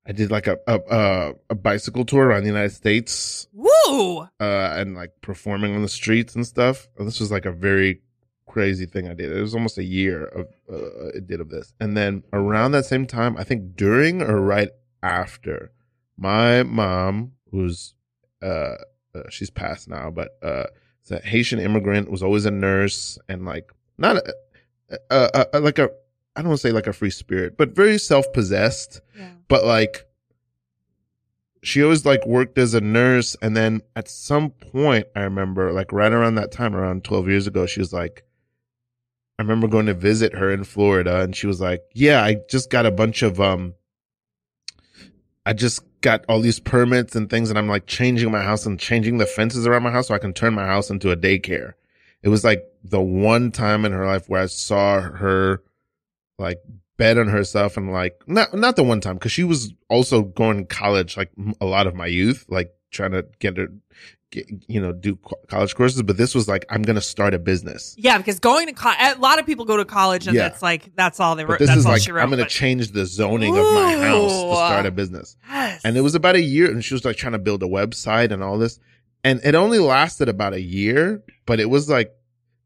I 0.07 0.13
did 0.13 0.31
like 0.31 0.47
a 0.47 0.59
a, 0.67 0.81
a 0.91 1.33
a 1.51 1.55
bicycle 1.57 2.05
tour 2.05 2.27
around 2.27 2.43
the 2.43 2.49
United 2.51 2.73
States, 2.75 3.49
woo 3.53 4.21
uh, 4.21 4.29
and 4.41 4.95
like 4.95 5.13
performing 5.23 5.75
on 5.75 5.83
the 5.83 5.89
streets 5.89 6.37
and 6.37 6.47
stuff. 6.47 6.89
And 6.99 7.07
this 7.07 7.19
was 7.19 7.33
like 7.33 7.47
a 7.47 7.53
very 7.53 8.03
crazy 8.53 8.87
thing 8.87 9.09
I 9.09 9.15
did. 9.15 9.33
It 9.33 9.41
was 9.41 9.55
almost 9.55 9.79
a 9.79 9.85
year 9.85 10.25
of 10.25 10.47
uh, 10.71 11.09
it 11.09 11.27
did 11.27 11.41
of 11.41 11.49
this, 11.49 11.73
and 11.81 11.97
then 11.97 12.23
around 12.33 12.73
that 12.73 12.87
same 12.87 13.07
time, 13.07 13.37
I 13.37 13.45
think 13.45 13.77
during 13.77 14.23
or 14.23 14.41
right 14.41 14.71
after, 15.03 15.73
my 16.17 16.63
mom, 16.63 17.33
who's 17.51 17.95
uh, 18.43 18.77
uh 19.15 19.23
she's 19.31 19.51
passed 19.51 19.89
now, 19.89 20.11
but 20.11 20.37
uh, 20.43 20.65
a 21.11 21.21
Haitian 21.21 21.59
immigrant, 21.59 22.11
was 22.11 22.23
always 22.23 22.45
a 22.45 22.51
nurse 22.51 23.19
and 23.29 23.45
like 23.45 23.73
not 23.99 24.17
a, 24.17 24.99
a, 25.11 25.47
a, 25.55 25.61
like 25.61 25.79
a 25.79 25.91
I 26.35 26.41
don't 26.41 26.49
want 26.49 26.61
to 26.61 26.69
say 26.69 26.73
like 26.73 26.87
a 26.87 26.93
free 26.93 27.11
spirit, 27.11 27.57
but 27.57 27.75
very 27.75 27.99
self 27.99 28.33
possessed 28.33 29.01
but 29.53 29.67
like 29.67 30.07
she 31.63 31.83
always 31.83 32.07
like 32.07 32.25
worked 32.27 32.57
as 32.57 32.73
a 32.73 32.81
nurse. 32.81 33.37
And 33.43 33.55
then 33.55 33.83
at 33.95 34.09
some 34.09 34.49
point 34.51 35.07
i 35.15 35.21
remember 35.21 35.73
like 35.73 35.93
right 35.93 36.11
around 36.11 36.37
that 36.37 36.51
time 36.51 36.75
around 36.75 37.05
12 37.05 37.29
years 37.29 37.47
ago 37.47 37.67
she 37.67 37.79
was 37.79 37.93
like 37.93 38.25
i 39.43 39.45
remember 39.45 39.67
going 39.67 39.87
to 39.87 39.95
visit 39.95 40.35
her 40.35 40.51
in 40.53 40.65
florida 40.65 41.21
and 41.23 41.35
she 41.35 41.47
was 41.47 41.61
like 41.61 41.83
yeah 41.95 42.23
i 42.23 42.37
just 42.49 42.71
got 42.71 42.87
a 42.87 42.91
bunch 42.91 43.23
of 43.23 43.41
um 43.41 43.75
i 45.45 45.53
just 45.53 45.83
got 46.01 46.25
all 46.29 46.41
these 46.41 46.61
permits 46.61 47.17
and 47.17 47.29
things 47.29 47.51
and 47.51 47.59
i'm 47.59 47.69
like 47.69 47.87
changing 47.87 48.31
my 48.31 48.43
house 48.43 48.67
and 48.67 48.79
changing 48.79 49.19
the 49.19 49.27
fences 49.27 49.67
around 49.67 49.83
my 49.83 49.91
house 49.91 50.09
so 50.09 50.15
i 50.15 50.19
can 50.19 50.33
turn 50.33 50.55
my 50.55 50.67
house 50.67 50.91
into 50.91 51.11
a 51.11 51.17
daycare. 51.17 51.73
It 52.23 52.29
was 52.29 52.45
like 52.45 52.63
the 52.85 53.01
one 53.01 53.51
time 53.51 53.85
in 53.85 53.91
her 53.93 54.07
life 54.07 54.29
where 54.29 54.43
i 54.43 54.47
saw 54.47 55.01
her 55.01 55.63
like 56.39 56.59
bet 56.97 57.19
on 57.19 57.29
herself 57.29 57.77
and 57.77 57.93
like 57.93 58.23
not 58.27 58.55
not 58.55 58.77
the 58.77 58.85
one 58.85 59.01
time 59.01 59.15
because 59.15 59.33
she 59.33 59.43
was 59.43 59.73
also 59.89 60.23
going 60.23 60.59
to 60.59 60.65
college 60.75 61.17
like 61.17 61.33
a 61.61 61.67
lot 61.67 61.87
of 61.89 61.95
my 61.97 62.07
youth 62.07 62.45
like 62.49 62.73
trying 62.93 63.11
to 63.13 63.27
get 63.41 63.57
her 63.57 63.69
get, 64.31 64.47
you 64.69 64.81
know 64.81 64.93
do 64.93 65.19
college 65.49 65.75
courses 65.75 66.03
but 66.03 66.17
this 66.17 66.35
was 66.35 66.47
like 66.49 66.65
i'm 66.71 66.83
gonna 66.83 67.01
start 67.01 67.35
a 67.35 67.39
business 67.39 67.95
yeah 67.99 68.17
because 68.17 68.39
going 68.39 68.67
to 68.67 68.73
college 68.73 68.99
a 69.01 69.19
lot 69.19 69.39
of 69.39 69.45
people 69.47 69.65
go 69.65 69.77
to 69.77 69.85
college 69.85 70.27
and 70.27 70.37
Yeah. 70.37 70.49
that's 70.49 70.63
like 70.63 70.95
that's 70.95 71.21
all 71.21 71.35
they 71.37 71.45
wrote 71.45 71.59
this 71.59 71.69
that's 71.69 71.81
is 71.81 71.87
all 71.87 71.93
like 71.93 72.03
she 72.03 72.13
wrote 72.13 72.23
i'm 72.23 72.31
gonna 72.31 72.43
but- 72.45 72.49
change 72.51 72.93
the 72.93 73.05
zoning 73.05 73.51
of 73.57 73.65
my 73.75 73.95
house 73.97 74.31
to 74.31 74.53
start 74.55 74.87
a 74.87 74.91
business 74.91 75.37
yes. 75.49 75.81
and 75.85 75.97
it 75.97 76.01
was 76.03 76.15
about 76.15 76.35
a 76.37 76.41
year 76.41 76.71
and 76.71 76.85
she 76.85 76.95
was 76.95 77.05
like 77.05 77.17
trying 77.17 77.33
to 77.33 77.39
build 77.39 77.63
a 77.63 77.67
website 77.67 78.31
and 78.31 78.43
all 78.43 78.57
this 78.59 78.79
and 79.25 79.41
it 79.45 79.55
only 79.55 79.79
lasted 79.79 80.29
about 80.29 80.53
a 80.55 80.61
year 80.61 81.23
but 81.47 81.61
it 81.61 81.69
was 81.69 81.89
like 81.91 82.13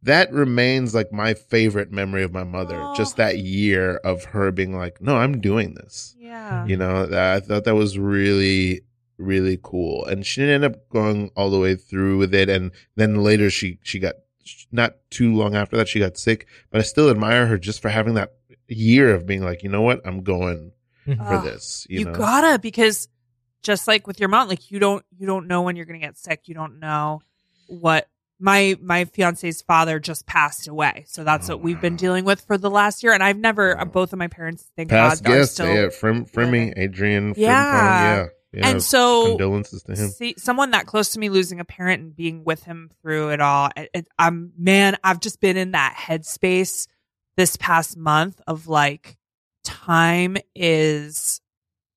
that 0.03 0.33
remains 0.33 0.95
like 0.95 1.11
my 1.13 1.35
favorite 1.35 1.91
memory 1.91 2.23
of 2.23 2.33
my 2.33 2.45
mother 2.45 2.77
Oh. 2.81 2.95
just 2.95 3.17
that 3.17 3.35
oh. 3.35 3.39
year 3.39 3.97
of 3.97 4.25
her 4.27 4.53
being 4.53 4.77
like 4.77 5.01
no 5.01 5.17
i'm 5.17 5.41
doing 5.41 5.75
this 5.75 6.15
yeah 6.19 6.65
you 6.67 6.77
know 6.77 7.07
that 7.07 7.35
i 7.35 7.41
thought 7.41 7.65
that 7.65 7.75
was 7.75 7.99
really 7.99 8.83
really 9.19 9.59
cool. 9.63 10.05
And 10.05 10.25
she 10.25 10.41
didn't 10.41 10.65
end 10.65 10.75
up 10.75 10.89
going 10.91 11.31
all 11.37 11.51
the 11.51 11.59
way 11.59 11.75
through 11.77 12.19
with 12.19 12.35
it. 12.35 12.49
And 12.49 12.71
then 12.97 13.23
later 13.23 13.51
she 13.51 13.79
she 13.83 13.99
got 13.99 14.15
not 14.71 14.95
too 15.11 15.35
long 15.35 15.55
after 15.55 15.77
that 15.77 15.89
she 15.89 15.99
got 16.01 16.17
sick. 16.17 16.47
But 16.71 16.81
i 16.81 16.83
still 16.85 17.11
admire 17.11 17.47
her 17.47 17.59
just 17.59 17.83
for 17.83 17.89
having 17.89 18.15
that 18.15 18.33
year 18.69 19.15
of 19.15 19.27
being 19.27 19.43
like 19.43 19.63
you 19.63 19.69
know 19.69 19.83
what? 19.83 20.01
I'm 20.07 20.23
going 20.23 20.73
mm-hmm. 21.07 21.23
for 21.23 21.35
Ugh. 21.35 21.45
this 21.45 21.87
you, 21.89 22.01
you, 22.01 22.05
know? 22.07 22.13
gotta 22.13 22.59
because 22.59 23.09
just 23.63 23.89
like 23.89 24.07
with 24.07 24.21
your 24.21 24.29
mom 24.29 24.49
like 24.49 24.71
you 24.71 24.79
don't 24.79 25.05
you 25.17 25.27
don't 25.27 25.47
know 25.47 25.63
when 25.63 25.77
you're 25.77 25.87
gonna 25.87 25.99
get 25.99 26.17
sick. 26.17 26.43
You 26.47 26.55
don't 26.55 26.79
know 26.79 27.21
what 27.69 28.09
my 28.39 28.77
my 28.83 29.07
fiance's 29.07 29.63
father 29.63 29.99
just 29.99 30.27
passed 30.27 30.69
away. 30.69 31.05
So 31.09 31.25
that's 31.25 31.49
Oh, 31.49 31.55
what 31.57 31.65
we've 31.65 31.81
been 31.81 31.95
oh, 31.95 31.97
dealing 31.97 32.25
with 32.25 32.43
for 32.43 32.59
the 32.59 32.71
last 32.71 33.03
year. 33.03 33.13
And 33.13 33.23
i've 33.23 33.39
never 33.39 33.75
Wow. 33.77 33.85
both 33.87 34.13
of 34.13 34.19
my 34.19 34.29
parents 34.29 34.71
thank 34.77 34.91
past 34.91 35.25
god 35.25 35.31
are 35.33 35.37
guest 35.39 35.55
still 35.55 35.75
yeah 35.75 35.89
from 35.89 36.25
from 36.27 36.51
me 36.51 36.67
living. 36.67 36.75
adrian 36.77 37.35
Frimpong, 37.35 37.39
Yeah. 37.39 38.17
yeah 38.17 38.27
yeah 38.57 38.69
and 38.69 38.83
so 38.83 39.29
condolences 39.37 39.83
to 39.85 39.93
him. 39.95 40.09
see 40.09 40.35
someone 40.39 40.71
that 40.73 40.87
close 40.87 41.11
to 41.11 41.19
me 41.19 41.29
losing 41.29 41.61
a 41.61 41.65
parent 41.65 42.03
and 42.03 42.17
being 42.17 42.43
with 42.45 42.65
him 42.65 42.91
through 43.03 43.29
it 43.31 43.41
all 43.41 43.71
it, 43.77 43.91
it, 43.95 44.09
i'm 44.19 44.53
man 44.59 44.97
i've 45.05 45.21
just 45.21 45.41
been 45.41 45.57
in 45.57 45.73
that 45.73 45.95
headspace 45.97 46.87
this 47.37 47.57
past 47.57 47.97
month 47.97 48.41
of 48.47 48.67
like 48.67 49.17
time 49.63 50.37
is 50.55 51.41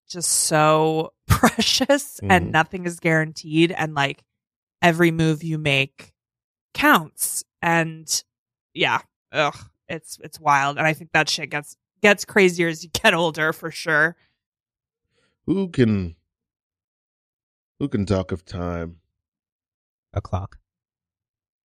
just 0.10 0.30
so 0.32 1.14
precious 1.28 2.20
Mhm. 2.22 2.32
and 2.32 2.52
nothing 2.52 2.86
is 2.86 3.00
guaranteed 3.00 3.72
and 3.72 3.94
like 3.96 4.24
every 4.82 5.12
move 5.12 5.44
you 5.44 5.58
make 5.58 6.14
counts. 6.74 7.44
And 7.62 8.24
yeah 8.74 9.00
ugh 9.32 9.56
it's 9.88 10.18
it's 10.24 10.40
wild. 10.40 10.78
And 10.78 10.86
i 10.88 10.94
think 10.94 11.12
that 11.14 11.30
shit 11.30 11.50
gets 11.52 11.76
gets 12.02 12.26
crazier 12.26 12.68
as 12.70 12.84
you 12.84 12.90
get 12.92 13.14
older 13.14 13.54
for 13.54 13.70
sure. 13.72 14.16
Who 15.46 15.70
can 15.70 16.16
who 17.80 17.88
can 17.88 18.06
talk 18.06 18.32
of 18.32 18.46
time 18.46 18.98
A 20.14 20.22
clock. 20.22 20.58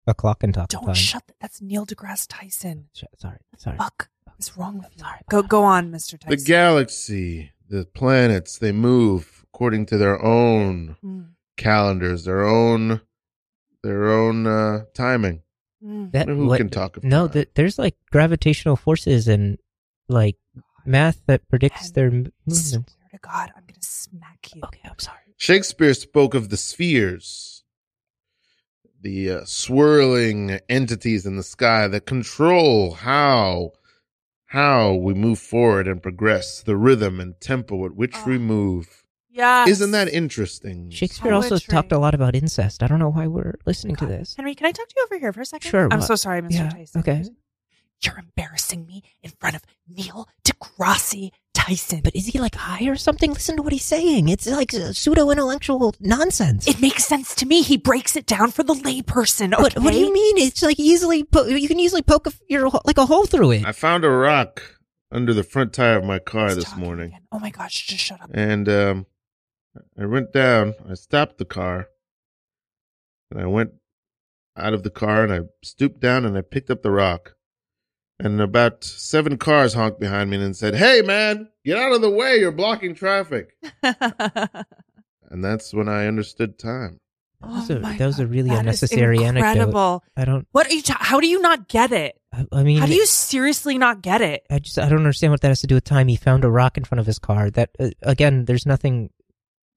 A 0.06 0.13
clock 0.13 0.43
and 0.43 0.54
talk. 0.54 0.69
don't 0.69 0.86
time. 0.86 0.93
shut 0.95 1.28
th- 1.28 1.38
that's 1.39 1.62
neil 1.62 1.86
degrasse 1.86 2.28
tyson 2.30 2.89
Sh- 2.93 3.04
Sorry, 3.17 3.38
sorry. 3.58 3.78
fuck 3.78 4.10
What's 4.26 4.58
wrong 4.58 4.78
with 4.80 4.89
you 4.95 4.99
Sorry. 5.04 5.19
go 5.30 5.41
go 5.43 5.63
on 5.63 5.91
mr 5.91 6.19
Tyson. 6.19 6.30
the 6.30 6.38
galaxy 6.38 7.52
the 7.69 7.86
planets 7.86 8.58
they 8.58 8.71
move 8.71 9.45
according 9.54 9.86
to 9.88 9.97
their 9.97 10.21
own 10.23 10.97
Mm, 11.04 11.30
calendars 11.58 12.26
their 12.26 12.43
own 12.43 13.02
their 13.84 14.10
own 14.12 14.45
uh 14.47 14.84
timing 14.93 15.41
mm. 15.84 16.12
That 16.12 16.28
who 16.28 16.47
what- 16.47 16.58
can 16.58 16.69
talk 16.69 16.97
of 16.97 17.04
No, 17.04 17.28
time? 17.28 17.34
th- 17.34 17.49
there's 17.56 17.78
like 17.80 17.95
gravitational 18.12 18.76
forces 18.76 19.28
and 19.28 19.58
like 20.10 20.38
math 20.86 21.21
that 21.28 21.47
predicts 21.47 21.91
Ben, 21.91 21.93
their 21.95 22.08
m- 22.08 22.26
I 22.28 22.32
movements. 22.45 22.69
swear 22.71 23.10
to 23.12 23.17
god 23.21 23.52
i'm 23.56 23.63
gonna 23.65 23.80
smack 23.82 24.39
you 24.54 24.62
Okay, 24.65 24.82
I'm 24.84 24.99
sorry. 24.99 25.19
Shakespeare 25.38 25.93
spoke 25.93 26.34
of 26.34 26.50
the 26.50 26.58
spheres, 26.58 27.63
the 29.02 29.30
uh, 29.32 29.46
swirling 29.46 30.60
entities 30.69 31.26
in 31.26 31.36
the 31.36 31.43
sky 31.43 31.88
that 31.88 32.06
control 32.06 32.91
how 32.93 33.72
how 34.48 34.93
we 34.93 35.13
move 35.15 35.39
forward 35.39 35.88
and 35.88 36.02
progress, 36.02 36.62
the 36.62 36.78
rhythm 36.78 37.19
and 37.19 37.39
tempo 37.41 37.86
at 37.86 37.96
which 37.96 38.15
we 38.28 38.36
Ah. 38.36 38.39
move. 38.39 39.04
yeah 39.32 39.65
Isn't 39.67 39.89
that 39.91 40.10
interesting? 40.10 40.91
Shakespeare 40.91 41.34
also 41.34 41.58
talked 41.58 41.91
a 41.91 41.98
lot 41.98 42.13
about 42.13 42.36
incest. 42.36 42.84
I 42.84 42.88
don't 42.88 43.00
know 43.00 43.10
why 43.10 43.26
we're 43.26 43.56
listening 43.65 43.96
to 43.98 44.06
this. 44.06 44.36
henry 44.36 44.54
can 44.54 44.67
i 44.67 44.72
talk 44.72 44.88
to 44.88 44.93
you 44.96 45.04
over 45.06 45.17
here 45.19 45.34
for 45.34 45.41
a 45.41 45.46
second 45.46 45.69
Sure, 45.72 45.88
i'm 45.91 46.00
what? 46.00 46.08
so 46.08 46.15
sorry 46.15 46.41
mr 46.43 46.52
Yeah, 46.52 46.69
tyson 46.69 47.00
okay. 47.02 47.24
you're 48.03 48.20
embarrassing 48.20 48.86
me 48.86 49.01
in 49.24 49.32
front 49.39 49.55
of 49.55 49.64
neil 49.88 50.30
degrasse 50.45 51.32
tyson 51.54 52.01
But 52.04 52.16
is 52.16 52.28
he 52.28 52.39
like 52.39 52.56
high 52.56 52.86
or 52.88 52.95
something? 52.95 53.32
Listen 53.32 53.56
to 53.58 53.62
what 53.62 53.74
he's 53.74 53.84
saying. 53.86 54.28
It's 54.30 54.47
like 54.47 54.72
pseudo 54.72 55.30
intellectual 55.30 55.95
nonsense. 55.99 56.68
It 56.68 56.82
makes 56.82 57.06
sense 57.06 57.36
to 57.36 57.45
me. 57.45 57.62
He 57.62 57.78
breaks 57.78 58.16
it 58.16 58.26
down 58.26 58.51
for 58.51 58.64
the 58.64 58.74
layperson. 58.74 59.51
What, 59.58 59.78
what 59.80 59.93
do 59.93 59.99
you 59.99 60.12
mean? 60.14 60.38
It's 60.38 60.62
like 60.64 60.80
easily 60.80 61.24
po- 61.24 61.45
you 61.45 61.68
can 61.68 61.80
easily 61.80 62.01
poke 62.01 62.28
a, 62.28 62.30
f- 62.32 62.39
your 62.49 62.70
like 62.86 62.97
a 62.97 63.06
hole 63.06 63.26
through 63.26 63.51
it. 63.51 63.66
I 63.66 63.72
found 63.72 64.04
a 64.04 64.10
rock 64.10 64.62
under 65.12 65.34
the 65.34 65.43
front 65.43 65.74
tire 65.74 65.97
of 65.97 66.04
my 66.04 66.20
car 66.20 66.47
He's 66.47 66.58
this 66.58 66.76
morning. 66.76 67.08
again. 67.08 67.22
Oh 67.32 67.39
my 67.39 67.51
gosh! 67.51 67.86
Just 67.86 68.04
shut 68.04 68.22
up. 68.22 68.32
And 68.34 68.68
um, 68.68 69.06
I 69.99 70.06
went 70.06 70.34
down, 70.34 70.74
I 70.89 70.95
stopped 70.95 71.38
the 71.38 71.45
car, 71.45 71.88
and 73.32 73.39
I 73.39 73.45
went 73.45 73.72
out 74.58 74.74
of 74.74 74.84
the 74.84 74.89
car 74.89 75.24
and 75.24 75.34
I 75.34 75.39
stooped 75.64 75.99
down 75.99 76.26
and 76.26 76.38
I 76.38 76.41
picked 76.41 76.70
up 76.70 76.84
the 76.84 76.91
rock. 76.91 77.36
And 78.20 78.39
about 78.39 78.84
seven 78.84 79.38
cars 79.38 79.74
honked 79.74 79.99
behind 79.99 80.30
me 80.30 80.38
and 80.41 80.55
said, 80.55 80.76
Hey, 80.76 81.01
man, 81.01 81.49
get 81.66 81.78
out 81.78 81.93
of 81.93 82.01
the 82.01 82.09
way. 82.09 82.38
You're 82.38 82.51
blocking 82.51 82.93
traffic. 82.95 83.55
And 85.30 85.43
that's 85.43 85.74
when 85.74 85.89
I 85.89 86.05
understood 86.05 86.59
time. 86.59 86.99
That 87.41 87.49
was 87.49 87.72
Oh 87.72 87.78
a, 87.78 87.80
my 87.80 87.97
that 87.97 88.05
was 88.05 88.20
a 88.20 88.24
God, 88.26 88.32
really 88.32 88.49
that 88.49 88.53
is 88.53 88.59
unnecessary 88.59 89.24
anecdote. 89.24 89.49
incredible. 89.49 90.03
I 90.16 90.26
don't. 90.26 90.47
What 90.51 90.68
are 90.68 90.74
you? 90.74 90.84
Ta- 90.84 90.97
how 91.01 91.20
do 91.20 91.28
you 91.28 91.41
not 91.41 91.68
get 91.68 91.91
it? 91.91 92.16
I, 92.32 92.45
I 92.51 92.61
mean, 92.64 92.80
How 92.80 92.86
do 92.86 92.93
you 92.93 93.07
seriously 93.07 93.80
not 93.80 94.03
get 94.03 94.22
it? 94.22 94.43
I 94.51 94.59
just 94.59 94.78
I 94.78 94.88
don't 94.88 94.99
understand 94.99 95.32
what 95.32 95.41
that 95.41 95.47
has 95.47 95.61
to 95.61 95.68
do 95.68 95.74
with 95.74 95.86
time. 95.86 96.07
He 96.07 96.16
found 96.18 96.45
a 96.45 96.49
rock 96.51 96.78
in 96.78 96.84
front 96.84 96.99
of 96.99 97.07
his 97.07 97.18
car. 97.18 97.49
That 97.49 97.72
uh, 97.80 97.89
again, 98.03 98.45
there's 98.45 98.68
nothing. 98.68 99.09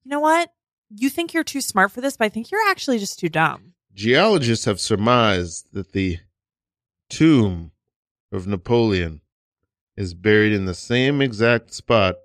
You 0.05 0.11
know 0.11 0.21
what? 0.21 0.51
You 0.95 1.09
think 1.09 1.33
you're 1.33 1.43
too 1.43 1.63
smart 1.63 1.91
for 1.91 2.03
this, 2.03 2.19
but 2.19 2.27
I 2.27 2.29
think 2.29 2.51
you're 2.51 2.69
actually 2.69 2.99
just 2.99 3.19
too 3.19 3.31
dumb. 3.31 3.73
Geologists 3.95 4.67
have 4.67 4.79
surmised 4.79 5.69
that 5.73 5.93
the 5.93 6.19
tomb 7.09 7.73
of 8.33 8.47
Napoleon 8.47 9.21
is 9.97 10.15
buried 10.15 10.53
in 10.53 10.67
the 10.67 10.75
same 10.75 11.21
exact 11.21 11.73
spot 11.73 12.17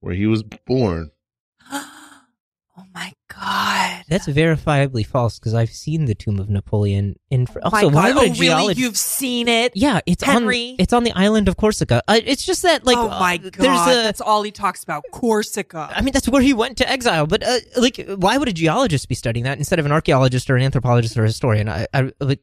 where 0.00 0.14
he 0.14 0.26
was 0.26 0.42
born. 0.42 1.10
oh 1.72 2.84
my 2.94 3.12
god. 3.28 4.04
That's 4.08 4.26
verifiably 4.26 5.06
false 5.06 5.38
because 5.38 5.54
I've 5.54 5.70
seen 5.70 6.06
the 6.06 6.14
tomb 6.14 6.38
of 6.38 6.48
Napoleon. 6.48 7.16
In 7.30 7.46
fr- 7.46 7.60
Oh 7.62 7.70
my 7.70 7.82
also, 7.82 7.94
why 7.94 8.12
God. 8.12 8.16
would 8.16 8.28
a 8.28 8.30
oh, 8.30 8.34
really? 8.34 8.46
geologist? 8.46 8.80
You've 8.80 8.96
seen 8.96 9.48
it? 9.48 9.72
yeah, 9.74 10.00
it's 10.06 10.22
Henry? 10.22 10.70
on 10.70 10.76
it's 10.78 10.92
on 10.92 11.04
the 11.04 11.12
island 11.12 11.48
of 11.48 11.56
Corsica. 11.56 12.02
Uh, 12.08 12.20
it's 12.24 12.44
just 12.44 12.62
that 12.62 12.84
like 12.84 12.96
oh 12.96 13.10
uh, 13.10 13.20
my 13.20 13.36
god. 13.38 13.52
there's 13.52 13.98
a. 13.98 14.02
That's 14.02 14.20
all 14.20 14.42
he 14.42 14.50
talks 14.50 14.82
about. 14.82 15.04
Corsica. 15.12 15.92
I 15.94 16.00
mean, 16.02 16.12
that's 16.12 16.28
where 16.28 16.42
he 16.42 16.52
went 16.52 16.78
to 16.78 16.88
exile. 16.88 17.26
But 17.26 17.46
uh, 17.46 17.58
like, 17.76 18.04
why 18.16 18.36
would 18.36 18.48
a 18.48 18.52
geologist 18.52 19.08
be 19.08 19.14
studying 19.14 19.44
that 19.44 19.58
instead 19.58 19.78
of 19.78 19.86
an 19.86 19.92
archaeologist 19.92 20.50
or 20.50 20.56
an 20.56 20.62
anthropologist 20.62 21.16
or 21.16 21.24
a 21.24 21.26
historian? 21.26 21.68
I, 21.68 21.86
I 21.92 22.12
like, 22.20 22.40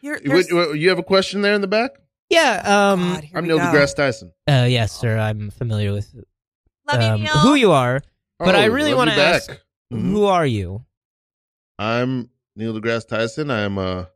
You're, 0.00 0.20
Wait, 0.24 0.46
wait, 0.50 0.78
you 0.80 0.88
have 0.88 0.98
a 0.98 1.02
question 1.04 1.42
there 1.42 1.54
in 1.54 1.60
the 1.60 1.68
back? 1.68 1.90
Yeah. 2.30 2.62
Um. 2.64 3.00
God, 3.14 3.28
I'm 3.34 3.44
Neil 3.46 3.58
go. 3.58 3.64
deGrasse 3.64 3.94
Tyson. 3.96 4.32
Uh. 4.48 4.66
Yes, 4.68 4.92
sir. 4.92 5.18
I'm 5.18 5.50
familiar 5.50 5.92
with 5.92 6.14
Love 6.90 7.00
you, 7.02 7.08
um, 7.08 7.22
Neil. 7.22 7.32
who 7.38 7.54
you 7.54 7.72
are. 7.72 8.00
But 8.38 8.54
I 8.56 8.66
really 8.66 8.90
love 8.90 8.98
wanna 8.98 9.10
you 9.12 9.16
back. 9.16 9.34
ask- 9.36 9.50
Mhm. 9.92 10.10
Who 10.10 10.24
are 10.24 10.46
you? 10.46 10.84
I'm 11.78 12.30
Neil 12.56 12.72
deGrasse 12.74 13.08
Tyson. 13.08 13.50
I 13.50 13.60
am 13.60 13.78
a 13.78 14.10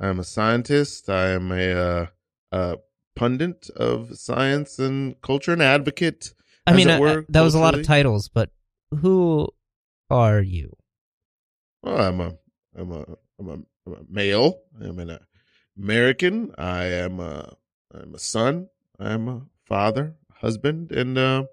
I 0.00 0.08
am 0.08 0.20
a 0.20 0.24
scientist. 0.24 1.08
I 1.08 1.30
am 1.30 1.50
a 1.52 1.72
uh, 1.72 2.06
uh, 2.52 2.76
pundit 3.16 3.68
of 3.70 4.16
science 4.16 4.78
and 4.78 5.20
culture, 5.22 5.52
and 5.52 5.62
advocate. 5.62 6.32
I 6.66 6.70
as 6.72 6.76
mean, 6.76 6.88
it 6.88 6.96
uh, 6.96 7.00
were, 7.00 7.24
that 7.30 7.40
was 7.40 7.54
a 7.54 7.58
lot 7.58 7.74
of 7.74 7.78
culturally. 7.80 8.02
titles, 8.02 8.28
but 8.28 8.50
who 9.00 9.48
are 10.10 10.40
you? 10.40 10.76
Well, 11.82 11.98
I'm 12.00 12.20
a 12.20 12.34
I'm 12.76 12.92
a 12.92 13.04
I'm 13.40 13.48
a, 13.48 13.52
I'm 13.86 13.92
a 13.92 13.96
male. 14.08 14.60
I'm 14.80 14.98
an 14.98 15.18
American. 15.78 16.54
I 16.58 16.84
am 16.84 17.20
a 17.20 17.54
I'm 17.94 18.14
a 18.14 18.18
son. 18.18 18.68
I 18.98 19.12
am 19.12 19.28
a 19.28 19.42
father, 19.64 20.16
husband, 20.32 20.90
and 20.92 21.16
uh, 21.16 21.44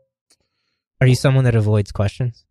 Are 0.99 1.07
you 1.07 1.15
someone 1.15 1.43
that 1.43 1.55
avoids 1.55 1.91
questions? 1.91 2.45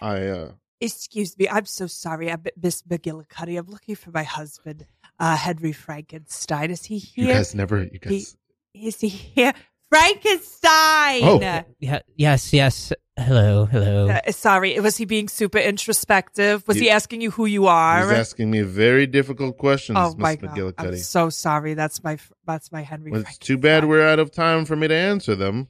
I 0.00 0.26
uh, 0.26 0.52
Excuse 0.80 1.36
me, 1.36 1.48
I'm 1.48 1.64
so 1.64 1.86
sorry. 1.86 2.30
I'm 2.30 2.44
Miss 2.60 2.82
McGillicuddy. 2.82 3.58
I'm 3.58 3.66
looking 3.66 3.96
for 3.96 4.12
my 4.12 4.22
husband, 4.22 4.86
uh, 5.18 5.36
Henry 5.36 5.72
Frankenstein. 5.72 6.70
Is 6.70 6.84
he 6.84 6.98
here? 6.98 7.24
you 7.24 7.30
here? 7.30 7.36
guys 7.36 7.54
never 7.54 7.82
you 7.82 7.98
guys. 7.98 8.36
Is 8.74 9.00
he 9.00 9.08
here? 9.08 9.52
Frankenstein! 9.90 11.22
Oh. 11.24 11.40
Yeah. 11.80 12.00
Yes. 12.16 12.52
Yes. 12.52 12.92
Hello. 13.18 13.64
Hello. 13.64 14.08
Uh, 14.10 14.30
sorry, 14.32 14.78
was 14.80 14.96
he 14.96 15.04
being 15.04 15.28
super 15.28 15.58
introspective? 15.58 16.62
Was 16.68 16.76
He- 16.76 16.84
he 16.84 16.90
asking 16.90 17.20
you 17.20 17.30
who 17.32 17.46
you 17.46 17.66
are? 17.66 18.02
He's 18.08 18.18
asking 18.18 18.50
me 18.50 18.62
very 18.62 19.06
difficult 19.06 19.58
questions, 19.58 19.98
oh 20.00 20.10
Miss 20.10 20.18
my 20.18 20.36
god! 20.36 20.74
I'm 20.78 20.96
so 20.98 21.28
sorry. 21.30 21.74
That's 21.74 22.04
my 22.04 22.18
that's 22.46 22.70
my 22.70 22.82
Henry. 22.82 23.10
Well, 23.10 23.22
it's 23.22 23.38
too 23.38 23.58
bad 23.58 23.86
we're 23.86 24.06
out 24.06 24.18
of 24.20 24.30
time 24.30 24.64
for 24.66 24.76
me 24.76 24.86
to 24.88 24.94
answer 24.94 25.34
them. 25.34 25.66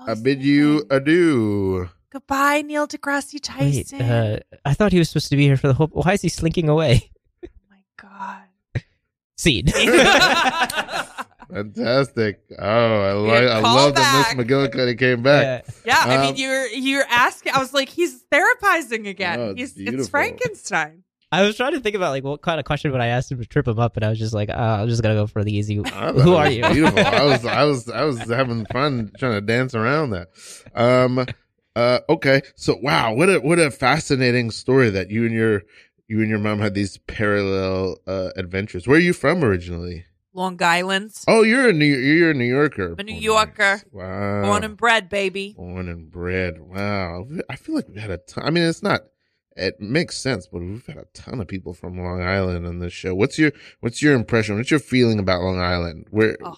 Oh, 0.00 0.06
I 0.10 0.14
bid 0.14 0.42
you 0.42 0.84
adieu. 0.90 1.88
goodbye, 2.10 2.62
Neil 2.62 2.88
deGrasse 2.88 3.34
Wait. 3.34 3.42
Tyson. 3.44 4.02
Uh, 4.02 4.40
I 4.64 4.74
thought 4.74 4.90
he 4.90 4.98
was 4.98 5.10
supposed 5.10 5.28
to 5.30 5.36
be 5.36 5.44
here 5.44 5.56
for 5.56 5.68
the 5.68 5.74
whole. 5.74 5.86
Why 5.92 6.14
is 6.14 6.22
he 6.22 6.28
slinking 6.28 6.68
away? 6.68 7.10
oh 7.44 7.48
my 7.70 7.82
god. 8.00 8.48
Seed. 9.36 9.72
Fantastic. 11.52 12.40
Oh, 12.58 12.64
I 13.00 13.12
like 13.12 13.44
I 13.44 13.60
love 13.60 13.94
back. 13.94 14.34
that 14.34 14.36
Miss 14.36 14.46
McGillicuddy 14.46 14.98
came 14.98 15.22
back. 15.22 15.66
Yeah, 15.84 15.96
I 16.04 16.16
Um, 16.16 16.20
mean, 16.22 16.36
you're 16.36 16.66
you're 16.68 17.04
asking. 17.08 17.52
I 17.54 17.58
was 17.58 17.72
like, 17.74 17.88
he's 17.88 18.22
therapizing 18.32 19.08
again. 19.08 19.40
Oh, 19.40 19.50
it's 19.50 19.58
he's, 19.60 19.72
beautiful. 19.74 20.00
it's 20.00 20.08
Frankenstein. 20.08 21.04
I 21.30 21.42
was 21.42 21.56
trying 21.56 21.72
to 21.72 21.80
think 21.80 21.96
about 21.96 22.10
like 22.10 22.24
what 22.24 22.42
kind 22.42 22.58
of 22.60 22.66
question 22.66 22.92
would 22.92 23.00
I 23.00 23.06
ask 23.08 23.30
him 23.30 23.38
to 23.38 23.46
trip 23.46 23.66
him 23.66 23.78
up, 23.78 23.96
and 23.96 24.04
I 24.04 24.10
was 24.10 24.18
just 24.18 24.34
like, 24.34 24.50
uh, 24.50 24.52
I'm 24.52 24.88
just 24.88 25.02
gonna 25.02 25.14
go 25.14 25.26
for 25.26 25.42
the 25.44 25.54
easy. 25.56 25.76
Who 25.76 26.34
are 26.34 26.50
you? 26.50 26.62
Beautiful. 26.68 26.98
I 27.00 27.24
was 27.24 27.44
I 27.46 27.64
was 27.64 27.88
I 27.88 28.04
was 28.04 28.18
having 28.20 28.66
fun 28.66 29.12
trying 29.18 29.32
to 29.32 29.40
dance 29.40 29.74
around 29.74 30.10
that. 30.10 30.28
Um 30.74 31.24
uh 31.74 32.00
okay. 32.08 32.42
So 32.56 32.76
wow, 32.82 33.14
what 33.14 33.28
a 33.30 33.38
what 33.40 33.58
a 33.58 33.70
fascinating 33.70 34.50
story 34.50 34.90
that 34.90 35.10
you 35.10 35.24
and 35.24 35.34
your 35.34 35.62
you 36.06 36.20
and 36.20 36.28
your 36.28 36.38
mom 36.38 36.58
had 36.60 36.74
these 36.74 36.98
parallel 36.98 37.96
uh 38.06 38.30
adventures. 38.36 38.86
Where 38.86 38.98
are 38.98 39.00
you 39.00 39.14
from 39.14 39.42
originally? 39.42 40.04
Long 40.34 40.60
Island, 40.62 41.12
Oh, 41.28 41.42
you're 41.42 41.68
a 41.68 41.72
New 41.72 41.84
you're 41.84 42.30
a 42.30 42.34
New 42.34 42.44
Yorker. 42.44 42.92
I'm 42.92 42.98
a 42.98 43.02
New 43.02 43.16
Oh, 43.16 43.36
Yorker. 43.36 43.58
nice. 43.58 43.84
Wow. 43.92 44.42
born 44.42 44.64
and 44.64 44.76
bred, 44.76 45.08
baby. 45.08 45.54
Born 45.56 45.88
and 45.88 46.10
bred. 46.10 46.60
Wow. 46.60 47.26
I 47.50 47.56
feel 47.56 47.74
like 47.74 47.88
we 47.88 48.00
had 48.00 48.10
a 48.10 48.16
ton. 48.18 48.44
I 48.44 48.50
mean, 48.50 48.64
it's 48.64 48.82
not. 48.82 49.02
It 49.54 49.78
makes 49.80 50.16
sense, 50.16 50.46
but 50.46 50.60
we've 50.62 50.86
had 50.86 50.96
a 50.96 51.04
ton 51.12 51.38
of 51.40 51.46
people 51.48 51.74
from 51.74 51.98
Long 51.98 52.22
Island 52.22 52.66
on 52.66 52.78
this 52.78 52.92
show. 52.94 53.14
What's 53.14 53.38
your 53.38 53.52
What's 53.80 54.00
your 54.02 54.14
impression? 54.14 54.56
What's 54.56 54.70
your 54.70 54.80
feeling 54.80 55.18
about 55.18 55.42
Long 55.42 55.60
Island? 55.60 56.06
Where? 56.10 56.38
Oh, 56.42 56.56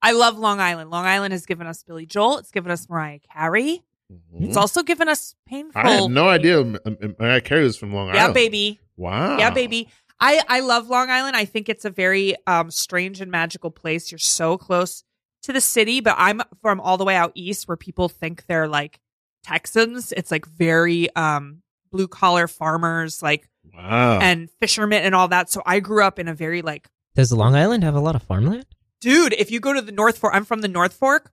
I 0.00 0.12
love 0.12 0.38
Long 0.38 0.58
Island. 0.60 0.90
Long 0.90 1.04
Island 1.04 1.32
has 1.32 1.44
given 1.44 1.66
us 1.66 1.82
Billy 1.82 2.06
Joel. 2.06 2.38
It's 2.38 2.50
given 2.50 2.70
us 2.70 2.88
Mariah 2.88 3.18
Carey. 3.34 3.82
Mhm. 4.10 4.46
It's 4.48 4.56
also 4.56 4.82
given 4.82 5.08
us 5.08 5.34
painful. 5.46 5.82
I 5.82 5.90
had 5.90 6.10
no 6.10 6.28
idea 6.28 6.60
M- 6.60 6.78
M- 6.86 7.16
Mariah 7.18 7.40
Carey 7.40 7.64
was 7.64 7.76
from 7.76 7.92
Long 7.92 8.06
Yeah, 8.08 8.22
Island. 8.22 8.36
Yeah, 8.36 8.42
baby. 8.42 8.80
Wow. 8.96 9.36
Yeah, 9.38 9.50
baby. 9.50 9.88
I 10.20 10.42
I 10.48 10.60
love 10.60 10.88
Long 10.88 11.10
Island. 11.10 11.36
I 11.36 11.44
think 11.44 11.68
it's 11.68 11.84
a 11.84 11.90
very 11.90 12.34
um 12.46 12.70
strange 12.70 13.20
and 13.20 13.30
magical 13.30 13.70
place. 13.70 14.10
You're 14.10 14.18
so 14.18 14.56
close 14.58 15.04
to 15.42 15.52
the 15.52 15.60
city, 15.60 16.00
but 16.00 16.14
I'm 16.18 16.42
from 16.62 16.80
all 16.80 16.96
the 16.96 17.04
way 17.04 17.14
out 17.16 17.32
east 17.34 17.68
where 17.68 17.76
people 17.76 18.08
think 18.08 18.46
they're 18.46 18.68
like 18.68 18.98
Texans. 19.44 20.12
It's 20.12 20.30
like 20.30 20.46
very 20.46 21.14
um 21.16 21.62
blue 21.92 22.08
collar 22.08 22.48
farmers 22.48 23.22
like 23.22 23.48
Wow. 23.74 24.20
and 24.22 24.48
fishermen 24.60 25.02
and 25.02 25.14
all 25.14 25.28
that. 25.28 25.50
So 25.50 25.60
I 25.66 25.80
grew 25.80 26.02
up 26.02 26.18
in 26.18 26.28
a 26.28 26.34
very 26.34 26.62
like 26.62 26.88
Does 27.14 27.32
Long 27.32 27.54
Island 27.54 27.84
have 27.84 27.94
a 27.94 28.00
lot 28.00 28.16
of 28.16 28.22
farmland? 28.22 28.64
dude, 29.00 29.34
if 29.34 29.50
you 29.50 29.60
go 29.60 29.72
to 29.74 29.82
the 29.82 29.92
North 29.92 30.16
Fork, 30.18 30.34
I'm 30.34 30.44
from 30.46 30.62
the 30.62 30.68
North 30.68 30.94
Fork. 30.94 31.30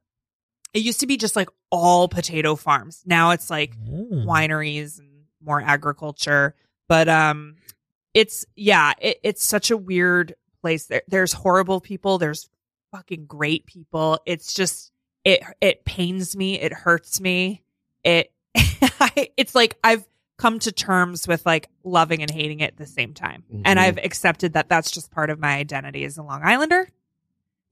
It 0.74 0.80
used 0.84 1.00
to 1.00 1.08
be 1.08 1.16
just 1.18 1.36
like 1.36 1.48
all 1.72 2.08
potato 2.10 2.56
farms. 2.56 3.02
Now 3.06 3.32
it's 3.32 3.50
like 3.50 3.74
Oh. 3.90 4.26
wineries 4.28 5.00
and 5.00 5.26
more 5.42 5.62
agriculture. 5.62 6.56
But 6.90 7.08
um 7.08 7.56
it's 8.14 8.45
yeah, 8.55 8.93
it, 9.01 9.20
it's 9.24 9.43
such 9.45 9.72
a 9.72 9.78
weird 9.78 10.36
place. 10.61 10.86
There 10.88 11.01
there's 11.07 11.34
horrible 11.34 11.82
people, 11.82 12.18
there's 12.18 12.49
fucking 12.91 13.26
great 13.26 13.66
people. 13.66 14.20
It's 14.26 14.53
just 14.53 14.91
it 15.24 15.41
it 15.61 15.86
pains 15.86 16.36
me, 16.36 16.59
it 16.59 16.74
hurts 16.74 17.20
me. 17.22 17.64
It 18.03 18.32
it's 18.55 19.55
like 19.55 19.78
I've 19.84 20.05
come 20.38 20.59
to 20.59 20.72
terms 20.72 21.28
with 21.28 21.45
like 21.45 21.70
loving 21.84 22.22
and 22.22 22.30
hating 22.30 22.59
it 22.59 22.72
at 22.74 22.78
the 22.78 22.86
same 22.88 23.14
time. 23.14 23.43
And 23.66 23.78
Mhm. 23.80 23.84
I've 23.84 23.97
accepted 23.97 24.53
that 24.53 24.68
that's 24.68 24.91
just 24.91 25.11
part 25.11 25.30
of 25.30 25.39
my 25.39 25.55
identity 25.55 26.03
as 26.05 26.18
a 26.18 26.24
Long 26.24 26.41
Islander. 26.43 26.88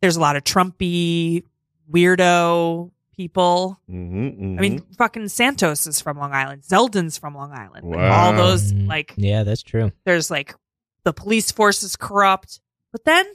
There's 0.01 0.15
a 0.15 0.19
lot 0.21 0.35
of 0.35 0.43
Trumpy 0.43 1.43
weirdo 1.91 2.91
people. 3.21 3.79
Mhm, 3.89 4.57
I 4.57 4.61
mean, 4.61 4.79
mhm. 4.79 4.95
fucking 4.97 5.27
Santos 5.29 5.85
is 5.87 6.01
from 6.01 6.17
Long 6.17 6.33
Island. 6.33 6.63
Zeldin's 6.63 7.17
from 7.17 7.35
Long 7.35 7.51
Island. 7.51 7.85
Like, 7.89 8.11
all 8.11 8.33
those, 8.33 8.73
Mm, 8.73 8.87
like, 8.87 9.13
yeah, 9.17 9.43
that's 9.43 9.61
true. 9.63 9.91
there's 10.05 10.31
like 10.31 10.55
the 11.03 11.13
police 11.13 11.51
force 11.51 11.83
is 11.83 11.95
corrupt, 11.95 12.59
but 12.91 13.03
then 13.05 13.25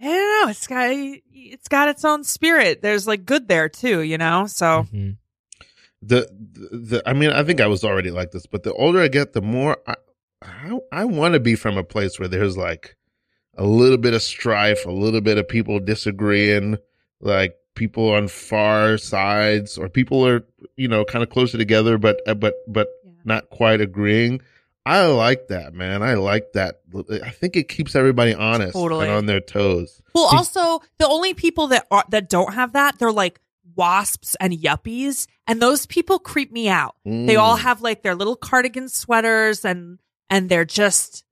I 0.00 0.04
don't 0.04 0.44
know. 0.44 0.50
It's 0.50 0.66
got 0.66 0.88
it's 0.90 1.68
got 1.68 1.88
its 1.88 2.04
own 2.04 2.24
spirit. 2.24 2.82
There's 2.82 3.06
like 3.06 3.24
good 3.24 3.48
there 3.48 3.68
too, 3.68 4.00
you 4.00 4.18
know. 4.18 4.46
So 4.46 4.86
Mhm. 4.92 5.16
the, 6.02 6.28
the 6.32 6.78
the 6.98 7.02
I 7.06 7.12
mean, 7.12 7.30
I 7.30 7.42
think 7.44 7.60
I 7.60 7.68
was 7.68 7.84
already 7.84 8.10
like 8.10 8.32
this, 8.32 8.46
but 8.46 8.64
the 8.64 8.72
older 8.74 9.00
I 9.00 9.08
get, 9.08 9.32
the 9.32 9.42
more 9.42 9.78
I 9.86 9.94
I, 10.42 10.78
I 10.90 11.04
want 11.04 11.34
to 11.34 11.40
be 11.40 11.54
from 11.54 11.78
a 11.78 11.84
place 11.84 12.18
where 12.18 12.28
there's 12.28 12.56
like 12.56 12.96
a 13.56 13.64
little 13.64 13.98
bit 13.98 14.12
of 14.14 14.22
strife, 14.22 14.84
a 14.86 14.90
little 14.90 15.20
bit 15.20 15.38
of 15.38 15.46
people 15.46 15.78
disagreeing, 15.78 16.78
like 17.20 17.54
people 17.74 18.10
on 18.10 18.28
far 18.28 18.98
sides, 18.98 19.78
or 19.78 19.88
people 19.88 20.26
are 20.26 20.44
you 20.76 20.88
know 20.88 21.04
kind 21.04 21.22
of 21.22 21.30
closer 21.30 21.58
together, 21.58 21.98
but 21.98 22.20
uh, 22.26 22.34
but 22.34 22.54
but 22.68 22.88
Yeah. 23.04 23.10
not 23.24 23.50
quite 23.50 23.80
agreeing. 23.80 24.40
I 24.84 25.06
like 25.06 25.46
that, 25.48 25.74
man. 25.74 26.02
I 26.02 26.14
like 26.14 26.54
that. 26.54 26.80
I 27.22 27.30
think 27.30 27.54
it 27.56 27.68
keeps 27.68 27.94
everybody 27.94 28.34
honest 28.34 28.72
Totally. 28.72 29.06
and 29.06 29.14
on 29.14 29.26
their 29.26 29.40
toes. 29.40 30.02
well, 30.12 30.24
also 30.24 30.80
the 30.98 31.06
only 31.06 31.34
people 31.34 31.68
that 31.68 31.86
are 31.90 32.04
that 32.10 32.28
don't 32.28 32.54
have 32.54 32.72
that, 32.72 32.98
they're 32.98 33.12
like 33.12 33.38
wasps 33.76 34.34
and 34.40 34.52
yuppies, 34.52 35.26
and 35.46 35.62
those 35.62 35.86
people 35.86 36.18
creep 36.18 36.52
me 36.52 36.68
out. 36.68 36.96
They 37.04 37.36
all 37.36 37.56
Mm. 37.56 37.60
have 37.60 37.80
like 37.80 38.02
their 38.02 38.14
little 38.14 38.36
cardigan 38.36 38.88
sweaters 38.88 39.64
and 39.64 39.98
and 40.28 40.48
they're 40.48 40.64
just 40.64 41.24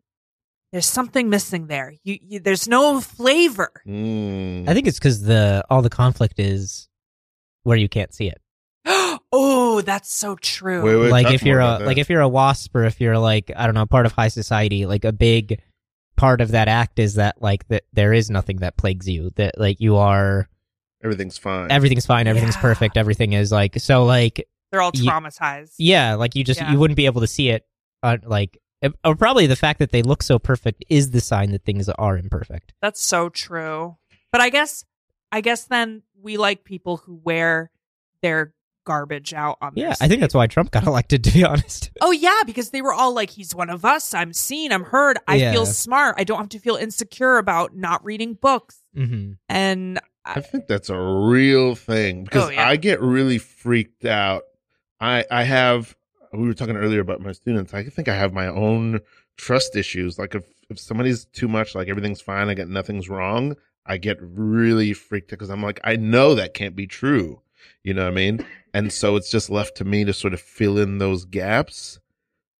there's 0.72 0.86
something 0.86 1.28
missing 1.28 1.66
there. 1.66 1.94
You, 2.04 2.18
you 2.20 2.40
there's 2.40 2.68
no 2.68 3.00
flavor. 3.00 3.70
Mm. 3.86 4.68
I 4.68 4.74
think 4.74 4.86
it's 4.86 4.98
because 4.98 5.22
the 5.22 5.64
all 5.70 5.82
the 5.82 5.90
conflict 5.90 6.38
is 6.38 6.88
where 7.64 7.76
you 7.76 7.88
can't 7.88 8.12
see 8.14 8.28
it. 8.28 8.40
Oh, 9.32 9.80
that's 9.80 10.12
so 10.12 10.34
true. 10.34 10.82
Wait, 10.82 10.96
wait, 10.96 11.10
like 11.12 11.32
if 11.32 11.44
you're 11.44 11.60
a 11.60 11.64
about 11.76 11.82
like 11.86 11.98
if 11.98 12.10
you're 12.10 12.20
a 12.20 12.28
wasp 12.28 12.74
or 12.74 12.82
if 12.84 13.00
you're 13.00 13.16
like 13.18 13.52
I 13.56 13.66
don't 13.66 13.76
know 13.76 13.86
part 13.86 14.04
of 14.06 14.10
high 14.12 14.26
society, 14.28 14.86
like 14.86 15.04
a 15.04 15.12
big 15.12 15.60
part 16.16 16.40
of 16.40 16.50
that 16.50 16.66
act 16.66 16.98
is 16.98 17.14
that 17.14 17.40
like 17.40 17.66
that 17.68 17.84
there 17.92 18.12
is 18.12 18.28
nothing 18.28 18.56
that 18.58 18.76
plagues 18.76 19.08
you. 19.08 19.30
That 19.36 19.56
like 19.56 19.80
you 19.80 19.96
are 19.96 20.48
everything's 21.04 21.38
fine. 21.38 21.70
everything's 21.70 22.06
fine, 22.06 22.26
everything's 22.26 22.56
Yeah. 22.56 22.60
perfect, 22.60 22.96
everything 22.96 23.32
is 23.32 23.52
like 23.52 23.78
so 23.78 24.04
like 24.04 24.48
They're 24.72 24.82
all 24.82 24.90
Ye- 24.94 25.06
traumatized. 25.06 25.74
yeah, 25.78 26.14
like 26.14 26.34
you 26.34 26.42
just 26.42 26.60
Yeah. 26.60 26.72
you 26.72 26.78
wouldn't 26.80 26.96
be 26.96 27.06
able 27.06 27.20
to 27.20 27.28
see 27.28 27.50
it. 27.50 27.64
Uh, 28.02 28.16
like 28.24 28.58
or 29.04 29.14
probably 29.14 29.46
the 29.46 29.56
fact 29.56 29.78
that 29.78 29.90
they 29.92 30.02
look 30.02 30.22
so 30.22 30.38
perfect 30.38 30.84
is 30.88 31.10
the 31.10 31.20
sign 31.20 31.50
that 31.52 31.64
things 31.64 31.88
are 31.88 32.16
imperfect. 32.16 32.72
That's 32.80 33.02
so 33.02 33.28
true. 33.28 33.96
But 34.32 34.40
I 34.40 34.48
guess 34.50 34.84
I 35.32 35.40
guess 35.40 35.64
then 35.64 36.02
we 36.20 36.36
like 36.36 36.64
people 36.64 36.98
who 36.98 37.20
wear 37.22 37.70
their 38.22 38.52
garbage 38.86 39.34
out 39.34 39.58
on 39.60 39.74
their 39.74 39.88
Yeah, 39.88 39.94
I 40.00 40.08
think 40.08 40.20
that's 40.20 40.34
why 40.34 40.46
Trump 40.46 40.70
got 40.70 40.86
elected. 40.86 41.22
To 41.24 41.32
be 41.32 41.44
honest, 41.52 41.90
Oh 42.00 42.10
yeah, 42.10 42.40
because 42.46 42.70
they 42.70 42.82
were 42.82 42.92
all 42.94 43.14
like, 43.14 43.30
"He's 43.30 43.54
one 43.54 43.70
of 43.70 43.84
us. 43.84 44.14
I'm 44.14 44.32
seen. 44.32 44.72
I'm 44.72 44.84
heard. 44.84 45.18
I 45.28 45.36
Yeah. 45.36 45.52
feel 45.52 45.66
smart. 45.66 46.14
I 46.18 46.24
don't 46.24 46.38
have 46.38 46.48
to 46.50 46.58
feel 46.58 46.76
insecure 46.76 47.36
about 47.38 47.76
not 47.76 48.04
reading 48.04 48.34
books." 48.34 48.82
hmm 48.94 49.32
And 49.48 50.00
I 50.24 50.40
think 50.40 50.66
that's 50.66 50.90
a 50.90 50.98
real 50.98 51.74
thing 51.74 52.24
because 52.24 52.46
Oh, 52.46 52.50
yeah. 52.50 52.68
I 52.68 52.76
get 52.76 53.00
really 53.00 53.38
freaked 53.38 54.04
out. 54.04 54.42
I 55.00 55.24
I 55.30 55.44
have 55.44 55.94
we 56.32 56.46
were 56.46 56.54
talking 56.54 56.76
earlier 56.76 57.00
about 57.00 57.20
my 57.20 57.32
students. 57.32 57.74
I 57.74 57.84
think 57.84 58.08
I 58.08 58.16
have 58.16 58.32
my 58.32 58.46
own 58.46 59.00
trust 59.36 59.76
issues. 59.76 60.18
Like 60.18 60.34
if 60.34 60.44
if 60.68 60.78
somebody's 60.78 61.24
too 61.26 61.48
much, 61.48 61.74
like 61.74 61.88
everything's 61.88 62.20
fine, 62.20 62.48
I 62.48 62.54
get 62.54 62.68
nothing's 62.68 63.08
wrong. 63.08 63.56
I 63.86 63.96
get 63.96 64.18
really 64.20 64.92
freaked 64.92 65.32
out 65.32 65.38
because 65.38 65.50
I'm 65.50 65.62
like, 65.62 65.80
I 65.82 65.96
know 65.96 66.34
that 66.34 66.54
can't 66.54 66.76
be 66.76 66.86
true. 66.86 67.40
You 67.82 67.94
know 67.94 68.04
what 68.04 68.12
I 68.12 68.14
mean? 68.14 68.46
And 68.72 68.92
so 68.92 69.16
it's 69.16 69.30
just 69.30 69.50
left 69.50 69.76
to 69.78 69.84
me 69.84 70.04
to 70.04 70.12
sort 70.12 70.34
of 70.34 70.40
fill 70.40 70.78
in 70.78 70.98
those 70.98 71.24
gaps. 71.24 71.98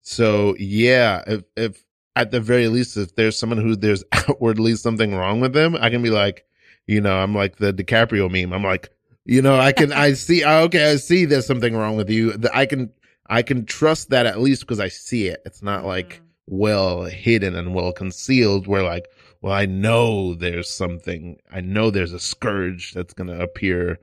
So 0.02 0.56
yeah, 0.58 1.22
if 1.26 1.44
if 1.56 1.84
at 2.16 2.30
the 2.30 2.40
very 2.40 2.68
least, 2.68 2.96
if 2.96 3.14
there's 3.14 3.38
someone 3.38 3.58
who 3.58 3.76
there's 3.76 4.04
outwardly 4.12 4.74
something 4.74 5.14
wrong 5.14 5.40
with 5.40 5.52
them, 5.52 5.76
I 5.80 5.90
can 5.90 6.02
be 6.02 6.10
like, 6.10 6.44
you 6.86 7.00
know, 7.00 7.16
I'm 7.16 7.34
like 7.34 7.56
the 7.56 7.72
DiCaprio 7.72 8.30
meme. 8.30 8.52
I'm 8.52 8.64
like, 8.64 8.90
you 9.24 9.42
know, 9.42 9.58
I 9.58 9.72
can, 9.72 9.92
I 9.92 10.14
see, 10.14 10.44
okay, 10.44 10.90
I 10.90 10.96
see 10.96 11.24
there's 11.24 11.46
something 11.46 11.76
wrong 11.76 11.96
with 11.96 12.10
you. 12.10 12.34
I 12.52 12.66
can, 12.66 12.90
I 13.30 13.42
can 13.42 13.64
trust 13.64 14.10
that 14.10 14.26
at 14.26 14.40
least 14.40 14.62
because 14.62 14.80
I 14.80 14.88
see 14.88 15.28
it. 15.28 15.40
It's 15.46 15.62
not 15.62 15.84
like 15.86 16.20
well 16.46 17.04
hidden 17.04 17.54
and 17.54 17.74
well 17.74 17.92
concealed 17.92 18.66
where 18.66 18.82
like, 18.82 19.06
well, 19.40 19.54
I 19.54 19.66
know 19.66 20.34
there's 20.34 20.68
something, 20.68 21.38
I 21.50 21.60
know 21.60 21.90
there's 21.90 22.12
a 22.12 22.18
scourge 22.18 22.92
that's 22.92 23.14
going 23.14 23.28
to 23.28 23.40
appear, 23.40 24.00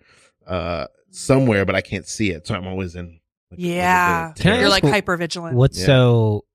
uh, 0.48 0.88
somewhere, 1.12 1.66
but 1.66 1.76
I 1.76 1.82
can't 1.82 2.08
see 2.08 2.32
it. 2.32 2.48
So 2.48 2.56
I'm 2.56 2.68
always 2.68 2.96
in. 2.96 3.20
Like, 3.52 3.60
a 3.60 3.62
little 3.62 3.74
bit 3.74 3.74
of 3.74 3.76
yeah, 3.76 4.34
Can 4.36 4.60
you're 4.60 4.70
like 4.70 4.84
hyper 4.84 5.16
vigilant. 5.18 5.56
What's 5.56 5.80
Yeah. 5.80 5.86
so 5.86 6.46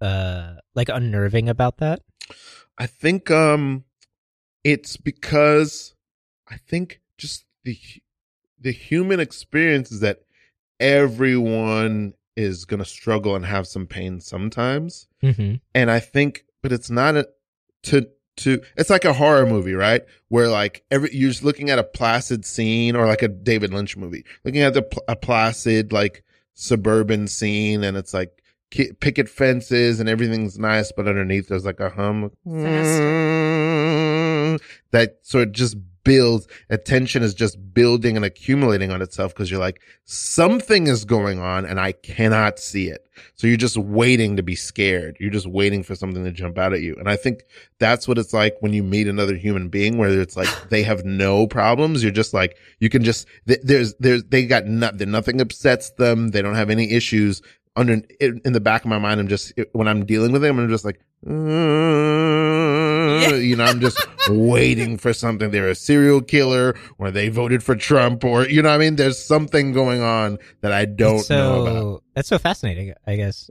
uh 0.00 0.54
like 0.74 0.88
unnerving 0.88 1.48
about 1.48 1.78
that? 1.78 2.00
I 2.78 2.86
think 2.86 3.30
um 3.30 3.84
it's 4.64 4.96
because 4.96 5.94
I 6.48 6.56
think 6.56 7.00
just 7.18 7.44
the 7.64 7.78
the 8.58 8.72
human 8.72 9.20
experience 9.20 9.92
is 9.92 10.00
that 10.00 10.20
everyone 10.80 12.14
is 12.36 12.64
going 12.64 12.78
to 12.78 12.88
struggle 12.88 13.36
and 13.36 13.44
have 13.46 13.66
some 13.66 13.86
pain 13.86 14.20
sometimes. 14.20 15.06
hmm 15.20 15.54
And 15.74 15.90
I 15.90 16.00
think 16.00 16.44
but 16.62 16.72
it's 16.72 16.90
not 16.90 17.16
a 17.16 17.28
to 17.84 18.06
to 18.38 18.60
it's 18.76 18.90
like 18.90 19.04
a 19.04 19.12
horror 19.12 19.46
movie, 19.46 19.74
right? 19.74 20.02
Where 20.28 20.48
like 20.48 20.82
every 20.90 21.10
you're 21.14 21.30
just 21.30 21.44
looking 21.44 21.70
at 21.70 21.78
a 21.78 21.84
placid 21.84 22.44
scene 22.44 22.96
or 22.96 23.06
like 23.06 23.22
a 23.22 23.28
David 23.28 23.72
Lynch 23.74 23.96
movie. 23.96 24.24
Looking 24.44 24.62
at 24.62 24.74
the 24.74 24.84
a 25.08 25.16
placid 25.16 25.92
like 25.92 26.24
suburban 26.54 27.26
scene 27.28 27.82
and 27.84 27.96
it's 27.96 28.12
like 28.14 28.42
ki- 28.70 28.92
picket 29.00 29.28
fences 29.28 30.00
and 30.00 30.08
everything's 30.08 30.58
nice, 30.58 30.92
but 30.92 31.08
underneath 31.08 31.48
there's 31.48 31.64
like 31.64 31.80
a 31.80 31.90
hum 31.90 32.30
that 34.92 35.18
sort 35.22 35.48
of 35.48 35.52
just 35.52 35.76
builds. 36.04 36.46
Attention 36.68 37.22
is 37.22 37.34
just 37.34 37.58
building 37.74 38.16
and 38.16 38.24
accumulating 38.24 38.90
on 38.90 39.02
itself 39.02 39.34
because 39.34 39.50
you're 39.50 39.60
like 39.60 39.80
something 40.04 40.86
is 40.86 41.04
going 41.04 41.38
on 41.38 41.64
and 41.64 41.80
I 41.80 41.92
cannot 41.92 42.58
see 42.58 42.88
it. 42.88 43.06
So 43.34 43.46
you're 43.46 43.56
just 43.56 43.76
waiting 43.76 44.36
to 44.36 44.42
be 44.42 44.54
scared. 44.54 45.16
You're 45.20 45.30
just 45.30 45.46
waiting 45.46 45.82
for 45.82 45.94
something 45.94 46.24
to 46.24 46.32
jump 46.32 46.58
out 46.58 46.72
at 46.72 46.80
you. 46.80 46.96
And 46.96 47.08
I 47.08 47.16
think 47.16 47.44
that's 47.78 48.08
what 48.08 48.18
it's 48.18 48.32
like 48.32 48.56
when 48.60 48.72
you 48.72 48.82
meet 48.82 49.06
another 49.06 49.36
human 49.36 49.68
being 49.68 49.98
where 49.98 50.08
it's 50.20 50.36
like 50.36 50.48
they 50.70 50.82
have 50.82 51.04
no 51.04 51.46
problems. 51.46 52.02
You're 52.02 52.12
just 52.12 52.34
like, 52.34 52.56
you 52.78 52.88
can 52.88 53.04
just, 53.04 53.26
there's, 53.46 53.94
there's, 53.98 54.24
they 54.24 54.46
got 54.46 54.66
nothing, 54.66 55.10
nothing 55.10 55.40
upsets 55.40 55.90
them. 55.92 56.28
They 56.28 56.42
don't 56.42 56.54
have 56.54 56.70
any 56.70 56.92
issues. 56.92 57.42
Under 57.76 58.02
in, 58.20 58.40
in 58.44 58.52
the 58.52 58.60
back 58.60 58.82
of 58.82 58.88
my 58.88 58.98
mind, 58.98 59.20
I'm 59.20 59.28
just 59.28 59.52
when 59.72 59.86
I'm 59.86 60.04
dealing 60.04 60.32
with 60.32 60.42
them, 60.42 60.58
I'm 60.58 60.68
just 60.68 60.84
like, 60.84 61.00
"Uh," 63.32 63.34
you 63.34 63.56
know, 63.56 63.64
I'm 63.64 63.80
just 63.80 63.98
waiting 64.28 64.98
for 64.98 65.12
something. 65.12 65.50
They're 65.50 65.68
a 65.68 65.74
serial 65.74 66.20
killer, 66.20 66.76
or 66.98 67.10
they 67.10 67.28
voted 67.28 67.62
for 67.62 67.74
Trump, 67.74 68.24
or 68.24 68.46
you 68.46 68.62
know, 68.62 68.68
what 68.68 68.76
I 68.76 68.78
mean, 68.78 68.96
there's 68.96 69.18
something 69.18 69.72
going 69.72 70.02
on 70.02 70.38
that 70.60 70.72
I 70.72 70.84
don't 70.84 71.20
so, 71.20 71.36
know 71.36 71.66
about. 71.66 72.02
That's 72.14 72.28
so 72.28 72.38
fascinating, 72.38 72.94
I 73.06 73.16
guess. 73.16 73.50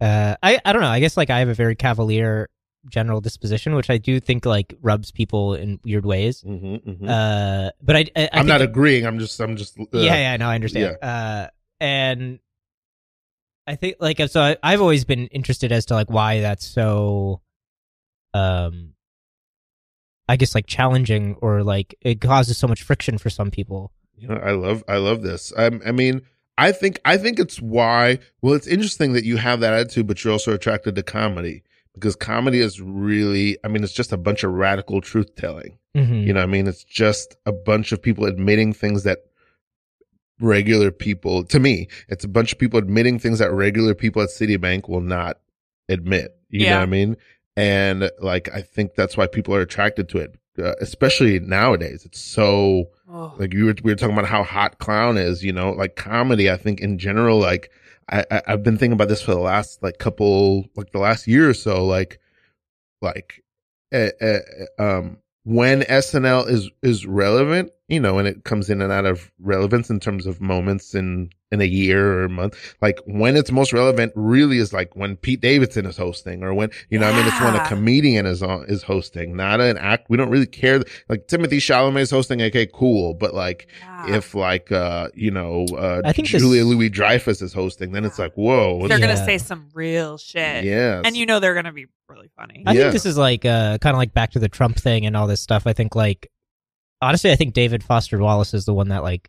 Uh, 0.00 0.36
I 0.42 0.58
I 0.64 0.72
don't 0.72 0.82
know. 0.82 0.88
I 0.88 1.00
guess 1.00 1.16
like 1.16 1.30
I 1.30 1.40
have 1.40 1.48
a 1.48 1.54
very 1.54 1.76
cavalier 1.76 2.48
general 2.88 3.20
disposition, 3.20 3.74
which 3.74 3.90
I 3.90 3.98
do 3.98 4.20
think 4.20 4.46
like 4.46 4.74
rubs 4.80 5.10
people 5.10 5.54
in 5.54 5.80
weird 5.84 6.06
ways. 6.06 6.40
hmm 6.40 6.76
hmm 6.76 7.08
Uh, 7.08 7.70
but 7.82 7.96
I, 7.96 8.06
I, 8.16 8.26
think- 8.28 8.46
not 8.46 8.62
agreeing. 8.62 9.06
I'm 9.06 9.18
just, 9.18 9.38
I'm 9.40 9.56
just. 9.56 9.78
Uh, 9.78 9.84
yeah, 9.92 10.16
yeah, 10.16 10.36
no, 10.36 10.48
I 10.48 10.54
understand. 10.54 10.96
Uh, 11.02 11.48
and 11.80 12.38
I 13.66 13.76
think 13.76 13.96
like 14.00 14.20
so 14.28 14.40
I, 14.40 14.56
I've 14.62 14.80
always 14.80 15.04
been 15.04 15.26
interested 15.28 15.72
as 15.72 15.86
to 15.86 15.94
like 15.94 16.10
why 16.10 16.40
that's 16.40 16.66
so, 16.66 17.40
um, 18.34 18.94
I 20.28 20.36
guess 20.36 20.54
like 20.54 20.66
challenging 20.66 21.36
or 21.40 21.62
like 21.62 21.94
it 22.00 22.20
causes 22.20 22.56
so 22.58 22.68
much 22.68 22.82
friction 22.82 23.18
for 23.18 23.30
some 23.30 23.50
people. 23.50 23.92
You 24.16 24.28
know, 24.28 24.36
I 24.36 24.52
love, 24.52 24.84
I 24.86 24.96
love 24.98 25.22
this. 25.22 25.52
I, 25.56 25.66
I 25.86 25.92
mean, 25.92 26.22
I 26.58 26.72
think, 26.72 27.00
I 27.04 27.16
think 27.16 27.38
it's 27.38 27.60
why. 27.60 28.18
Well, 28.42 28.54
it's 28.54 28.66
interesting 28.66 29.14
that 29.14 29.24
you 29.24 29.38
have 29.38 29.60
that 29.60 29.72
attitude, 29.72 30.06
but 30.06 30.22
you're 30.22 30.32
also 30.32 30.52
attracted 30.52 30.94
to 30.96 31.02
comedy 31.02 31.62
because 31.94 32.16
comedy 32.16 32.60
is 32.60 32.80
really. 32.80 33.58
I 33.64 33.68
mean, 33.68 33.82
it's 33.82 33.92
just 33.92 34.12
a 34.12 34.18
bunch 34.18 34.44
of 34.44 34.52
radical 34.52 35.00
truth 35.00 35.34
telling. 35.36 35.78
Mm-hmm. 35.96 36.14
You 36.14 36.32
know, 36.32 36.40
what 36.40 36.48
I 36.48 36.52
mean, 36.52 36.66
it's 36.66 36.84
just 36.84 37.36
a 37.46 37.52
bunch 37.52 37.92
of 37.92 38.02
people 38.02 38.26
admitting 38.26 38.72
things 38.72 39.02
that 39.04 39.20
regular 40.40 40.90
people, 40.90 41.44
to 41.44 41.58
me, 41.58 41.88
it's 42.08 42.24
a 42.24 42.28
bunch 42.28 42.52
of 42.52 42.58
people 42.58 42.78
admitting 42.78 43.18
things 43.18 43.38
that 43.38 43.52
regular 43.52 43.94
people 43.94 44.22
at 44.22 44.28
Citibank 44.28 44.88
will 44.88 45.00
not 45.00 45.38
admit. 45.88 46.36
You 46.48 46.66
know 46.66 46.76
what 46.76 46.82
I 46.82 46.86
mean? 46.86 47.16
And 47.56 48.10
like, 48.20 48.48
I 48.54 48.62
think 48.62 48.94
that's 48.94 49.16
why 49.16 49.26
people 49.26 49.54
are 49.54 49.60
attracted 49.60 50.08
to 50.10 50.18
it, 50.18 50.34
uh, 50.58 50.74
especially 50.80 51.38
nowadays. 51.40 52.04
It's 52.04 52.20
so, 52.20 52.86
Oh. 53.12 53.34
like 53.38 53.52
you 53.52 53.64
were, 53.66 53.74
we 53.82 53.90
were 53.90 53.96
talking 53.96 54.16
about 54.16 54.28
how 54.30 54.44
hot 54.44 54.78
clown 54.78 55.18
is, 55.18 55.42
you 55.44 55.52
know, 55.52 55.72
like 55.72 55.96
comedy, 55.96 56.48
I 56.48 56.56
think 56.56 56.80
in 56.80 56.96
general, 56.96 57.38
like 57.40 57.70
I, 58.08 58.24
I 58.30 58.42
I've 58.46 58.62
been 58.62 58.78
thinking 58.78 58.92
about 58.92 59.08
this 59.08 59.20
for 59.20 59.32
the 59.34 59.40
last 59.40 59.82
like 59.82 59.98
couple, 59.98 60.66
like 60.76 60.92
the 60.92 61.00
last 61.00 61.26
year 61.26 61.48
or 61.50 61.54
so, 61.54 61.84
like, 61.84 62.20
like, 63.02 63.42
uh, 63.92 64.10
uh, 64.22 64.38
um, 64.78 65.18
when 65.42 65.80
SNL 65.82 66.48
is, 66.48 66.70
is 66.82 67.04
relevant, 67.04 67.72
you 67.88 67.98
know, 67.98 68.18
and 68.18 68.28
it 68.28 68.44
comes 68.44 68.70
in 68.70 68.80
and 68.80 68.92
out 68.92 69.06
of 69.06 69.32
relevance 69.40 69.90
in 69.90 69.98
terms 69.98 70.24
of 70.26 70.40
moments 70.40 70.94
in, 70.94 71.30
in 71.52 71.60
a 71.60 71.64
year 71.64 72.12
or 72.12 72.24
a 72.24 72.28
month, 72.28 72.54
like 72.80 73.00
when 73.06 73.36
it's 73.36 73.50
most 73.50 73.72
relevant 73.72 74.12
really 74.14 74.58
is 74.58 74.72
like 74.72 74.94
when 74.94 75.16
Pete 75.16 75.40
Davidson 75.40 75.84
is 75.84 75.96
hosting 75.96 76.44
or 76.44 76.54
when, 76.54 76.70
you 76.90 76.98
know, 76.98 77.06
what 77.06 77.14
I 77.16 77.18
mean, 77.18 77.26
it's 77.26 77.40
when 77.40 77.54
a 77.56 77.66
comedian 77.66 78.24
is 78.24 78.40
on, 78.42 78.66
is 78.68 78.84
hosting, 78.84 79.34
not 79.36 79.60
an 79.60 79.76
act. 79.76 80.06
We 80.08 80.16
don't 80.16 80.30
really 80.30 80.46
care. 80.46 80.80
Like 81.08 81.26
Timothée 81.26 81.58
Chalamet 81.58 82.00
is 82.02 82.10
hosting. 82.12 82.40
Okay, 82.40 82.68
cool. 82.72 83.14
But 83.14 83.34
like, 83.34 83.66
Yeah. 83.80 84.16
if 84.16 84.34
like 84.34 84.70
uh 84.70 85.08
you 85.14 85.30
know 85.32 85.66
uh 85.76 86.02
I 86.04 86.12
think 86.12 86.30
this- 86.30 86.40
Julia 86.40 86.64
Louis 86.64 86.88
Dreyfus 86.88 87.42
is 87.42 87.52
hosting, 87.52 87.92
then 87.92 88.04
it's 88.04 88.18
like 88.18 88.34
whoa, 88.34 88.76
what's- 88.76 88.88
they're 88.88 89.00
gonna 89.00 89.16
say 89.16 89.38
some 89.38 89.68
real 89.74 90.18
shit, 90.18 90.64
Yeah. 90.64 91.02
and 91.04 91.16
you 91.16 91.26
know 91.26 91.40
they're 91.40 91.54
gonna 91.54 91.72
be 91.72 91.86
really 92.08 92.30
funny. 92.36 92.62
I 92.66 92.72
Yeah. 92.74 92.80
think 92.82 92.92
this 92.92 93.06
is 93.06 93.18
like 93.18 93.44
uh, 93.44 93.78
kind 93.78 93.94
of 93.94 93.98
like 93.98 94.14
back 94.14 94.30
to 94.32 94.38
the 94.38 94.48
Trump 94.48 94.76
thing 94.78 95.04
and 95.04 95.16
all 95.16 95.26
this 95.26 95.40
stuff. 95.40 95.66
I 95.66 95.72
think 95.72 95.96
like 95.96 96.30
honestly, 97.02 97.32
I 97.32 97.36
think 97.36 97.54
David 97.54 97.82
Foster 97.82 98.18
Wallace 98.18 98.54
is 98.54 98.66
the 98.66 98.74
one 98.74 98.88
that 98.90 99.02
like 99.02 99.28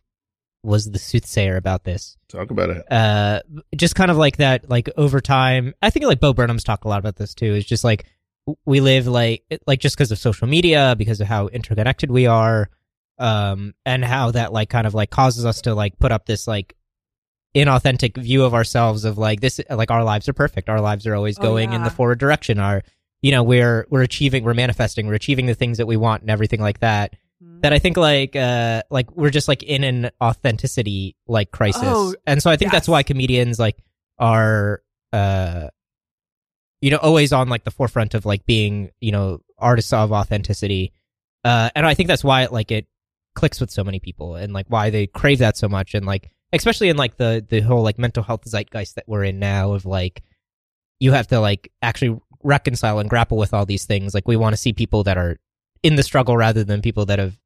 was 0.62 0.90
the 0.90 0.98
soothsayer 0.98 1.56
about 1.56 1.84
this. 1.84 2.16
talk 2.28 2.50
about 2.50 2.70
it. 2.70 2.90
Uh, 2.90 3.40
just 3.76 3.94
kind 3.94 4.10
of 4.10 4.16
like 4.16 4.36
that, 4.36 4.68
like 4.70 4.88
over 4.96 5.20
time. 5.20 5.74
I 5.82 5.90
think 5.90 6.06
like 6.06 6.20
Bo 6.20 6.32
Burnham's 6.32 6.64
talked 6.64 6.84
a 6.84 6.88
lot 6.88 6.98
about 7.00 7.16
this 7.16 7.34
too. 7.34 7.54
It's 7.54 7.66
just 7.66 7.84
like 7.84 8.06
we 8.64 8.80
live 8.80 9.06
like 9.06 9.44
like 9.66 9.80
just 9.80 9.96
because 9.96 10.12
of 10.12 10.18
social 10.18 10.46
media, 10.46 10.94
because 10.96 11.20
of 11.20 11.26
how 11.26 11.48
interconnected 11.48 12.10
we 12.10 12.26
are, 12.26 12.70
um, 13.18 13.74
and 13.84 14.04
how 14.04 14.30
that 14.30 14.52
like 14.52 14.68
kind 14.70 14.86
of 14.86 14.94
like 14.94 15.10
causes 15.10 15.44
us 15.44 15.62
to 15.62 15.74
like 15.74 15.98
put 15.98 16.12
up 16.12 16.26
this 16.26 16.46
like 16.46 16.76
inauthentic 17.54 18.16
view 18.16 18.44
of 18.44 18.54
ourselves 18.54 19.04
of 19.04 19.18
like 19.18 19.40
this 19.40 19.60
like 19.68 19.90
our 19.90 20.02
lives 20.02 20.26
are 20.26 20.32
perfect 20.32 20.70
our 20.70 20.80
lives 20.80 21.06
are 21.06 21.14
always 21.14 21.38
Oh, 21.38 21.42
going 21.42 21.74
in 21.74 21.82
the 21.82 21.90
forward 21.90 22.18
direction 22.18 22.58
our 22.58 22.82
you 23.20 23.30
know 23.30 23.42
we're 23.42 23.86
we're 23.90 24.00
achieving 24.00 24.42
we're 24.42 24.54
manifesting 24.54 25.06
we're 25.06 25.12
achieving 25.14 25.44
the 25.44 25.54
things 25.54 25.76
that 25.76 25.86
we 25.86 25.98
want 25.98 26.22
and 26.22 26.30
everything 26.30 26.60
like 26.60 26.80
that. 26.80 27.14
That 27.62 27.72
I 27.72 27.78
think 27.78 27.96
like 27.96 28.36
uh 28.36 28.82
like 28.90 29.10
we're 29.12 29.30
just 29.30 29.48
like 29.48 29.62
in 29.62 29.84
an 29.84 30.10
authenticity 30.20 31.16
like 31.26 31.50
crisis. 31.50 31.82
Oh, 31.84 32.14
and 32.26 32.42
so 32.42 32.50
I 32.50 32.56
think 32.56 32.72
that's 32.72 32.88
why 32.88 33.02
comedians 33.02 33.58
like 33.58 33.78
are 34.18 34.82
uh 35.12 35.68
you 36.80 36.90
know 36.90 36.98
always 36.98 37.32
on 37.32 37.48
like 37.48 37.64
the 37.64 37.70
forefront 37.70 38.14
of 38.14 38.26
like 38.26 38.44
being, 38.46 38.90
you 39.00 39.12
know, 39.12 39.40
artists 39.58 39.92
of 39.92 40.12
authenticity. 40.12 40.92
Uh 41.44 41.70
and 41.74 41.86
I 41.86 41.94
think 41.94 42.08
that's 42.08 42.24
why 42.24 42.42
it 42.42 42.52
like 42.52 42.70
it 42.70 42.86
clicks 43.34 43.60
with 43.60 43.70
so 43.70 43.84
many 43.84 43.98
people 43.98 44.34
and 44.34 44.52
like 44.52 44.66
why 44.68 44.90
they 44.90 45.06
crave 45.06 45.38
that 45.38 45.56
so 45.56 45.68
much 45.68 45.94
and 45.94 46.04
like 46.04 46.30
especially 46.52 46.88
in 46.88 46.96
like 46.96 47.16
the 47.16 47.44
the 47.48 47.60
whole 47.60 47.82
like 47.82 47.98
mental 47.98 48.22
health 48.22 48.44
zeitgeist 48.44 48.94
that 48.96 49.04
we're 49.06 49.24
in 49.24 49.38
now 49.38 49.72
of 49.72 49.86
like 49.86 50.22
you 51.00 51.12
have 51.12 51.26
to 51.28 51.40
like 51.40 51.72
actually 51.80 52.20
reconcile 52.42 52.98
and 52.98 53.10
grapple 53.10 53.38
with 53.38 53.54
all 53.54 53.66
these 53.66 53.84
things. 53.84 54.14
Like 54.14 54.28
we 54.28 54.36
want 54.36 54.52
to 54.52 54.60
see 54.60 54.72
people 54.72 55.04
that 55.04 55.16
are 55.16 55.38
in 55.82 55.96
the 55.96 56.02
struggle 56.02 56.36
rather 56.36 56.64
than 56.64 56.80
people 56.82 57.06
that 57.06 57.18
have 57.18 57.38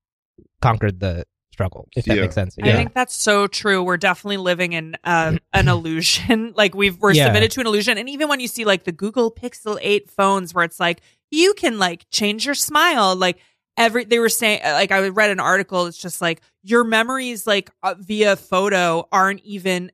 conquered 0.60 1.00
the 1.00 1.24
struggle. 1.52 1.88
If 1.96 2.04
that 2.04 2.16
Yeah. 2.16 2.20
makes 2.22 2.34
sense. 2.34 2.54
I 2.62 2.72
think 2.72 2.92
that's 2.92 3.16
so 3.16 3.46
true. 3.46 3.82
We're 3.82 3.96
definitely 3.96 4.36
living 4.36 4.74
in 4.74 4.96
uh, 5.04 5.36
an 5.54 5.68
illusion. 5.68 6.52
Like 6.56 6.74
we've 6.74 6.98
we're 6.98 7.12
Yeah. 7.12 7.26
submitted 7.26 7.50
to 7.52 7.60
an 7.60 7.66
illusion, 7.66 7.96
and 7.98 8.08
even 8.08 8.28
when 8.28 8.40
you 8.40 8.48
see 8.48 8.64
like 8.64 8.84
the 8.84 8.92
Google 8.92 9.30
Pixel 9.30 9.78
Eight 9.80 10.10
phones, 10.10 10.52
where 10.54 10.64
it's 10.64 10.78
like 10.80 11.00
you 11.30 11.54
can 11.54 11.78
like 11.78 12.06
change 12.10 12.44
your 12.44 12.54
smile, 12.54 13.16
like 13.16 13.38
every 13.78 14.04
they 14.04 14.18
were 14.18 14.28
saying, 14.28 14.60
uh, 14.64 14.72
like 14.72 14.92
I 14.92 15.08
read 15.08 15.30
an 15.30 15.40
article. 15.40 15.86
It's 15.86 15.96
just 15.98 16.20
like 16.20 16.42
your 16.62 16.84
memories, 16.84 17.46
like 17.46 17.70
uh, 17.82 17.94
via 17.98 18.36
photo, 18.36 19.08
aren't 19.10 19.40
even. 19.44 19.90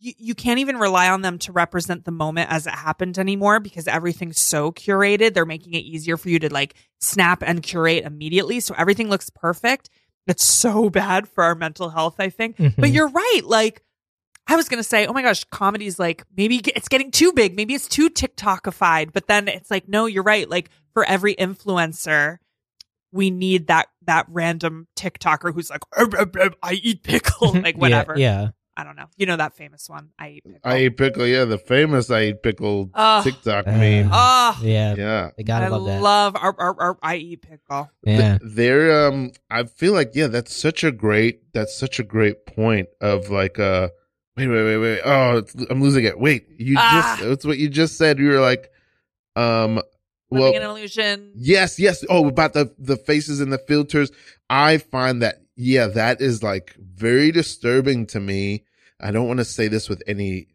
You, 0.00 0.12
you 0.18 0.34
can't 0.34 0.58
even 0.58 0.78
rely 0.78 1.08
on 1.10 1.20
them 1.22 1.38
to 1.40 1.52
represent 1.52 2.04
the 2.04 2.10
moment 2.10 2.50
as 2.50 2.66
it 2.66 2.72
happened 2.74 3.18
anymore 3.18 3.60
because 3.60 3.86
everything's 3.86 4.40
so 4.40 4.72
curated. 4.72 5.34
They're 5.34 5.44
making 5.46 5.74
it 5.74 5.84
easier 5.84 6.16
for 6.16 6.28
you 6.30 6.38
to 6.40 6.52
like 6.52 6.74
snap 7.00 7.42
and 7.42 7.62
curate 7.62 8.04
immediately. 8.04 8.60
So 8.60 8.74
everything 8.76 9.10
looks 9.10 9.30
perfect. 9.30 9.90
It's 10.26 10.44
so 10.44 10.88
bad 10.90 11.28
for 11.28 11.44
our 11.44 11.54
mental 11.54 11.90
health, 11.90 12.16
I 12.18 12.30
think. 12.30 12.56
But 12.56 12.72
Mhm. 12.90 12.94
you're 12.94 13.08
right. 13.10 13.42
Like, 13.44 13.82
I 14.46 14.56
was 14.56 14.68
going 14.68 14.82
to 14.82 14.88
say, 14.88 15.06
oh 15.06 15.12
my 15.12 15.22
gosh, 15.22 15.44
comedy's 15.44 15.98
like 15.98 16.24
maybe 16.36 16.56
it's 16.74 16.88
getting 16.88 17.10
too 17.10 17.32
big. 17.32 17.54
Maybe 17.54 17.74
it's 17.74 17.86
too 17.86 18.08
TikTokified. 18.10 19.12
But 19.12 19.26
then 19.28 19.46
it's 19.48 19.70
like, 19.70 19.86
no, 19.88 20.06
you're 20.06 20.22
right. 20.24 20.48
Like, 20.48 20.70
for 20.92 21.04
every 21.04 21.36
influencer, 21.36 22.38
we 23.12 23.30
need 23.30 23.66
that 23.68 23.88
that 24.06 24.26
random 24.28 24.86
TikToker 24.96 25.52
who's 25.52 25.70
like, 25.70 25.82
"Uh, 25.96 26.06
uh, 26.16 26.26
uh, 26.40 26.50
I 26.62 26.74
eat 26.74 27.02
pickle, 27.02 27.52
like 27.62 27.74
Yeah, 27.76 27.80
whatever. 27.80 28.18
Yeah. 28.18 28.48
I 28.76 28.84
don't 28.84 28.96
know. 28.96 29.06
You 29.16 29.26
know 29.26 29.36
that 29.36 29.54
famous 29.54 29.88
one. 29.90 30.10
I 30.18 30.28
eat 30.30 30.44
pickle. 30.44 30.60
I 30.64 30.78
eat 30.78 30.96
pickle. 30.96 31.26
Yeah, 31.26 31.44
the 31.44 31.58
famous 31.58 32.10
I 32.10 32.22
eat 32.26 32.42
pickle 32.42 32.90
Oh. 32.94 33.22
TikTok 33.22 33.66
Uh, 33.66 33.72
meme. 33.72 34.08
Oh, 34.12 34.58
Yeah. 34.62 34.94
yeah. 34.96 35.30
They 35.36 35.42
gotta 35.42 35.66
I 35.66 35.68
love 35.68 35.84
that. 35.86 36.00
love 36.02 36.36
our, 36.36 36.54
our, 36.58 36.80
our 36.80 36.98
I 37.02 37.16
eat 37.16 37.42
pickle. 37.42 37.90
yeah. 38.04 38.38
Th- 38.38 38.40
they're 38.54 39.06
um 39.08 39.32
I 39.50 39.64
feel 39.64 39.92
like 39.92 40.12
yeah, 40.14 40.28
that's 40.28 40.54
such 40.54 40.84
a 40.84 40.92
great 40.92 41.52
that's 41.52 41.76
such 41.76 41.98
a 41.98 42.02
great 42.04 42.46
point 42.46 42.88
of 43.00 43.28
like 43.28 43.58
uh 43.58 43.88
wait 44.36 44.46
wait 44.48 44.64
wait 44.64 44.76
wait 44.78 45.00
oh 45.04 45.38
it's, 45.38 45.54
I'm 45.68 45.82
losing 45.82 46.04
it 46.04 46.18
wait 46.18 46.46
you 46.56 46.76
Ah. 46.78 47.16
just 47.18 47.28
that's 47.28 47.44
what 47.44 47.58
you 47.58 47.68
just 47.68 47.98
said 47.98 48.18
you 48.18 48.28
were 48.30 48.40
like 48.40 48.70
um 49.36 49.80
well 50.30 50.54
an 50.54 50.62
illusion. 50.62 51.32
yes 51.34 51.78
yes 51.78 52.04
oh 52.08 52.28
about 52.28 52.52
the 52.54 52.72
the 52.78 52.96
faces 52.96 53.40
and 53.40 53.52
the 53.52 53.58
filters 53.58 54.10
I 54.48 54.78
find 54.78 55.22
that 55.22 55.42
yeah 55.60 55.86
that 55.86 56.20
is 56.20 56.42
like 56.42 56.74
very 56.80 57.30
disturbing 57.30 58.06
to 58.06 58.18
me 58.20 58.64
I 59.00 59.10
don't 59.10 59.28
want 59.28 59.38
to 59.38 59.44
say 59.44 59.68
this 59.68 59.88
with 59.88 60.02
any 60.06 60.46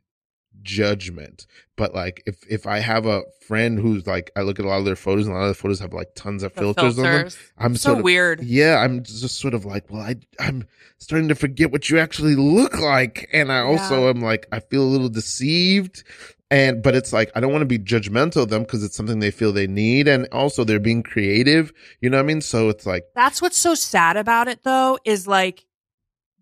judgment 0.61 1.45
but 1.75 1.93
like 1.93 2.23
if 2.25 2.37
if 2.49 2.65
I 2.65 2.79
have 2.79 3.05
a 3.05 3.21
friend 3.47 3.77
who's 3.77 4.07
like 4.07 4.31
I 4.35 4.41
look 4.41 4.57
at 4.59 4.65
a 4.65 4.67
lot 4.67 4.79
of 4.79 4.85
their 4.85 4.95
photos 4.95 5.27
and 5.27 5.35
a 5.35 5.37
lot 5.39 5.43
of 5.45 5.49
the 5.55 5.61
photos 5.61 5.79
have 5.79 5.93
like 5.93 6.15
tons 6.15 6.41
of 6.43 6.53
The 6.53 6.61
filters 6.61 6.97
on 6.97 7.03
them. 7.11 7.29
I'm 7.57 7.75
so 7.75 7.89
sort 7.89 7.97
of 7.99 8.03
weird. 8.05 8.41
yeah, 8.41 8.77
I'm 8.77 9.03
just 9.03 9.37
sort 9.39 9.53
of 9.53 9.65
like, 9.65 9.89
well, 9.91 10.01
I, 10.01 10.15
I'm 10.39 10.65
starting 10.97 11.27
to 11.27 11.35
forget 11.35 11.71
what 11.71 11.89
you 11.89 11.99
actually 11.99 12.35
look 12.35 12.79
like. 12.79 13.29
And 13.31 13.51
I 13.51 13.59
also 13.59 14.03
Yeah. 14.05 14.09
am 14.09 14.21
like, 14.21 14.47
I 14.51 14.59
feel 14.59 14.81
a 14.83 14.89
little 14.95 15.09
deceived. 15.09 16.03
And, 16.51 16.83
but 16.83 16.95
it's 16.95 17.11
like, 17.11 17.31
I 17.35 17.39
don't 17.39 17.51
want 17.51 17.63
to 17.63 17.65
be 17.65 17.79
judgmental 17.79 18.43
of 18.43 18.49
them 18.49 18.63
because 18.63 18.83
it's 18.83 18.95
something 18.95 19.19
they 19.19 19.31
feel 19.31 19.51
they 19.51 19.67
need. 19.67 20.07
And 20.07 20.27
also 20.31 20.63
they're 20.63 20.79
being 20.79 21.01
creative. 21.01 21.73
You 22.01 22.09
know 22.09 22.17
what 22.17 22.23
I 22.23 22.27
mean? 22.27 22.41
So 22.41 22.69
it's 22.69 22.85
like, 22.85 23.05
That's 23.15 23.41
what's 23.41 23.57
so 23.57 23.73
sad 23.73 24.15
about 24.15 24.47
it 24.47 24.63
though, 24.63 24.99
is 25.05 25.27
like 25.27 25.65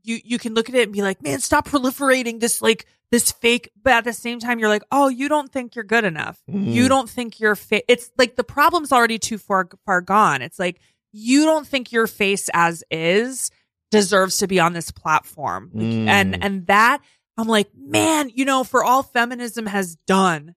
you 0.03 0.19
you 0.23 0.37
can 0.37 0.53
look 0.53 0.69
at 0.69 0.75
it 0.75 0.83
and 0.83 0.93
be 0.93 1.01
like, 1.01 1.23
man, 1.23 1.39
stop 1.39 1.67
proliferating 1.67 2.39
this 2.39 2.61
like 2.61 2.85
this 3.11 3.31
fake, 3.31 3.69
but 3.81 3.93
at 3.93 4.03
the 4.03 4.13
same 4.13 4.39
time 4.39 4.59
you're 4.59 4.69
like, 4.69 4.83
oh, 4.91 5.07
you 5.07 5.29
don't 5.29 5.51
think 5.51 5.75
you're 5.75 5.83
good 5.83 6.03
enough. 6.03 6.41
Mm. 6.49 6.73
You 6.73 6.89
don't 6.89 7.09
think 7.09 7.39
you're 7.39 7.55
fit. 7.55 7.85
It's 7.87 8.11
like 8.17 8.35
the 8.35 8.43
problem's 8.43 8.91
already 8.91 9.19
too 9.19 9.37
far 9.37 9.69
far 9.85 10.01
gone. 10.01 10.41
It's 10.41 10.59
like 10.59 10.79
you 11.11 11.45
don't 11.45 11.65
think 11.65 11.91
your 11.91 12.07
face 12.07 12.49
as 12.53 12.83
is 12.91 13.51
deserves 13.91 14.37
to 14.37 14.47
be 14.47 14.59
on 14.59 14.73
this 14.73 14.91
platform. 14.91 15.71
Mm. 15.73 16.07
And 16.07 16.43
and 16.43 16.67
that 16.67 17.01
I'm 17.37 17.47
like, 17.47 17.69
man, 17.75 18.29
you 18.33 18.45
know, 18.45 18.63
for 18.63 18.83
all 18.83 19.01
feminism 19.03 19.65
has 19.65 19.95
done, 20.07 20.55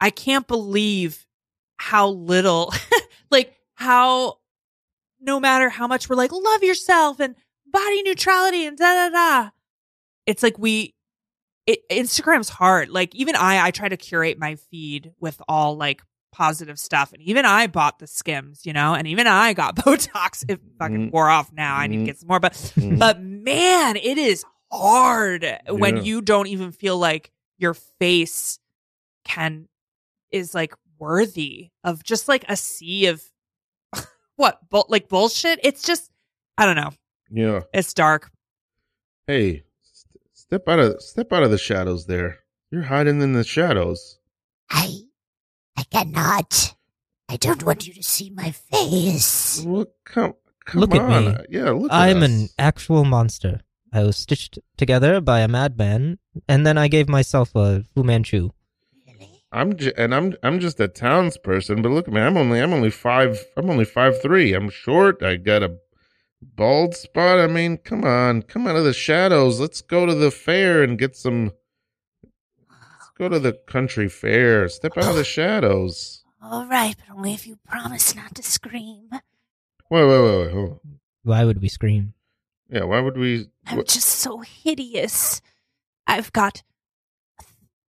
I 0.00 0.10
can't 0.10 0.46
believe 0.46 1.26
how 1.78 2.08
little 2.10 2.72
like 3.30 3.54
how 3.74 4.38
no 5.20 5.40
matter 5.40 5.68
how 5.68 5.86
much 5.88 6.08
we're 6.08 6.16
like 6.16 6.30
love 6.32 6.62
yourself 6.62 7.18
and 7.20 7.34
body 7.66 8.02
neutrality 8.02 8.66
and 8.66 8.76
da 8.78 9.08
da 9.08 9.10
da. 9.10 9.50
It's 10.26 10.42
like 10.42 10.58
we 10.58 10.94
it, 11.66 11.80
instagram's 11.90 12.48
hard. 12.48 12.88
Like 12.88 13.14
even 13.16 13.34
i 13.36 13.66
i 13.66 13.70
try 13.72 13.88
to 13.88 13.96
curate 13.96 14.38
my 14.38 14.54
feed 14.56 15.12
with 15.20 15.40
all 15.48 15.76
like 15.76 16.02
positive 16.32 16.78
stuff 16.78 17.12
and 17.12 17.20
even 17.22 17.44
i 17.44 17.66
bought 17.66 17.98
the 17.98 18.06
skims 18.06 18.64
you 18.64 18.72
know 18.72 18.94
and 18.94 19.06
even 19.06 19.26
i 19.26 19.52
got 19.54 19.76
botox. 19.84 20.44
It 20.48 20.60
fucking 20.78 21.08
Mhm. 21.08 21.12
wore 21.12 21.28
off 21.28 21.52
now. 21.52 21.76
I 21.76 21.88
need 21.88 21.96
to 21.98 22.02
Mhm. 22.02 22.06
get 22.06 22.18
some 22.18 22.28
more 22.28 22.40
but 22.40 22.52
mm, 22.54 22.98
but 22.98 23.20
man 23.20 23.96
it 23.96 24.18
is 24.18 24.44
hard 24.72 25.46
when 25.68 26.02
you 26.02 26.22
don't 26.22 26.46
even 26.48 26.72
feel 26.72 26.98
like 26.98 27.30
your 27.58 27.74
face 27.74 28.58
can 29.24 29.68
is 30.30 30.54
like 30.54 30.74
worthy 30.98 31.70
of 31.84 32.02
just 32.02 32.26
like 32.26 32.44
a 32.48 32.56
sea 32.56 33.06
of 33.06 33.22
what 34.36 34.58
bu- 34.70 34.82
like 34.88 35.08
bullshit 35.08 35.60
it's 35.62 35.82
just 35.82 36.10
i 36.58 36.64
don't 36.64 36.76
know 36.76 36.90
yeah, 37.30 37.60
it's 37.72 37.92
dark 37.94 38.30
hey, 39.26 39.62
st- 39.82 40.22
step 40.32 40.68
out 40.68 40.78
of, 40.78 41.00
step 41.02 41.32
out 41.32 41.42
of 41.42 41.50
the 41.50 41.58
shadows 41.58 42.06
there. 42.06 42.38
You're 42.70 42.82
hiding 42.82 43.20
in 43.20 43.32
the 43.32 43.44
shadows. 43.44 44.18
I 44.70 45.02
I 45.76 45.84
cannot. 45.84 46.74
I 47.28 47.36
don't 47.36 47.62
want 47.62 47.86
you 47.86 47.94
to 47.94 48.02
see 48.02 48.30
my 48.30 48.50
face. 48.50 49.64
Well, 49.66 49.86
come, 50.04 50.34
come 50.66 50.80
Look 50.80 50.94
at 50.94 51.08
me. 51.08 51.36
Yeah, 51.48 51.70
look 51.70 51.90
at 51.90 51.96
I'm 51.96 52.18
us. 52.22 52.28
an 52.28 52.48
actual 52.58 53.04
monster. 53.04 53.60
I 53.92 54.02
was 54.04 54.16
stitched 54.16 54.58
together 54.76 55.20
by 55.20 55.40
a 55.40 55.48
madman, 55.48 56.18
and 56.48 56.66
then 56.66 56.78
I 56.78 56.88
gave 56.88 57.08
myself 57.08 57.54
a 57.54 57.84
Fu 57.94 58.02
Manchu. 58.02 58.50
I'm 59.54 59.76
j- 59.76 59.92
and 59.98 60.14
I'm 60.14 60.34
I'm 60.42 60.60
just 60.60 60.80
a 60.80 60.88
townsperson, 60.88 61.82
but 61.82 61.90
look 61.90 62.08
at 62.08 62.14
me, 62.14 62.22
I'm 62.22 62.38
only 62.38 62.58
I'm 62.60 62.72
only 62.72 62.90
five 62.90 63.44
I'm 63.56 63.68
only 63.68 63.84
five 63.84 64.20
three. 64.22 64.54
I'm 64.54 64.70
short. 64.70 65.22
I 65.22 65.36
got 65.36 65.62
a 65.62 65.76
bald 66.40 66.94
spot. 66.96 67.38
I 67.38 67.48
mean, 67.48 67.76
come 67.76 68.02
on, 68.04 68.42
come 68.42 68.66
out 68.66 68.76
of 68.76 68.84
the 68.84 68.94
shadows. 68.94 69.60
Let's 69.60 69.82
go 69.82 70.06
to 70.06 70.14
the 70.14 70.30
fair 70.30 70.82
and 70.82 70.98
get 70.98 71.16
some. 71.16 71.52
Let's 72.70 73.10
go 73.18 73.28
to 73.28 73.38
the 73.38 73.52
country 73.66 74.08
fair. 74.08 74.70
Step 74.70 74.96
out 74.96 75.10
of 75.10 75.16
the 75.16 75.24
shadows. 75.24 76.24
All 76.42 76.66
right, 76.66 76.96
but 76.98 77.14
only 77.14 77.34
if 77.34 77.46
you 77.46 77.58
promise 77.68 78.14
not 78.16 78.34
to 78.36 78.42
scream. 78.42 79.10
Wait, 79.12 79.20
wait, 79.90 80.22
wait, 80.22 80.38
wait. 80.46 80.50
Hold 80.52 80.70
on. 80.70 80.80
Why 81.24 81.44
would 81.44 81.60
we 81.60 81.68
scream? 81.68 82.14
Yeah, 82.72 82.84
why 82.84 83.00
would 83.00 83.18
we? 83.18 83.48
I'm 83.66 83.76
what- 83.76 83.88
just 83.88 84.08
so 84.08 84.38
hideous. 84.38 85.42
I've 86.06 86.32
got 86.32 86.62
a 87.38 87.44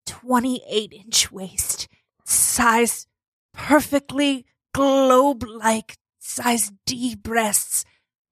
28 0.06 0.92
inch 0.92 1.30
waist, 1.30 1.88
size 2.24 3.06
perfectly 3.54 4.44
globe 4.74 5.44
like 5.44 5.98
size 6.18 6.72
D 6.84 7.14
breasts. 7.14 7.84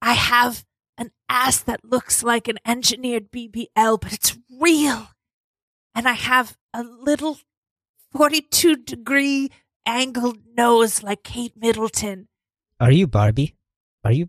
I 0.02 0.14
have 0.14 0.64
an 0.98 1.12
ass 1.28 1.60
that 1.62 1.84
looks 1.84 2.22
like 2.24 2.48
an 2.48 2.58
engineered 2.66 3.30
BBL, 3.30 4.00
but 4.00 4.12
it's 4.12 4.36
real. 4.60 5.08
And 5.94 6.08
I 6.08 6.12
have 6.12 6.56
a 6.74 6.82
little 6.82 7.38
42 8.12 8.76
degree 8.76 9.50
angled 9.86 10.38
nose 10.56 11.02
like 11.02 11.22
Kate 11.22 11.56
Middleton. 11.56 12.28
Are 12.80 12.90
you 12.92 13.06
Barbie? 13.06 13.54
Are 14.04 14.12
you? 14.12 14.28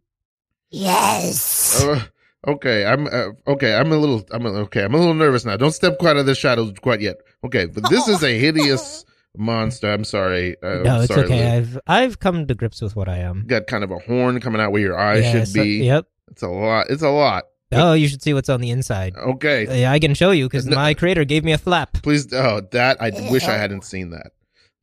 Yes. 0.72 1.84
Uh, 1.84 2.01
okay, 2.47 2.86
I'm 2.86 3.07
uh, 3.07 3.28
okay. 3.47 3.76
I'm 3.76 3.91
a 3.91 3.97
little. 3.97 4.26
I'm 4.32 4.45
a, 4.45 4.49
okay. 4.63 4.84
I'm 4.84 4.93
a 4.93 4.97
little 4.97 5.13
nervous 5.13 5.45
now. 5.45 5.57
Don't 5.57 5.72
step 5.74 5.97
quite 5.99 6.11
out 6.11 6.17
of 6.17 6.26
the 6.26 6.36
shadows 6.36 6.74
quite 6.82 7.01
yet. 7.01 7.17
Okay, 7.43 7.65
but 7.65 7.89
this 7.89 8.07
is 8.07 8.24
a 8.24 8.39
hideous 8.39 9.05
monster. 9.38 9.91
I'm 9.91 10.03
sorry. 10.05 10.55
Uh, 10.63 10.78
no, 10.84 10.95
I'm 10.95 11.01
it's 11.03 11.13
sorry, 11.13 11.26
okay. 11.26 11.39
Lou. 11.51 11.57
I've 11.57 11.80
I've 11.88 12.19
come 12.19 12.47
to 12.47 12.55
grips 12.55 12.82
with 12.82 12.95
what 12.95 13.09
I 13.09 13.17
am. 13.17 13.45
got 13.47 13.67
kind 13.67 13.84
of 13.84 13.91
a 13.91 13.99
horn 13.99 14.39
coming 14.39 14.61
out 14.61 14.72
where 14.72 14.82
your 14.82 14.97
eyes 14.97 15.24
Yeah, 15.24 15.32
should 15.32 15.47
so- 15.49 15.63
be. 15.63 15.86
yep. 15.86 16.07
It's 16.32 16.41
a 16.43 16.47
lot. 16.47 16.88
It's 16.89 17.03
a 17.03 17.09
lot. 17.09 17.43
Oh, 17.74 17.93
you 17.93 18.07
should 18.07 18.22
see 18.22 18.34
what's 18.34 18.49
on 18.49 18.59
the 18.61 18.69
inside. 18.69 19.15
Okay. 19.15 19.82
Yeah, 19.82 19.91
I 19.91 19.99
can 19.99 20.13
show 20.13 20.32
you 20.32 20.45
because 20.45 20.65
No- 20.65 20.76
my 20.78 20.93
creator 20.93 21.26
gave 21.26 21.43
me 21.43 21.51
a 21.51 21.57
flap. 21.57 21.93
Please. 22.03 22.32
Oh, 22.34 22.61
that 22.72 23.01
I 23.01 23.09
wish 23.32 23.43
I 23.43 23.57
hadn't 23.57 23.84
seen 23.84 24.11
that. 24.11 24.32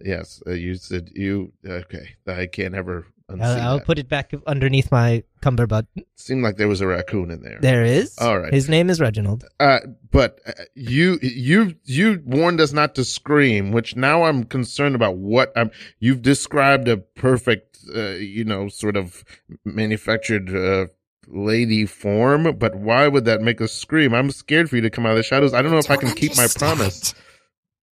Yes, 0.01 0.43
uh, 0.47 0.53
you 0.53 0.75
said 0.77 1.11
you. 1.15 1.53
Okay, 1.67 2.17
I 2.27 2.47
can't 2.47 2.75
ever 2.75 3.07
unsee 3.07 3.07
I'll, 3.29 3.61
I'll 3.61 3.81
put 3.81 3.99
it 3.99 4.09
back 4.09 4.33
underneath 4.47 4.91
my 4.91 5.23
cummerbund. 5.43 5.87
Seemed 6.17 6.43
like 6.43 6.57
there 6.57 6.69
was 6.69 6.81
a 6.81 6.87
raccoon 6.87 7.31
in 7.31 7.43
there. 7.43 7.59
There 7.61 7.85
is. 7.85 8.17
All 8.19 8.39
right. 8.39 8.53
His 8.53 8.69
name 8.69 8.89
is 8.89 9.01
Reginald. 9.01 9.45
Uh, 9.61 9.81
but 10.11 10.41
uh, 10.47 10.53
you 10.75 11.19
you 11.21 11.75
you 11.85 12.23
warned 12.25 12.61
us 12.61 12.73
not 12.73 12.95
to 12.95 13.05
scream, 13.05 13.71
which 13.73 13.97
now 13.97 14.25
I'm 14.25 14.45
concerned 14.45 14.95
about 14.95 15.17
what 15.17 15.53
I'm. 15.57 15.71
You've 16.01 16.23
described 16.23 16.89
a 16.89 16.97
perfect, 16.97 17.79
uh, 17.95 18.13
you 18.13 18.45
know, 18.45 18.69
sort 18.69 18.97
of 18.97 19.25
manufactured 19.65 20.55
uh, 20.55 20.87
lady 21.27 21.85
form, 21.85 22.57
but 22.59 22.77
why 22.77 23.09
would 23.09 23.27
that 23.27 23.43
make 23.43 23.61
us 23.61 23.73
scream? 23.73 24.15
I'm 24.15 24.31
scared 24.31 24.71
for 24.71 24.77
you 24.77 24.83
to 24.83 24.91
come 24.91 25.05
out 25.05 25.13
of 25.13 25.17
the 25.19 25.23
shadows. 25.23 25.53
I 25.53 25.61
don't 25.61 25.71
know 25.71 25.79
if 25.79 25.91
I 25.91 25.97
can 25.97 26.15
keep 26.15 26.35
my 26.37 26.47
promise. 26.57 27.15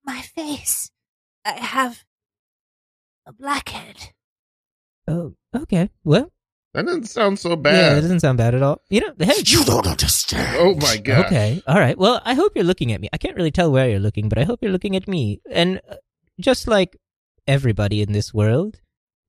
My 0.05 0.23
face. 0.23 0.91
I 1.45 1.53
have 1.53 2.05
a 3.27 3.33
blackhead. 3.33 4.13
Oh, 5.09 5.35
okay. 5.55 5.91
Well, 6.05 6.33
That 6.75 6.87
doesn't 6.87 7.05
sound 7.07 7.39
so 7.39 7.57
bad. 7.57 7.75
yeah, 7.75 7.89
bad. 7.89 7.97
that 7.97 8.01
doesn't 8.03 8.21
sound 8.21 8.39
bad 8.39 8.55
at 8.55 8.63
all. 8.63 8.81
You 8.91 9.01
know, 9.03 9.13
hey. 9.19 9.43
You 9.45 9.65
don't 9.65 9.87
understand. 9.87 10.57
oh 10.59 10.75
my 10.77 10.97
god. 10.99 11.27
Okay. 11.27 11.63
All 11.67 11.79
right. 11.79 11.97
Well, 11.97 12.21
I 12.25 12.35
hope 12.35 12.53
you're 12.55 12.65
looking 12.65 12.93
at 12.93 13.01
me. 13.01 13.09
I 13.13 13.19
can't 13.19 13.37
really 13.37 13.51
tell 13.51 13.71
where 13.73 13.89
you're 13.89 13.99
looking, 14.01 14.29
but 14.29 14.39
I 14.39 14.45
hope 14.45 14.59
you're 14.63 14.73
looking 14.73 14.97
at 14.97 15.07
me. 15.09 15.41
And 15.51 15.81
uh, 15.91 15.97
just 16.41 16.67
like 16.69 16.97
everybody 17.47 18.03
in 18.03 18.13
this 18.13 18.35
world, 18.35 18.81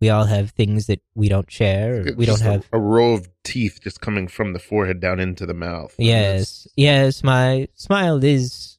we 0.01 0.09
all 0.09 0.25
have 0.25 0.51
things 0.51 0.87
that 0.87 1.01
we 1.15 1.29
don't 1.29 1.49
share. 1.51 2.01
Or 2.01 2.03
we 2.15 2.25
don't 2.25 2.35
Just 2.37 2.41
a- 2.41 2.51
have. 2.51 2.69
a, 2.73 2.79
row 2.79 3.13
of 3.13 3.29
teeth 3.43 3.79
just 3.81 4.01
coming 4.01 4.27
from 4.27 4.53
the 4.53 4.59
forehead 4.59 4.99
down 4.99 5.19
into 5.19 5.45
the 5.45 5.53
mouth. 5.53 5.95
Yes. 5.97 6.67
Yes. 6.75 7.23
My 7.23 7.67
smile 7.75 8.23
is 8.23 8.77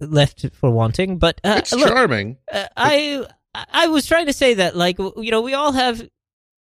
left 0.00 0.46
for 0.54 0.70
wanting, 0.70 1.18
but 1.18 1.40
uh, 1.44 1.56
it's 1.58 1.72
look, 1.72 1.88
charming. 1.88 2.36
uh, 2.52 2.66
I 2.76 3.26
I 3.54 3.88
was 3.88 4.06
trying 4.06 4.26
to 4.26 4.32
say 4.32 4.54
that 4.54 4.76
like 4.76 4.98
you 4.98 5.30
know 5.30 5.40
we 5.40 5.54
all 5.54 5.72
have 5.72 6.06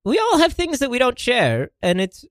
we 0.05 0.19
all 0.19 0.39
have 0.39 0.53
things 0.53 0.81
that 0.81 0.91
we 0.91 0.99
don't 0.99 1.19
share, 1.19 1.71
and 1.83 2.01
it's 2.01 2.25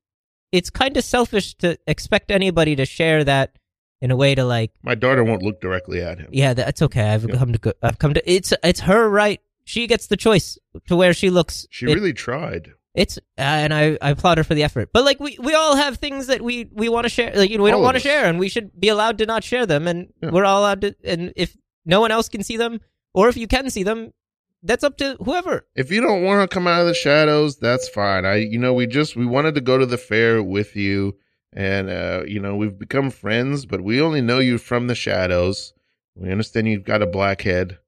it's 0.52 0.70
kind 0.70 0.98
of 0.98 1.04
selfish 1.04 1.56
to 1.56 1.78
expect 1.88 2.32
anybody 2.32 2.76
to 2.76 2.86
share 2.86 3.24
that 3.24 3.56
in 4.02 4.12
a 4.12 4.16
way 4.16 4.36
to 4.36 4.44
like 4.44 4.72
My 4.84 4.96
daughter 4.96 5.24
won't 5.24 5.44
look 5.44 5.62
directly 5.62 6.02
at 6.02 6.20
him. 6.20 6.28
yeah 6.32 6.54
that's 6.54 6.82
okay. 6.82 7.10
I've 7.14 7.28
Yeah. 7.30 7.36
come 7.38 7.54
to 7.54 7.60
go, 7.60 7.72
I've 7.82 7.98
come 8.00 8.14
to 8.14 8.32
it's 8.32 8.54
it's 8.64 8.82
her 8.82 9.10
right. 9.10 9.40
She 9.64 9.88
gets 9.88 10.08
the 10.08 10.18
choice 10.18 10.58
to 10.88 10.96
where 10.96 11.14
she 11.14 11.30
looks. 11.30 11.66
She 11.70 11.86
It- 11.86 11.96
really 11.96 12.14
tried. 12.14 12.72
it's 12.94 13.18
uh, 13.18 13.42
and 13.42 13.74
I, 13.74 13.98
I 14.02 14.10
applaud 14.10 14.38
her 14.40 14.44
for 14.44 14.54
the 14.56 14.64
effort. 14.64 14.90
But 14.92 15.06
like 15.06 15.20
we, 15.22 15.38
we 15.40 15.54
all 15.54 15.76
have 15.78 15.98
things 15.98 16.28
that 16.28 16.42
we, 16.42 16.68
we 16.74 16.90
want 16.90 17.06
to 17.06 17.10
share. 17.10 17.32
Like 17.34 17.50
you 17.50 17.58
know, 17.58 17.64
we 17.64 17.72
All 17.72 17.78
don't 17.78 17.84
want 17.84 17.96
to 17.96 18.02
share, 18.02 18.26
and 18.26 18.38
we 18.40 18.50
should 18.50 18.78
be 18.78 18.90
allowed 18.90 19.20
to 19.20 19.26
not 19.26 19.44
share 19.46 19.66
them. 19.66 19.88
And 19.88 20.12
Yeah. 20.22 20.32
we're 20.32 20.44
all 20.46 20.60
allowed 20.62 20.82
to. 20.82 20.96
And 21.06 21.32
if 21.38 21.56
no 21.86 22.02
one 22.02 22.12
else 22.12 22.28
can 22.28 22.44
see 22.44 22.58
them, 22.58 22.82
or 23.14 23.30
if 23.30 23.38
you 23.38 23.48
can 23.48 23.70
see 23.70 23.84
them, 23.84 24.12
that's 24.64 24.84
up 24.84 24.98
to 24.98 25.18
whoever. 25.24 25.66
If 25.76 25.92
you 25.92 26.02
don't 26.02 26.24
want 26.24 26.50
to 26.50 26.54
come 26.54 26.68
out 26.68 26.82
of 26.82 26.88
the 26.88 26.94
shadows, 26.94 27.58
that's 27.58 27.88
fine. 27.90 28.26
I, 28.26 28.36
you 28.36 28.60
know, 28.60 28.74
we 28.74 28.88
just 28.88 29.16
we 29.16 29.26
wanted 29.26 29.56
to 29.56 29.62
go 29.62 29.78
to 29.78 29.86
the 29.86 29.98
fair 29.98 30.44
with 30.44 30.76
you, 30.76 31.18
and 31.54 31.90
uh, 31.90 32.24
you 32.28 32.40
know, 32.40 32.56
we've 32.56 32.78
become 32.78 33.10
friends, 33.10 33.66
but 33.66 33.82
we 33.82 34.02
only 34.02 34.22
know 34.22 34.40
you 34.40 34.58
from 34.58 34.88
the 34.88 34.96
shadows. 34.96 35.74
We 36.16 36.32
understand 36.32 36.68
you've 36.68 36.84
got 36.84 37.02
a 37.02 37.08
black 37.08 37.42
head. 37.42 37.80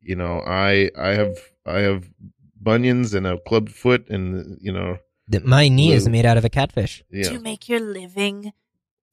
You 0.00 0.16
know, 0.16 0.42
I 0.46 0.90
I 0.98 1.10
have 1.10 1.38
I 1.66 1.80
have 1.80 2.08
bunions 2.56 3.14
and 3.14 3.26
a 3.26 3.38
club 3.38 3.68
foot, 3.68 4.08
and 4.08 4.58
you 4.60 4.72
know, 4.72 4.98
That 5.28 5.44
my 5.44 5.68
knee 5.68 5.92
is 5.92 6.08
made 6.08 6.26
out 6.26 6.36
of 6.36 6.44
a 6.44 6.50
catfish. 6.50 7.04
Do 7.10 7.32
you 7.32 7.40
make 7.40 7.68
your 7.68 7.80
living 7.80 8.52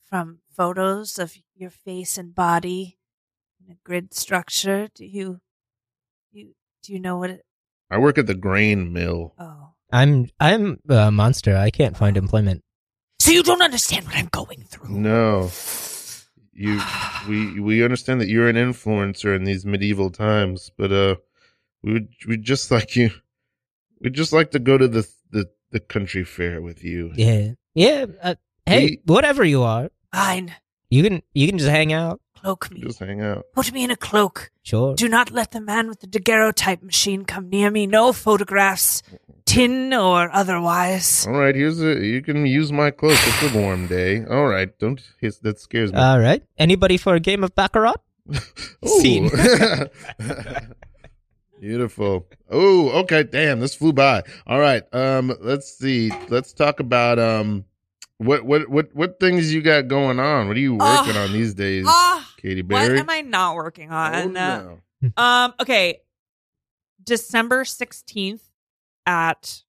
from 0.10 0.40
photos 0.56 1.20
of 1.20 1.36
your 1.56 1.70
face 1.70 2.18
and 2.18 2.34
body 2.34 2.98
in 3.64 3.72
a 3.72 3.78
grid 3.84 4.14
structure? 4.14 4.90
Do 4.94 5.06
you 5.06 5.10
you 5.12 5.40
do 6.84 6.94
you 6.94 7.00
know 7.00 7.18
what 7.18 7.30
it 7.30 7.42
I 7.92 7.98
work 7.98 8.18
at 8.18 8.28
the 8.28 8.36
grain 8.36 8.94
mill. 8.94 9.34
oh 9.40 9.70
I'm 9.92 10.30
I'm 10.40 10.80
a 10.88 11.10
monster. 11.12 11.58
I 11.58 11.72
can't 11.72 11.98
find 11.98 12.16
employment. 12.18 12.62
So 13.20 13.32
you 13.32 13.42
don't 13.44 13.62
understand 13.64 14.06
what 14.06 14.16
I'm 14.16 14.28
going 14.32 14.64
through. 14.70 14.90
No, 14.90 15.50
you 16.54 16.80
we 17.28 17.60
we 17.60 17.84
understand 17.84 18.22
that 18.22 18.28
you're 18.30 18.48
an 18.50 18.56
influencer 18.56 19.36
in 19.36 19.46
these 19.46 19.66
medieval 19.66 20.12
times, 20.12 20.72
but 20.78 20.92
uh, 20.92 21.16
we 21.82 21.94
would 21.94 22.08
we 22.28 22.38
just 22.38 22.70
like 22.70 22.96
you. 22.96 23.10
We'd 24.02 24.14
just 24.14 24.32
like 24.32 24.52
to 24.52 24.60
go 24.60 24.78
to 24.78 24.88
the 24.88 25.08
the 25.32 25.50
the 25.72 25.80
country 25.80 26.24
fair 26.24 26.62
with 26.62 26.84
you. 26.84 27.12
Yeah, 27.16 27.52
yeah. 27.74 28.06
Uh, 28.22 28.36
hey, 28.68 28.86
We- 28.86 29.02
whatever 29.06 29.44
you 29.44 29.64
are, 29.64 29.90
fine. 30.14 30.54
you 30.92 31.02
can 31.04 31.24
you 31.34 31.48
can 31.50 31.58
just 31.58 31.70
hang 31.72 31.94
out. 31.94 32.22
Cloak 32.42 32.72
me. 32.72 32.82
Just 32.82 33.00
hang 33.00 33.22
out. 33.22 33.46
Put 33.54 33.72
me 33.74 33.84
in 33.84 33.92
a 33.92 33.96
cloak. 33.96 34.52
Sure. 34.64 34.96
Do 34.96 35.10
not 35.10 35.32
let 35.32 35.52
the 35.52 35.62
man 35.62 35.88
with 35.90 36.00
the 36.02 36.08
daguerreotype 36.08 36.82
machine 36.84 37.26
come 37.26 37.50
near 37.50 37.70
me. 37.72 37.88
No 37.88 38.14
photographs, 38.14 39.02
tin 39.46 39.94
or 39.94 40.30
otherwise. 40.32 41.26
All 41.28 41.34
right, 41.40 41.56
here's 41.56 41.82
a. 41.82 42.06
You 42.06 42.22
can 42.22 42.46
use 42.46 42.72
my 42.72 42.92
cloak. 42.92 43.18
It's 43.22 43.54
a 43.54 43.58
warm 43.60 43.88
day. 43.88 44.24
All 44.26 44.48
right, 44.48 44.70
don't. 44.80 45.02
hiss- 45.20 45.40
That 45.40 45.60
scares 45.60 45.92
me. 45.92 46.00
All 46.00 46.20
right. 46.20 46.44
Anybody 46.58 46.98
for 46.98 47.16
a 47.16 47.20
game 47.20 47.44
of 47.44 47.54
baccarat? 47.56 47.96
Scene. 48.86 49.30
Beautiful. 51.60 52.26
Oh, 52.50 52.90
okay. 53.02 53.24
Damn, 53.24 53.60
this 53.60 53.76
flew 53.76 53.92
by. 53.92 54.24
All 54.48 54.60
right. 54.60 54.84
Um, 54.94 55.36
let's 55.42 55.78
see. 55.78 56.12
Let's 56.30 56.54
talk 56.54 56.80
about 56.80 57.20
um, 57.20 57.66
what 58.20 58.46
what 58.46 58.70
what 58.70 58.94
what 58.96 59.20
things 59.20 59.52
you 59.54 59.62
got 59.62 59.88
going 59.88 60.20
on? 60.20 60.48
What 60.48 60.56
are 60.56 60.60
you 60.62 60.76
working 60.76 61.18
Oh. 61.18 61.24
on 61.24 61.34
these 61.34 61.54
days, 61.56 61.86
Ah, 61.88 62.32
Katy 62.38 62.62
what 62.62 62.92
am 62.92 63.10
I 63.10 63.22
not 63.22 63.56
working 63.56 63.90
Oh, 63.92 63.96
on? 63.96 64.34
no. 64.34 64.80
Um, 65.18 65.54
okay. 65.60 66.02
December 67.04 67.64
16th 67.64 68.42
at 69.06 69.64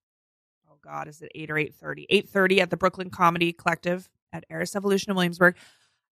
oh 0.70 0.76
god, 0.82 1.08
is 1.08 1.22
it 1.22 1.30
8 1.34 1.50
or 1.50 1.54
8:30? 1.56 2.06
8:30 2.10 2.60
at 2.60 2.70
the 2.70 2.76
Brooklyn 2.76 3.08
Comedy 3.10 3.52
Collective 3.52 4.08
at 4.32 4.44
Eris 4.50 4.74
Evolution 4.76 5.10
in 5.10 5.16
Williamsburg. 5.16 5.56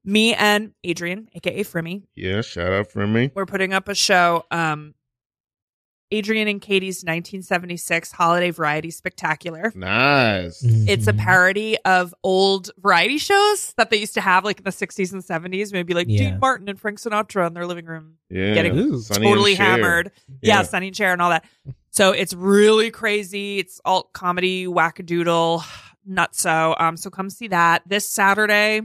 Me 0.05 0.33
and 0.35 0.73
Adrian, 0.85 1.29
aka 1.35 1.65
Frimmy, 1.65 2.05
Yeah, 2.15 2.41
shout 2.41 2.73
out 2.73 2.89
me. 3.09 3.31
we're 3.35 3.47
putting 3.47 3.73
up 3.75 3.89
a 3.89 3.95
show. 3.95 4.45
Um 4.51 4.95
Adrian 6.11 6.49
and 6.49 6.61
Katy's 6.61 7.03
1976 7.05 8.13
Holiday 8.13 8.51
Variety 8.51 8.91
Spectacular. 8.91 9.73
Nice. 9.75 10.63
It's 10.65 11.07
a 11.07 11.13
Mhm. 11.13 11.19
parody 11.19 11.79
of 11.85 12.15
old 12.23 12.71
variety 12.79 13.19
shows 13.19 13.75
that 13.77 13.91
they 13.91 13.99
used 13.99 14.15
to 14.15 14.21
have 14.23 14.45
like 14.45 14.59
in 14.59 14.65
the 14.65 14.73
60s 14.73 15.13
and 15.13 15.23
70s. 15.23 15.73
Maybe 15.73 15.93
like 15.93 16.07
Yeah. 16.09 16.31
Dean 16.31 16.39
Martin 16.41 16.69
and 16.69 16.81
Frank 16.81 16.99
Sinatra 16.99 17.47
in 17.47 17.55
their 17.55 17.67
living 17.67 17.85
room 17.85 18.15
Yeah, 18.31 18.55
getting 18.55 18.79
Ooh. 18.79 19.03
Totally 19.03 19.55
hammered. 19.55 20.11
Yeah. 20.43 20.57
Yeah. 20.59 20.63
Sonny 20.63 20.89
and 20.89 20.97
Cher 20.97 21.13
and 21.13 21.21
all 21.21 21.31
that. 21.31 21.45
So 21.91 22.13
it's 22.13 22.33
really 22.35 22.91
crazy. 22.91 23.59
It's 23.59 23.81
alt 23.85 24.13
comedy, 24.13 24.67
wackadoodle, 24.67 25.63
nutso. 26.09 26.81
Um, 26.81 26.97
so 26.97 27.11
come 27.11 27.29
see 27.29 27.49
that 27.49 27.83
this 27.87 28.09
Saturday, 28.09 28.83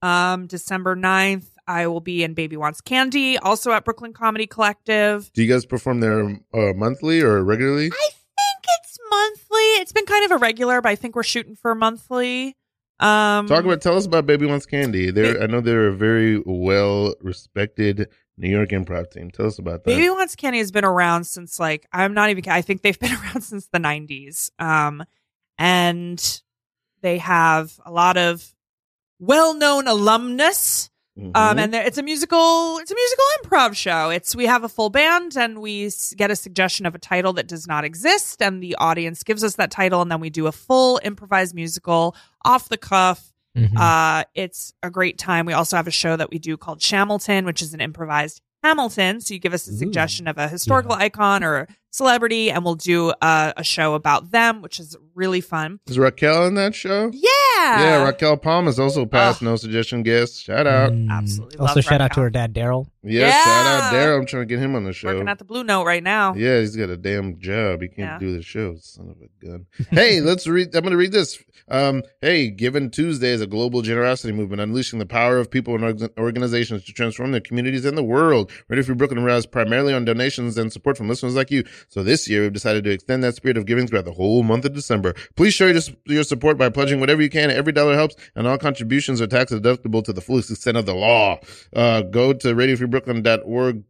um, 0.00 0.46
December 0.46 0.96
9th. 0.96 1.48
I 1.66 1.86
will 1.86 2.00
be 2.00 2.22
in 2.22 2.34
Baby 2.34 2.56
Wants 2.56 2.80
Candy, 2.80 3.38
also 3.38 3.72
at 3.72 3.84
Brooklyn 3.84 4.12
Comedy 4.12 4.46
Collective. 4.46 5.30
Do 5.32 5.42
you 5.42 5.48
guys 5.48 5.64
perform 5.64 6.00
there 6.00 6.22
uh, 6.52 6.72
monthly 6.74 7.20
or 7.20 7.42
regularly? 7.44 7.86
I 7.86 8.08
think 8.10 8.64
it's 8.80 8.98
monthly. 9.10 9.58
It's 9.80 9.92
been 9.92 10.06
kind 10.06 10.24
of 10.24 10.32
irregular, 10.32 10.80
but 10.80 10.88
I 10.88 10.96
think 10.96 11.14
we're 11.14 11.22
shooting 11.22 11.56
for 11.56 11.74
monthly. 11.74 12.56
Um, 13.00 13.48
Talk 13.48 13.64
about. 13.64 13.80
Tell 13.80 13.96
us 13.96 14.06
about 14.06 14.26
Baby 14.26 14.46
Wants 14.46 14.66
Candy. 14.66 15.10
They're. 15.10 15.42
I 15.42 15.46
know 15.46 15.60
they're 15.60 15.88
a 15.88 15.92
very 15.92 16.40
well 16.46 17.14
respected 17.20 18.08
New 18.38 18.48
York 18.48 18.70
improv 18.70 19.10
team. 19.10 19.30
Tell 19.30 19.46
us 19.46 19.58
about 19.58 19.84
that. 19.84 19.90
Baby 19.90 20.08
Wants 20.10 20.36
Candy 20.36 20.58
has 20.58 20.70
been 20.70 20.84
around 20.84 21.24
since 21.24 21.58
like 21.58 21.86
I'm 21.92 22.14
not 22.14 22.30
even. 22.30 22.48
I 22.48 22.62
think 22.62 22.82
they've 22.82 22.98
been 22.98 23.12
around 23.22 23.42
since 23.42 23.66
the 23.68 23.78
'90s, 23.78 24.50
um, 24.60 25.04
and 25.58 26.42
they 27.00 27.18
have 27.18 27.80
a 27.84 27.90
lot 27.90 28.16
of 28.16 28.54
well-known 29.18 29.88
alumnus. 29.88 30.90
Mhm. 31.18 31.36
Um, 31.36 31.58
and 31.58 31.74
there, 31.74 31.84
it's 31.84 31.98
a 31.98 32.02
musical. 32.02 32.78
It's 32.78 32.90
a 32.90 32.94
musical 32.94 33.24
improv 33.44 33.76
show. 33.76 34.08
It's 34.10 34.34
we 34.34 34.46
have 34.46 34.64
a 34.64 34.68
full 34.68 34.88
band, 34.88 35.36
and 35.36 35.58
we 35.60 35.86
s- 35.86 36.14
get 36.16 36.30
a 36.30 36.36
suggestion 36.36 36.86
of 36.86 36.94
a 36.94 36.98
title 36.98 37.34
that 37.34 37.46
does 37.46 37.66
not 37.66 37.84
exist, 37.84 38.40
and 38.40 38.62
the 38.62 38.74
audience 38.76 39.22
gives 39.22 39.44
us 39.44 39.56
that 39.56 39.70
title, 39.70 40.00
and 40.00 40.10
then 40.10 40.20
we 40.20 40.30
do 40.30 40.46
a 40.46 40.52
full 40.52 40.98
improvised 41.04 41.54
musical 41.54 42.16
off 42.46 42.70
the 42.70 42.78
cuff. 42.78 43.30
Mhm. 43.56 43.76
Uh, 43.76 44.24
it's 44.34 44.72
a 44.82 44.88
great 44.90 45.18
time. 45.18 45.44
We 45.44 45.52
also 45.52 45.76
have 45.76 45.86
a 45.86 45.90
show 45.90 46.16
that 46.16 46.30
we 46.30 46.38
do 46.38 46.56
called 46.56 46.80
Shamilton, 46.80 47.44
which 47.44 47.60
is 47.60 47.74
an 47.74 47.82
improvised 47.82 48.40
Hamilton. 48.62 49.20
So 49.20 49.34
you 49.34 49.40
give 49.40 49.52
us 49.52 49.68
a 49.68 49.72
Ooh. 49.72 49.76
suggestion 49.76 50.26
of 50.28 50.38
a 50.38 50.48
historical 50.48 50.92
icon 50.92 51.44
or 51.44 51.56
a 51.56 51.66
celebrity, 51.92 52.50
and 52.50 52.64
we'll 52.64 52.74
do 52.74 53.12
a, 53.22 53.52
a 53.56 53.62
show 53.64 53.94
about 53.94 54.30
them, 54.32 54.60
which 54.62 54.80
is 54.80 54.96
really 55.14 55.40
fun. 55.40 55.78
Is 55.86 55.98
Raquel 55.98 56.46
in 56.46 56.54
that 56.54 56.74
show? 56.74 57.10
Yeah. 57.12 57.28
Yeah, 57.62 58.04
Raquel 58.04 58.36
Palm 58.38 58.66
is 58.66 58.80
also 58.80 59.06
past 59.06 59.42
Oh. 59.42 59.46
no 59.46 59.56
suggestion 59.56 60.02
guest. 60.02 60.42
Shout 60.42 60.66
out. 60.66 60.92
Mm. 60.92 61.10
Absolutely 61.10 61.58
Also, 61.58 61.74
love 61.76 61.84
shout 61.84 62.00
out 62.00 62.12
to 62.14 62.20
her 62.20 62.30
dad, 62.30 62.54
Daryl. 62.54 62.86
Yeah, 63.04 63.28
Yeah. 63.28 63.44
shout 63.44 63.66
out 63.66 63.92
Daryl. 63.94 64.18
I'm 64.20 64.26
trying 64.26 64.42
to 64.42 64.46
get 64.46 64.58
him 64.58 64.74
on 64.74 64.84
the 64.84 64.92
show. 64.92 65.08
Working 65.08 65.28
at 65.28 65.38
the 65.38 65.44
Blue 65.44 65.62
Note 65.64 65.84
right 65.84 66.02
now. 66.02 66.34
Yeah, 66.34 66.58
he's 66.60 66.74
got 66.76 66.88
a 66.88 66.96
damn 66.96 67.38
job. 67.38 67.82
He 67.82 67.88
can't 67.88 67.98
Yeah. 67.98 68.18
do 68.18 68.34
the 68.36 68.42
show. 68.42 68.74
Son 68.80 69.10
of 69.10 69.16
a 69.22 69.46
gun. 69.46 69.66
hey, 69.90 70.20
let's 70.22 70.46
read. 70.46 70.74
I'm 70.74 70.82
going 70.82 70.90
to 70.92 70.96
read 70.96 71.12
this. 71.12 71.38
Um, 71.68 72.02
hey, 72.20 72.50
Giving 72.50 72.90
Tuesday 72.90 73.28
is 73.30 73.40
a 73.40 73.46
global 73.46 73.82
generosity 73.82 74.32
movement 74.32 74.60
unleashing 74.60 74.98
the 74.98 75.06
power 75.06 75.38
of 75.38 75.50
people 75.50 75.74
and 75.74 75.84
org- 75.84 76.12
organizations 76.18 76.84
to 76.84 76.92
transform 76.92 77.30
their 77.32 77.40
communities 77.40 77.84
and 77.84 77.96
the 77.96 78.02
world. 78.02 78.50
Radio 78.68 78.82
Free 78.84 78.94
Brooklyn 78.94 79.22
relies 79.22 79.46
primarily 79.46 79.92
on 79.94 80.04
donations 80.04 80.58
and 80.58 80.72
support 80.72 80.96
from 80.96 81.08
listeners 81.08 81.34
like 81.36 81.50
you. 81.50 81.62
So 81.88 82.02
this 82.02 82.28
year, 82.28 82.42
we've 82.42 82.52
decided 82.52 82.84
to 82.84 82.90
extend 82.90 83.24
that 83.24 83.34
spirit 83.34 83.56
of 83.56 83.66
giving 83.66 83.86
throughout 83.86 84.04
the 84.04 84.12
whole 84.12 84.42
month 84.42 84.64
of 84.64 84.74
December. 84.74 85.14
Please 85.36 85.54
show 85.54 85.66
your, 86.06 86.24
support 86.24 86.58
by 86.58 86.68
pledging 86.68 87.00
whatever 87.00 87.22
you 87.22 87.30
can. 87.30 87.50
Every 87.50 87.72
dollar 87.72 87.94
helps, 87.94 88.16
and 88.34 88.46
all 88.46 88.58
contributions 88.58 89.20
are 89.20 89.26
tax 89.26 89.52
deductible 89.52 90.04
to 90.04 90.12
the 90.12 90.20
fullest 90.20 90.50
extent 90.50 90.76
of 90.76 90.86
the 90.86 90.94
law. 90.94 91.38
Uh, 91.74 92.02
go 92.02 92.32
to 92.32 92.54
radiofreebrooklyn.org 92.54 93.84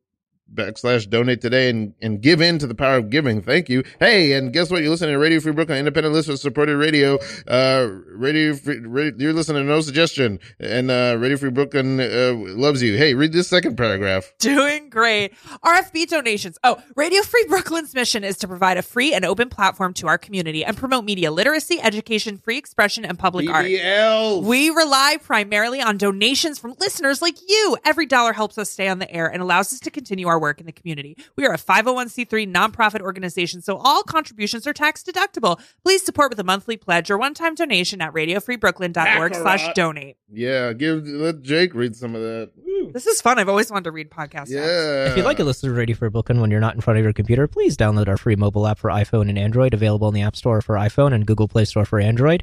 backslash 0.54 1.08
donate 1.08 1.40
today 1.40 1.70
and, 1.70 1.94
and 2.02 2.20
give 2.20 2.40
in 2.40 2.58
to 2.58 2.66
the 2.66 2.74
power 2.74 2.96
of 2.98 3.10
giving. 3.10 3.42
Thank 3.42 3.68
you. 3.68 3.82
Hey, 3.98 4.32
and 4.32 4.52
guess 4.52 4.70
what? 4.70 4.82
You're 4.82 4.90
listening 4.90 5.12
to 5.12 5.18
Radio 5.18 5.40
Free 5.40 5.52
Brooklyn, 5.52 5.78
independent 5.78 6.14
listener 6.14 6.36
supported 6.36 6.76
radio. 6.76 7.18
Uh, 7.46 7.88
Radio 8.06 8.54
Free, 8.54 8.78
radio, 8.80 9.14
you're 9.18 9.32
listening 9.32 9.62
to 9.62 9.68
No 9.68 9.80
Suggestion 9.80 10.38
and, 10.60 10.90
uh, 10.90 11.16
Radio 11.18 11.36
Free 11.36 11.50
Brooklyn, 11.50 12.00
uh, 12.00 12.34
loves 12.34 12.82
you. 12.82 12.96
Hey, 12.96 13.14
read 13.14 13.32
this 13.32 13.48
second 13.48 13.76
paragraph. 13.76 14.32
Doing 14.38 14.90
great. 14.90 15.32
RFB 15.64 16.08
donations. 16.08 16.58
Oh, 16.64 16.82
Radio 16.96 17.22
Free 17.22 17.44
Brooklyn's 17.48 17.94
mission 17.94 18.24
is 18.24 18.36
to 18.38 18.48
provide 18.48 18.76
a 18.76 18.82
free 18.82 19.14
and 19.14 19.24
open 19.24 19.48
platform 19.48 19.94
to 19.94 20.06
our 20.06 20.18
community 20.18 20.64
and 20.64 20.76
promote 20.76 21.04
media 21.04 21.30
literacy, 21.30 21.80
education, 21.80 22.38
free 22.38 22.58
expression, 22.58 23.04
and 23.04 23.18
public 23.18 23.48
art. 23.48 23.64
We 23.64 24.70
rely 24.70 25.18
primarily 25.22 25.80
on 25.80 25.96
donations 25.96 26.58
from 26.58 26.74
listeners 26.78 27.22
like 27.22 27.36
you. 27.48 27.76
Every 27.84 28.06
dollar 28.06 28.32
helps 28.32 28.58
us 28.58 28.70
stay 28.70 28.88
on 28.88 28.98
the 28.98 29.10
air 29.10 29.26
and 29.26 29.42
allows 29.42 29.72
us 29.72 29.80
to 29.80 29.90
continue 29.90 30.26
our 30.28 30.38
work 30.42 30.60
in 30.60 30.66
the 30.66 30.72
community. 30.72 31.16
We 31.36 31.46
are 31.46 31.54
a 31.54 31.58
501c3 31.58 32.52
nonprofit 32.52 33.00
organization, 33.00 33.62
so 33.62 33.78
all 33.78 34.02
contributions 34.02 34.66
are 34.66 34.74
tax 34.74 35.02
deductible. 35.02 35.58
Please 35.82 36.02
support 36.04 36.30
with 36.30 36.38
a 36.40 36.44
monthly 36.44 36.76
pledge 36.76 37.10
or 37.10 37.16
one-time 37.16 37.54
donation 37.54 38.02
at 38.02 38.12
radiofreebrooklyn.org 38.12 39.34
slash 39.34 39.72
donate. 39.74 40.18
Yeah, 40.30 40.74
give, 40.74 41.06
let 41.06 41.40
Jake 41.40 41.74
read 41.74 41.96
some 41.96 42.14
of 42.14 42.20
that. 42.20 42.50
This 42.92 43.06
is 43.06 43.20
fun. 43.22 43.38
I've 43.38 43.48
always 43.48 43.70
wanted 43.70 43.84
to 43.84 43.90
read 43.92 44.10
podcasts. 44.10 44.50
Yeah. 44.50 45.06
If 45.06 45.16
you'd 45.16 45.24
like 45.24 45.36
to 45.38 45.44
listen 45.44 45.70
to 45.70 45.74
Radio 45.74 45.96
Free 45.96 46.08
Brooklyn 46.08 46.40
when 46.40 46.50
you're 46.50 46.60
not 46.60 46.74
in 46.74 46.80
front 46.80 46.98
of 46.98 47.04
your 47.04 47.12
computer, 47.12 47.46
please 47.46 47.76
download 47.76 48.08
our 48.08 48.16
free 48.16 48.36
mobile 48.36 48.66
app 48.66 48.78
for 48.78 48.90
iPhone 48.90 49.28
and 49.28 49.38
Android, 49.38 49.72
available 49.72 50.08
in 50.08 50.14
the 50.14 50.22
App 50.22 50.36
Store 50.36 50.60
for 50.60 50.74
iPhone 50.74 51.14
and 51.14 51.26
Google 51.26 51.48
Play 51.48 51.64
Store 51.64 51.84
for 51.84 52.00
Android. 52.00 52.42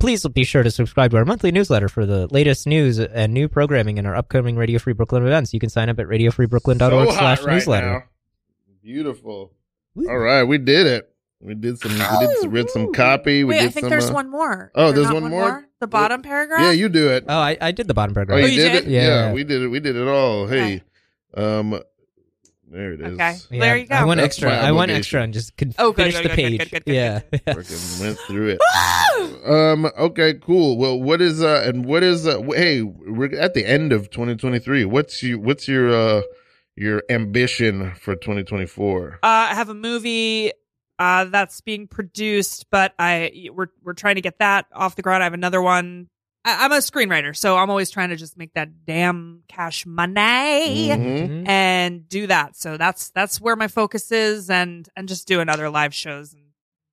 Please 0.00 0.26
be 0.28 0.44
sure 0.44 0.62
to 0.62 0.70
subscribe 0.70 1.10
to 1.10 1.18
our 1.18 1.24
monthly 1.26 1.52
newsletter 1.52 1.88
for 1.88 2.06
the 2.06 2.26
latest 2.28 2.66
news 2.66 2.98
and 2.98 3.34
new 3.34 3.48
programming 3.48 3.98
in 3.98 4.06
our 4.06 4.16
upcoming 4.16 4.56
Radio 4.56 4.78
Free 4.78 4.94
Brooklyn 4.94 5.26
events. 5.26 5.52
You 5.52 5.60
can 5.60 5.68
sign 5.68 5.90
up 5.90 5.98
at 5.98 6.06
radiofreebrooklyn.org 6.06 6.80
So 6.80 7.12
hot 7.14 7.18
slash 7.18 7.42
right 7.42 7.52
newsletter. 7.54 7.90
now. 7.90 8.02
Beautiful. 8.82 9.52
Woo. 9.94 10.08
All 10.08 10.18
right, 10.18 10.44
we 10.44 10.56
did 10.56 10.86
it. 10.86 11.06
We 11.42 11.54
did 11.54 11.78
some. 11.78 11.92
We 11.92 12.26
did 12.40 12.52
read 12.52 12.70
some 12.70 12.92
copy. 12.92 13.44
We 13.44 13.50
Wait, 13.54 13.60
did 13.60 13.66
I 13.66 13.70
think 13.70 13.84
some. 13.84 13.90
there's 13.90 14.10
uh, 14.10 14.14
one 14.14 14.30
more. 14.30 14.70
Oh, 14.74 14.88
Is 14.88 14.94
there's 14.94 15.06
not 15.08 15.20
one 15.22 15.30
more? 15.30 15.66
The 15.80 15.86
bottom 15.86 16.22
paragraph? 16.22 16.60
Yeah, 16.62 16.72
you 16.72 16.88
do 16.88 17.08
it. 17.10 17.24
Oh, 17.28 17.38
I, 17.38 17.56
I 17.60 17.72
did 17.72 17.86
the 17.86 17.94
bottom 17.94 18.12
Oh, 18.12 18.14
paragraph. 18.14 18.40
you, 18.40 18.46
you 18.48 18.56
did, 18.56 18.72
did? 18.72 18.84
it? 18.86 18.90
Yeah. 18.90 19.32
we 19.32 19.44
did 19.44 19.62
it. 19.62 19.68
We 19.68 19.80
did 19.80 19.96
it 19.96 20.06
all. 20.08 20.46
Hey, 20.46 20.82
um, 21.34 21.80
there 22.70 22.92
it 22.92 23.00
is. 23.00 23.14
Okay. 23.14 23.36
Yeah, 23.50 23.60
There 23.60 23.76
you 23.76 23.86
go. 23.86 23.94
I 23.96 24.04
went 24.04 24.18
That's 24.20 24.36
extra. 24.36 24.48
my 24.50 24.56
I 24.56 24.72
went 24.72 24.90
obligation. 24.90 24.96
extra 24.98 25.22
and 25.22 25.32
just 25.34 25.56
could 25.56 25.74
Oh, 25.78 25.92
finish 25.92 26.14
good, 26.14 26.24
the 26.24 26.28
good, 26.28 26.34
page. 26.36 26.58
good, 26.60 26.70
good, 26.70 26.84
good, 26.84 26.94
yeah. 26.94 27.20
Freaking 27.54 28.00
went 28.00 28.18
through 28.20 28.48
it. 28.48 28.60
Um. 29.46 29.86
Okay. 29.98 30.34
Cool. 30.34 30.76
Well, 30.78 31.00
what 31.00 31.20
is 31.22 31.42
uh 31.42 31.62
and 31.66 31.84
what 31.86 32.02
is 32.02 32.26
uh? 32.26 32.34
w- 32.34 32.52
Hey, 32.60 32.82
we're 32.82 33.34
at 33.38 33.54
the 33.54 33.64
end 33.66 33.92
of 33.92 34.10
2023. 34.10 34.84
What's 34.84 35.22
your 35.22 35.38
What's 35.38 35.66
your 35.66 35.90
uh 35.92 36.22
your 36.76 37.02
ambition 37.10 37.94
for 37.94 38.14
2024? 38.16 39.14
Uh, 39.14 39.16
I 39.26 39.54
have 39.54 39.68
a 39.70 39.74
movie 39.74 40.52
uh, 40.98 41.24
that's 41.26 41.60
being 41.62 41.86
produced, 41.86 42.66
but 42.70 42.92
I 42.98 43.48
we're 43.54 43.68
we're 43.82 43.94
trying 43.94 44.16
to 44.16 44.20
get 44.20 44.38
that 44.40 44.66
off 44.74 44.96
the 44.96 45.02
ground. 45.02 45.22
I 45.22 45.26
have 45.26 45.34
another 45.34 45.62
one. 45.62 46.08
I, 46.44 46.64
I'm 46.64 46.72
a 46.72 46.76
screenwriter, 46.76 47.36
so 47.36 47.56
I'm 47.58 47.68
always 47.70 47.90
trying 47.90 48.08
to 48.10 48.16
just 48.16 48.36
make 48.38 48.54
that 48.54 48.86
damn 48.86 49.42
cash 49.48 49.84
money 49.84 50.88
Mhm. 50.88 50.98
Mhm. 51.44 51.48
and 51.48 52.08
do 52.08 52.26
that. 52.28 52.56
So 52.56 52.76
that's 52.76 53.10
that's 53.10 53.40
where 53.40 53.56
my 53.56 53.68
focus 53.68 54.10
is, 54.10 54.48
and 54.48 54.88
and 54.96 55.06
just 55.08 55.28
doing 55.28 55.48
other 55.50 55.68
live 55.68 55.94
shows 55.94 56.32
and 56.32 56.42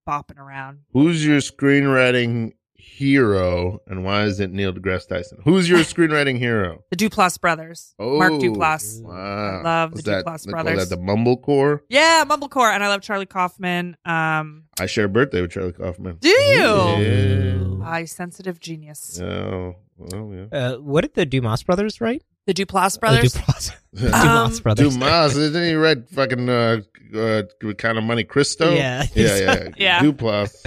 bopping 0.08 0.38
around. 0.38 0.80
Who's 0.92 1.26
your 1.26 1.40
screenwriting 1.40 2.54
hero, 2.98 3.80
and 3.88 4.04
why 4.04 4.24
is 4.24 4.40
it 4.40 4.52
Neil 4.52 4.74
deGrasse 4.74 5.08
Tyson? 5.08 5.40
Who's 5.44 5.70
your 5.70 5.80
screenwriting 5.94 6.38
hero? 6.40 6.84
The 6.90 6.96
Duplass 6.98 7.40
brothers, 7.40 7.94
Oh, 8.00 8.18
Mark 8.18 8.34
Duplass. 8.34 9.02
Wow, 9.04 9.12
I 9.14 9.62
love 9.62 9.92
Was 9.94 10.04
the 10.04 10.12
that, 10.12 10.26
Duplass 10.26 10.46
they 10.46 10.52
call 10.52 10.64
brothers. 10.64 10.90
That 10.90 10.96
the 10.96 11.02
Mumblecore. 11.02 11.82
Yeah, 11.90 12.24
Mumblecore, 12.28 12.74
and 12.74 12.84
I 12.84 12.88
love 12.88 13.02
Charlie 13.02 13.26
Kaufman. 13.28 13.96
Um, 14.06 14.64
I 14.80 14.88
share 14.88 15.06
a 15.06 15.10
birthday 15.10 15.42
with 15.42 15.52
Charlie 15.52 15.74
Kaufman. 15.74 16.18
do 16.20 16.30
you? 16.30 16.58
Yeah. 16.66 17.86
I 17.88 18.06
sensitive 18.06 18.60
genius. 18.60 19.22
Oh, 19.22 19.76
well, 19.98 20.34
yeah. 20.34 20.58
Uh, 20.60 20.76
what 20.78 21.02
did 21.02 21.14
the 21.14 21.26
Dumas 21.26 21.64
brothers 21.64 22.02
write? 22.02 22.24
The 22.48 22.54
Duplass 22.54 22.98
Oh, 22.98 23.00
brothers. 23.02 23.34
Dumas, 23.94 24.14
Um, 24.14 24.58
brothers. 24.64 24.94
Dumas, 24.94 25.34
didn't 25.36 25.64
he 25.68 25.74
write 25.76 26.10
fucking 26.10 26.50
uh, 26.50 26.82
uh 27.16 27.44
kind 27.78 27.98
of 27.98 28.04
Monte 28.04 28.24
Cristo? 28.26 28.74
Yeah. 28.74 29.06
yeah, 29.14 29.38
yeah, 29.38 29.70
Yeah. 29.78 30.00
Duplass. 30.02 30.66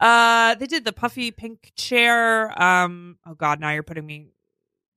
Uh, 0.00 0.54
they 0.56 0.66
did 0.66 0.84
the 0.84 0.92
puffy 0.92 1.30
pink 1.30 1.72
chair. 1.76 2.60
Um, 2.60 3.18
oh 3.26 3.34
god, 3.34 3.60
now 3.60 3.70
you're 3.72 3.82
putting 3.82 4.06
me. 4.06 4.28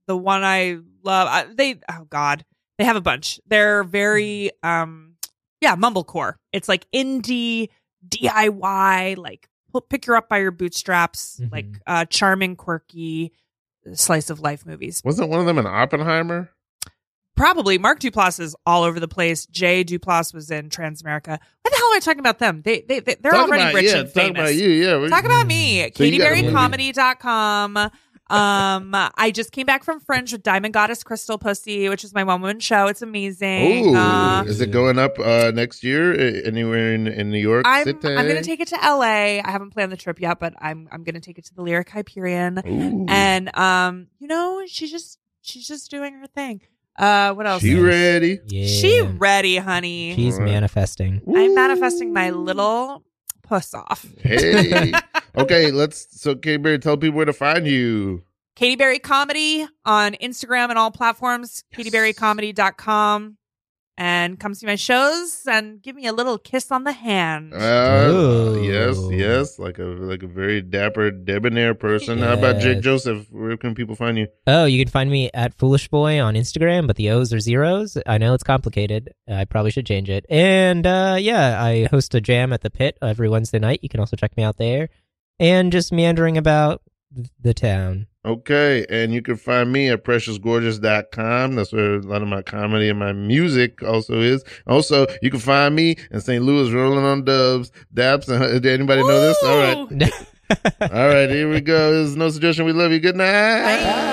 The 0.08 0.18
one 0.18 0.44
I 0.44 0.80
love. 1.04 1.28
I, 1.30 1.46
they 1.54 1.76
oh 1.92 2.06
god, 2.10 2.46
they 2.78 2.84
have 2.86 2.96
a 2.96 3.02
bunch. 3.02 3.40
They're 3.48 3.84
very 3.84 4.52
um, 4.64 5.16
yeah, 5.62 5.76
mumblecore. 5.76 6.36
It's 6.54 6.68
like 6.70 6.90
indie 6.92 7.70
DIY, 8.08 9.18
like 9.18 9.50
pick 9.90 10.06
her 10.06 10.16
up 10.16 10.28
by 10.28 10.40
your 10.40 10.52
bootstraps, 10.52 11.40
Mhm. 11.42 11.52
like 11.52 11.66
uh, 11.86 12.06
charming, 12.06 12.56
quirky 12.56 13.32
slice 13.94 14.30
of 14.30 14.40
life 14.40 14.66
movies. 14.66 15.02
Wasn't 15.06 15.30
one 15.30 15.40
of 15.40 15.46
them 15.46 15.58
an 15.60 15.68
Oppenheimer? 15.68 16.50
Probably 17.38 17.78
Mark 17.78 18.00
Duplass 18.00 18.40
is 18.40 18.56
all 18.66 18.84
over 18.84 19.00
the 19.00 19.08
place. 19.08 19.46
Jay 19.46 19.84
Duplass 19.86 20.34
was 20.34 20.52
in 20.52 20.70
Transamerica. 20.70 21.28
Why 21.62 21.70
the 21.70 21.76
hell 21.78 21.88
am 21.88 21.96
I 21.96 22.00
talking 22.00 22.20
about 22.20 22.40
them? 22.40 22.62
They 22.64 22.82
they, 22.82 23.00
they 23.00 23.16
they're 23.16 23.32
Talk 23.32 23.48
already 23.48 23.64
about, 23.64 23.74
rich 23.76 23.86
yeah, 23.86 23.98
and 24.00 24.08
talk 24.08 24.14
famous. 24.24 24.40
about 24.40 24.56
you. 24.56 24.70
Yeah, 24.70 25.08
Talk 25.08 25.24
about 25.26 25.48
me. 25.48 25.90
So 25.96 26.04
you 26.04 26.20
got. 26.20 26.32
KatyBerryComedy.com. 26.34 27.78
Um, 27.78 27.92
I 29.18 29.32
just 29.34 29.52
came 29.52 29.66
back 29.66 29.84
from 29.84 30.00
Fringe 30.00 30.32
with 30.34 30.44
Diamond 30.44 30.74
Goddess 30.74 31.04
Crystal 31.04 31.38
Pussy, 31.38 31.88
which 31.90 32.04
is 32.04 32.14
my 32.14 32.24
one 32.24 32.42
woman 32.42 32.60
show. 32.60 32.88
It's 32.88 33.02
amazing. 33.02 33.88
Ooh, 33.90 33.96
Uh, 33.96 34.44
is 34.46 34.60
it 34.60 34.72
going 34.72 35.00
up 35.00 35.18
uh, 35.20 35.52
next 35.54 35.84
year 35.84 36.14
anywhere 36.46 36.94
in, 36.94 37.08
in 37.08 37.30
New 37.30 37.40
York 37.40 37.64
I'm 37.66 37.86
City? 37.86 38.00
I'm 38.08 38.28
gonna 38.28 38.44
take 38.44 38.60
it 38.60 38.68
to 38.70 38.76
LA. 38.76 39.40
I 39.40 39.44
haven't 39.46 39.72
planned 39.72 39.92
the 39.92 39.98
trip 39.98 40.20
yet, 40.20 40.40
but 40.40 40.54
I'm 40.60 40.90
I'm 40.92 41.04
gonna 41.04 41.22
take 41.22 41.38
it 41.38 41.46
to 41.46 41.56
the 41.56 41.62
Lyric 41.62 41.90
Hyperion. 41.90 42.62
Ooh. 42.68 43.06
And 43.08 43.56
um, 43.58 44.08
you 44.20 44.28
know, 44.28 44.64
she's 44.68 44.92
just 44.92 45.20
she's 45.42 45.68
just 45.68 45.90
doing 45.90 46.14
her 46.16 46.28
thing. 46.28 46.62
Uh, 46.98 47.34
what 47.34 47.46
else? 47.46 47.62
she 47.62 47.74
Nice. 47.76 47.84
ready? 47.84 48.40
Yeah. 48.48 48.68
She 48.68 49.02
ready, 49.02 49.58
honey. 49.58 50.16
She's 50.16 50.36
Alright. 50.36 50.52
manifesting. 50.52 51.22
I'm 51.36 51.54
manifesting 51.54 52.12
my 52.14 52.32
little 52.32 53.04
puss 53.44 53.74
off. 53.74 54.06
Hey, 54.22 54.92
okay, 55.38 55.72
let's. 55.72 56.08
So, 56.20 56.36
K 56.36 56.58
Berry, 56.58 56.80
tell 56.80 56.98
people 56.98 57.18
where 57.18 57.26
to 57.26 57.34
find 57.34 57.68
you. 57.68 58.24
Katy 58.56 58.76
Berry 58.76 58.98
Comedy 58.98 59.68
on 59.86 60.14
Instagram 60.14 60.70
and 60.70 60.80
all 60.80 60.90
platforms, 60.90 61.64
Yes. 61.78 61.88
katyberrycomedy.com. 61.90 63.38
And 64.00 64.40
come 64.40 64.54
see 64.54 64.68
my 64.68 64.76
shows 64.76 65.42
and 65.50 65.82
give 65.82 65.96
me 65.96 66.06
a 66.06 66.14
little 66.14 66.38
kiss 66.38 66.72
on 66.72 66.84
the 66.84 66.92
hand. 66.92 67.52
Uh, 67.52 68.60
yes, 68.62 69.00
yes, 69.10 69.58
like 69.58 69.80
a 69.80 69.86
like 69.86 70.22
a 70.22 70.28
very 70.28 70.62
dapper, 70.62 71.10
debonair 71.10 71.74
person. 71.74 72.20
How 72.20 72.34
about 72.34 72.62
Jake 72.62 72.82
Joseph? 72.82 73.26
Where 73.32 73.58
can 73.58 73.74
people 73.74 73.96
find 73.96 74.18
you? 74.20 74.28
Oh, 74.46 74.66
you 74.66 74.84
can 74.84 74.92
find 74.92 75.10
me 75.10 75.32
at 75.34 75.56
Foolish 75.56 75.88
Boy 75.88 76.22
on 76.22 76.36
Instagram, 76.36 76.86
but 76.86 76.96
the 76.96 77.10
O's 77.10 77.34
are 77.34 77.40
zeros. 77.40 77.98
I 78.06 78.20
know 78.20 78.36
it's 78.36 78.44
complicated. 78.44 79.14
I 79.28 79.46
probably 79.46 79.72
should 79.72 79.88
change 79.88 80.12
it. 80.12 80.28
And 80.30 80.86
uh, 80.86 81.18
yeah, 81.20 81.60
I 81.60 81.88
host 81.90 82.14
a 82.14 82.22
jam 82.22 82.54
at 82.54 82.62
the 82.62 82.70
Pit 82.70 83.00
every 83.02 83.30
Wednesday 83.30 83.58
night. 83.60 83.80
You 83.82 83.90
can 83.90 84.00
also 84.00 84.16
check 84.16 84.38
me 84.38 84.44
out 84.44 84.58
there. 84.58 84.90
And 85.40 85.72
just 85.72 85.92
meandering 85.92 86.38
about 86.38 86.82
the 87.40 87.54
town. 87.54 88.08
Okay, 88.28 88.86
and 88.90 89.14
you 89.14 89.22
can 89.22 89.38
find 89.38 89.72
me 89.72 89.88
at 89.88 90.04
preciousgorgeous.com. 90.04 91.56
That's 91.56 91.72
where 91.72 91.96
a 91.96 92.02
lot 92.02 92.22
of 92.22 92.28
my 92.28 92.42
comedy 92.42 92.90
and 92.90 93.00
my 93.00 93.14
music 93.14 93.82
also 93.82 94.20
is. 94.20 94.44
Also, 94.68 95.08
you 95.22 95.32
can 95.32 95.40
find 95.40 95.74
me 95.74 95.96
in 96.12 96.20
St. 96.20 96.44
Louis 96.44 96.70
rolling 96.74 97.06
on 97.06 97.24
dubs. 97.24 97.72
Daps, 97.94 98.26
did 98.62 98.66
anybody 98.66 99.02
know 99.02 99.22
this? 99.22 99.42
All 99.44 99.58
right. 99.58 100.12
All 100.92 101.08
right, 101.08 101.30
here 101.30 101.50
we 101.50 101.62
go. 101.62 101.94
There's 101.94 102.18
no 102.18 102.30
suggestion. 102.30 102.66
We 102.66 102.74
love 102.74 102.92
you. 102.92 103.00
Good 103.00 103.16
night. 103.16 103.84
Bye. 103.84 104.08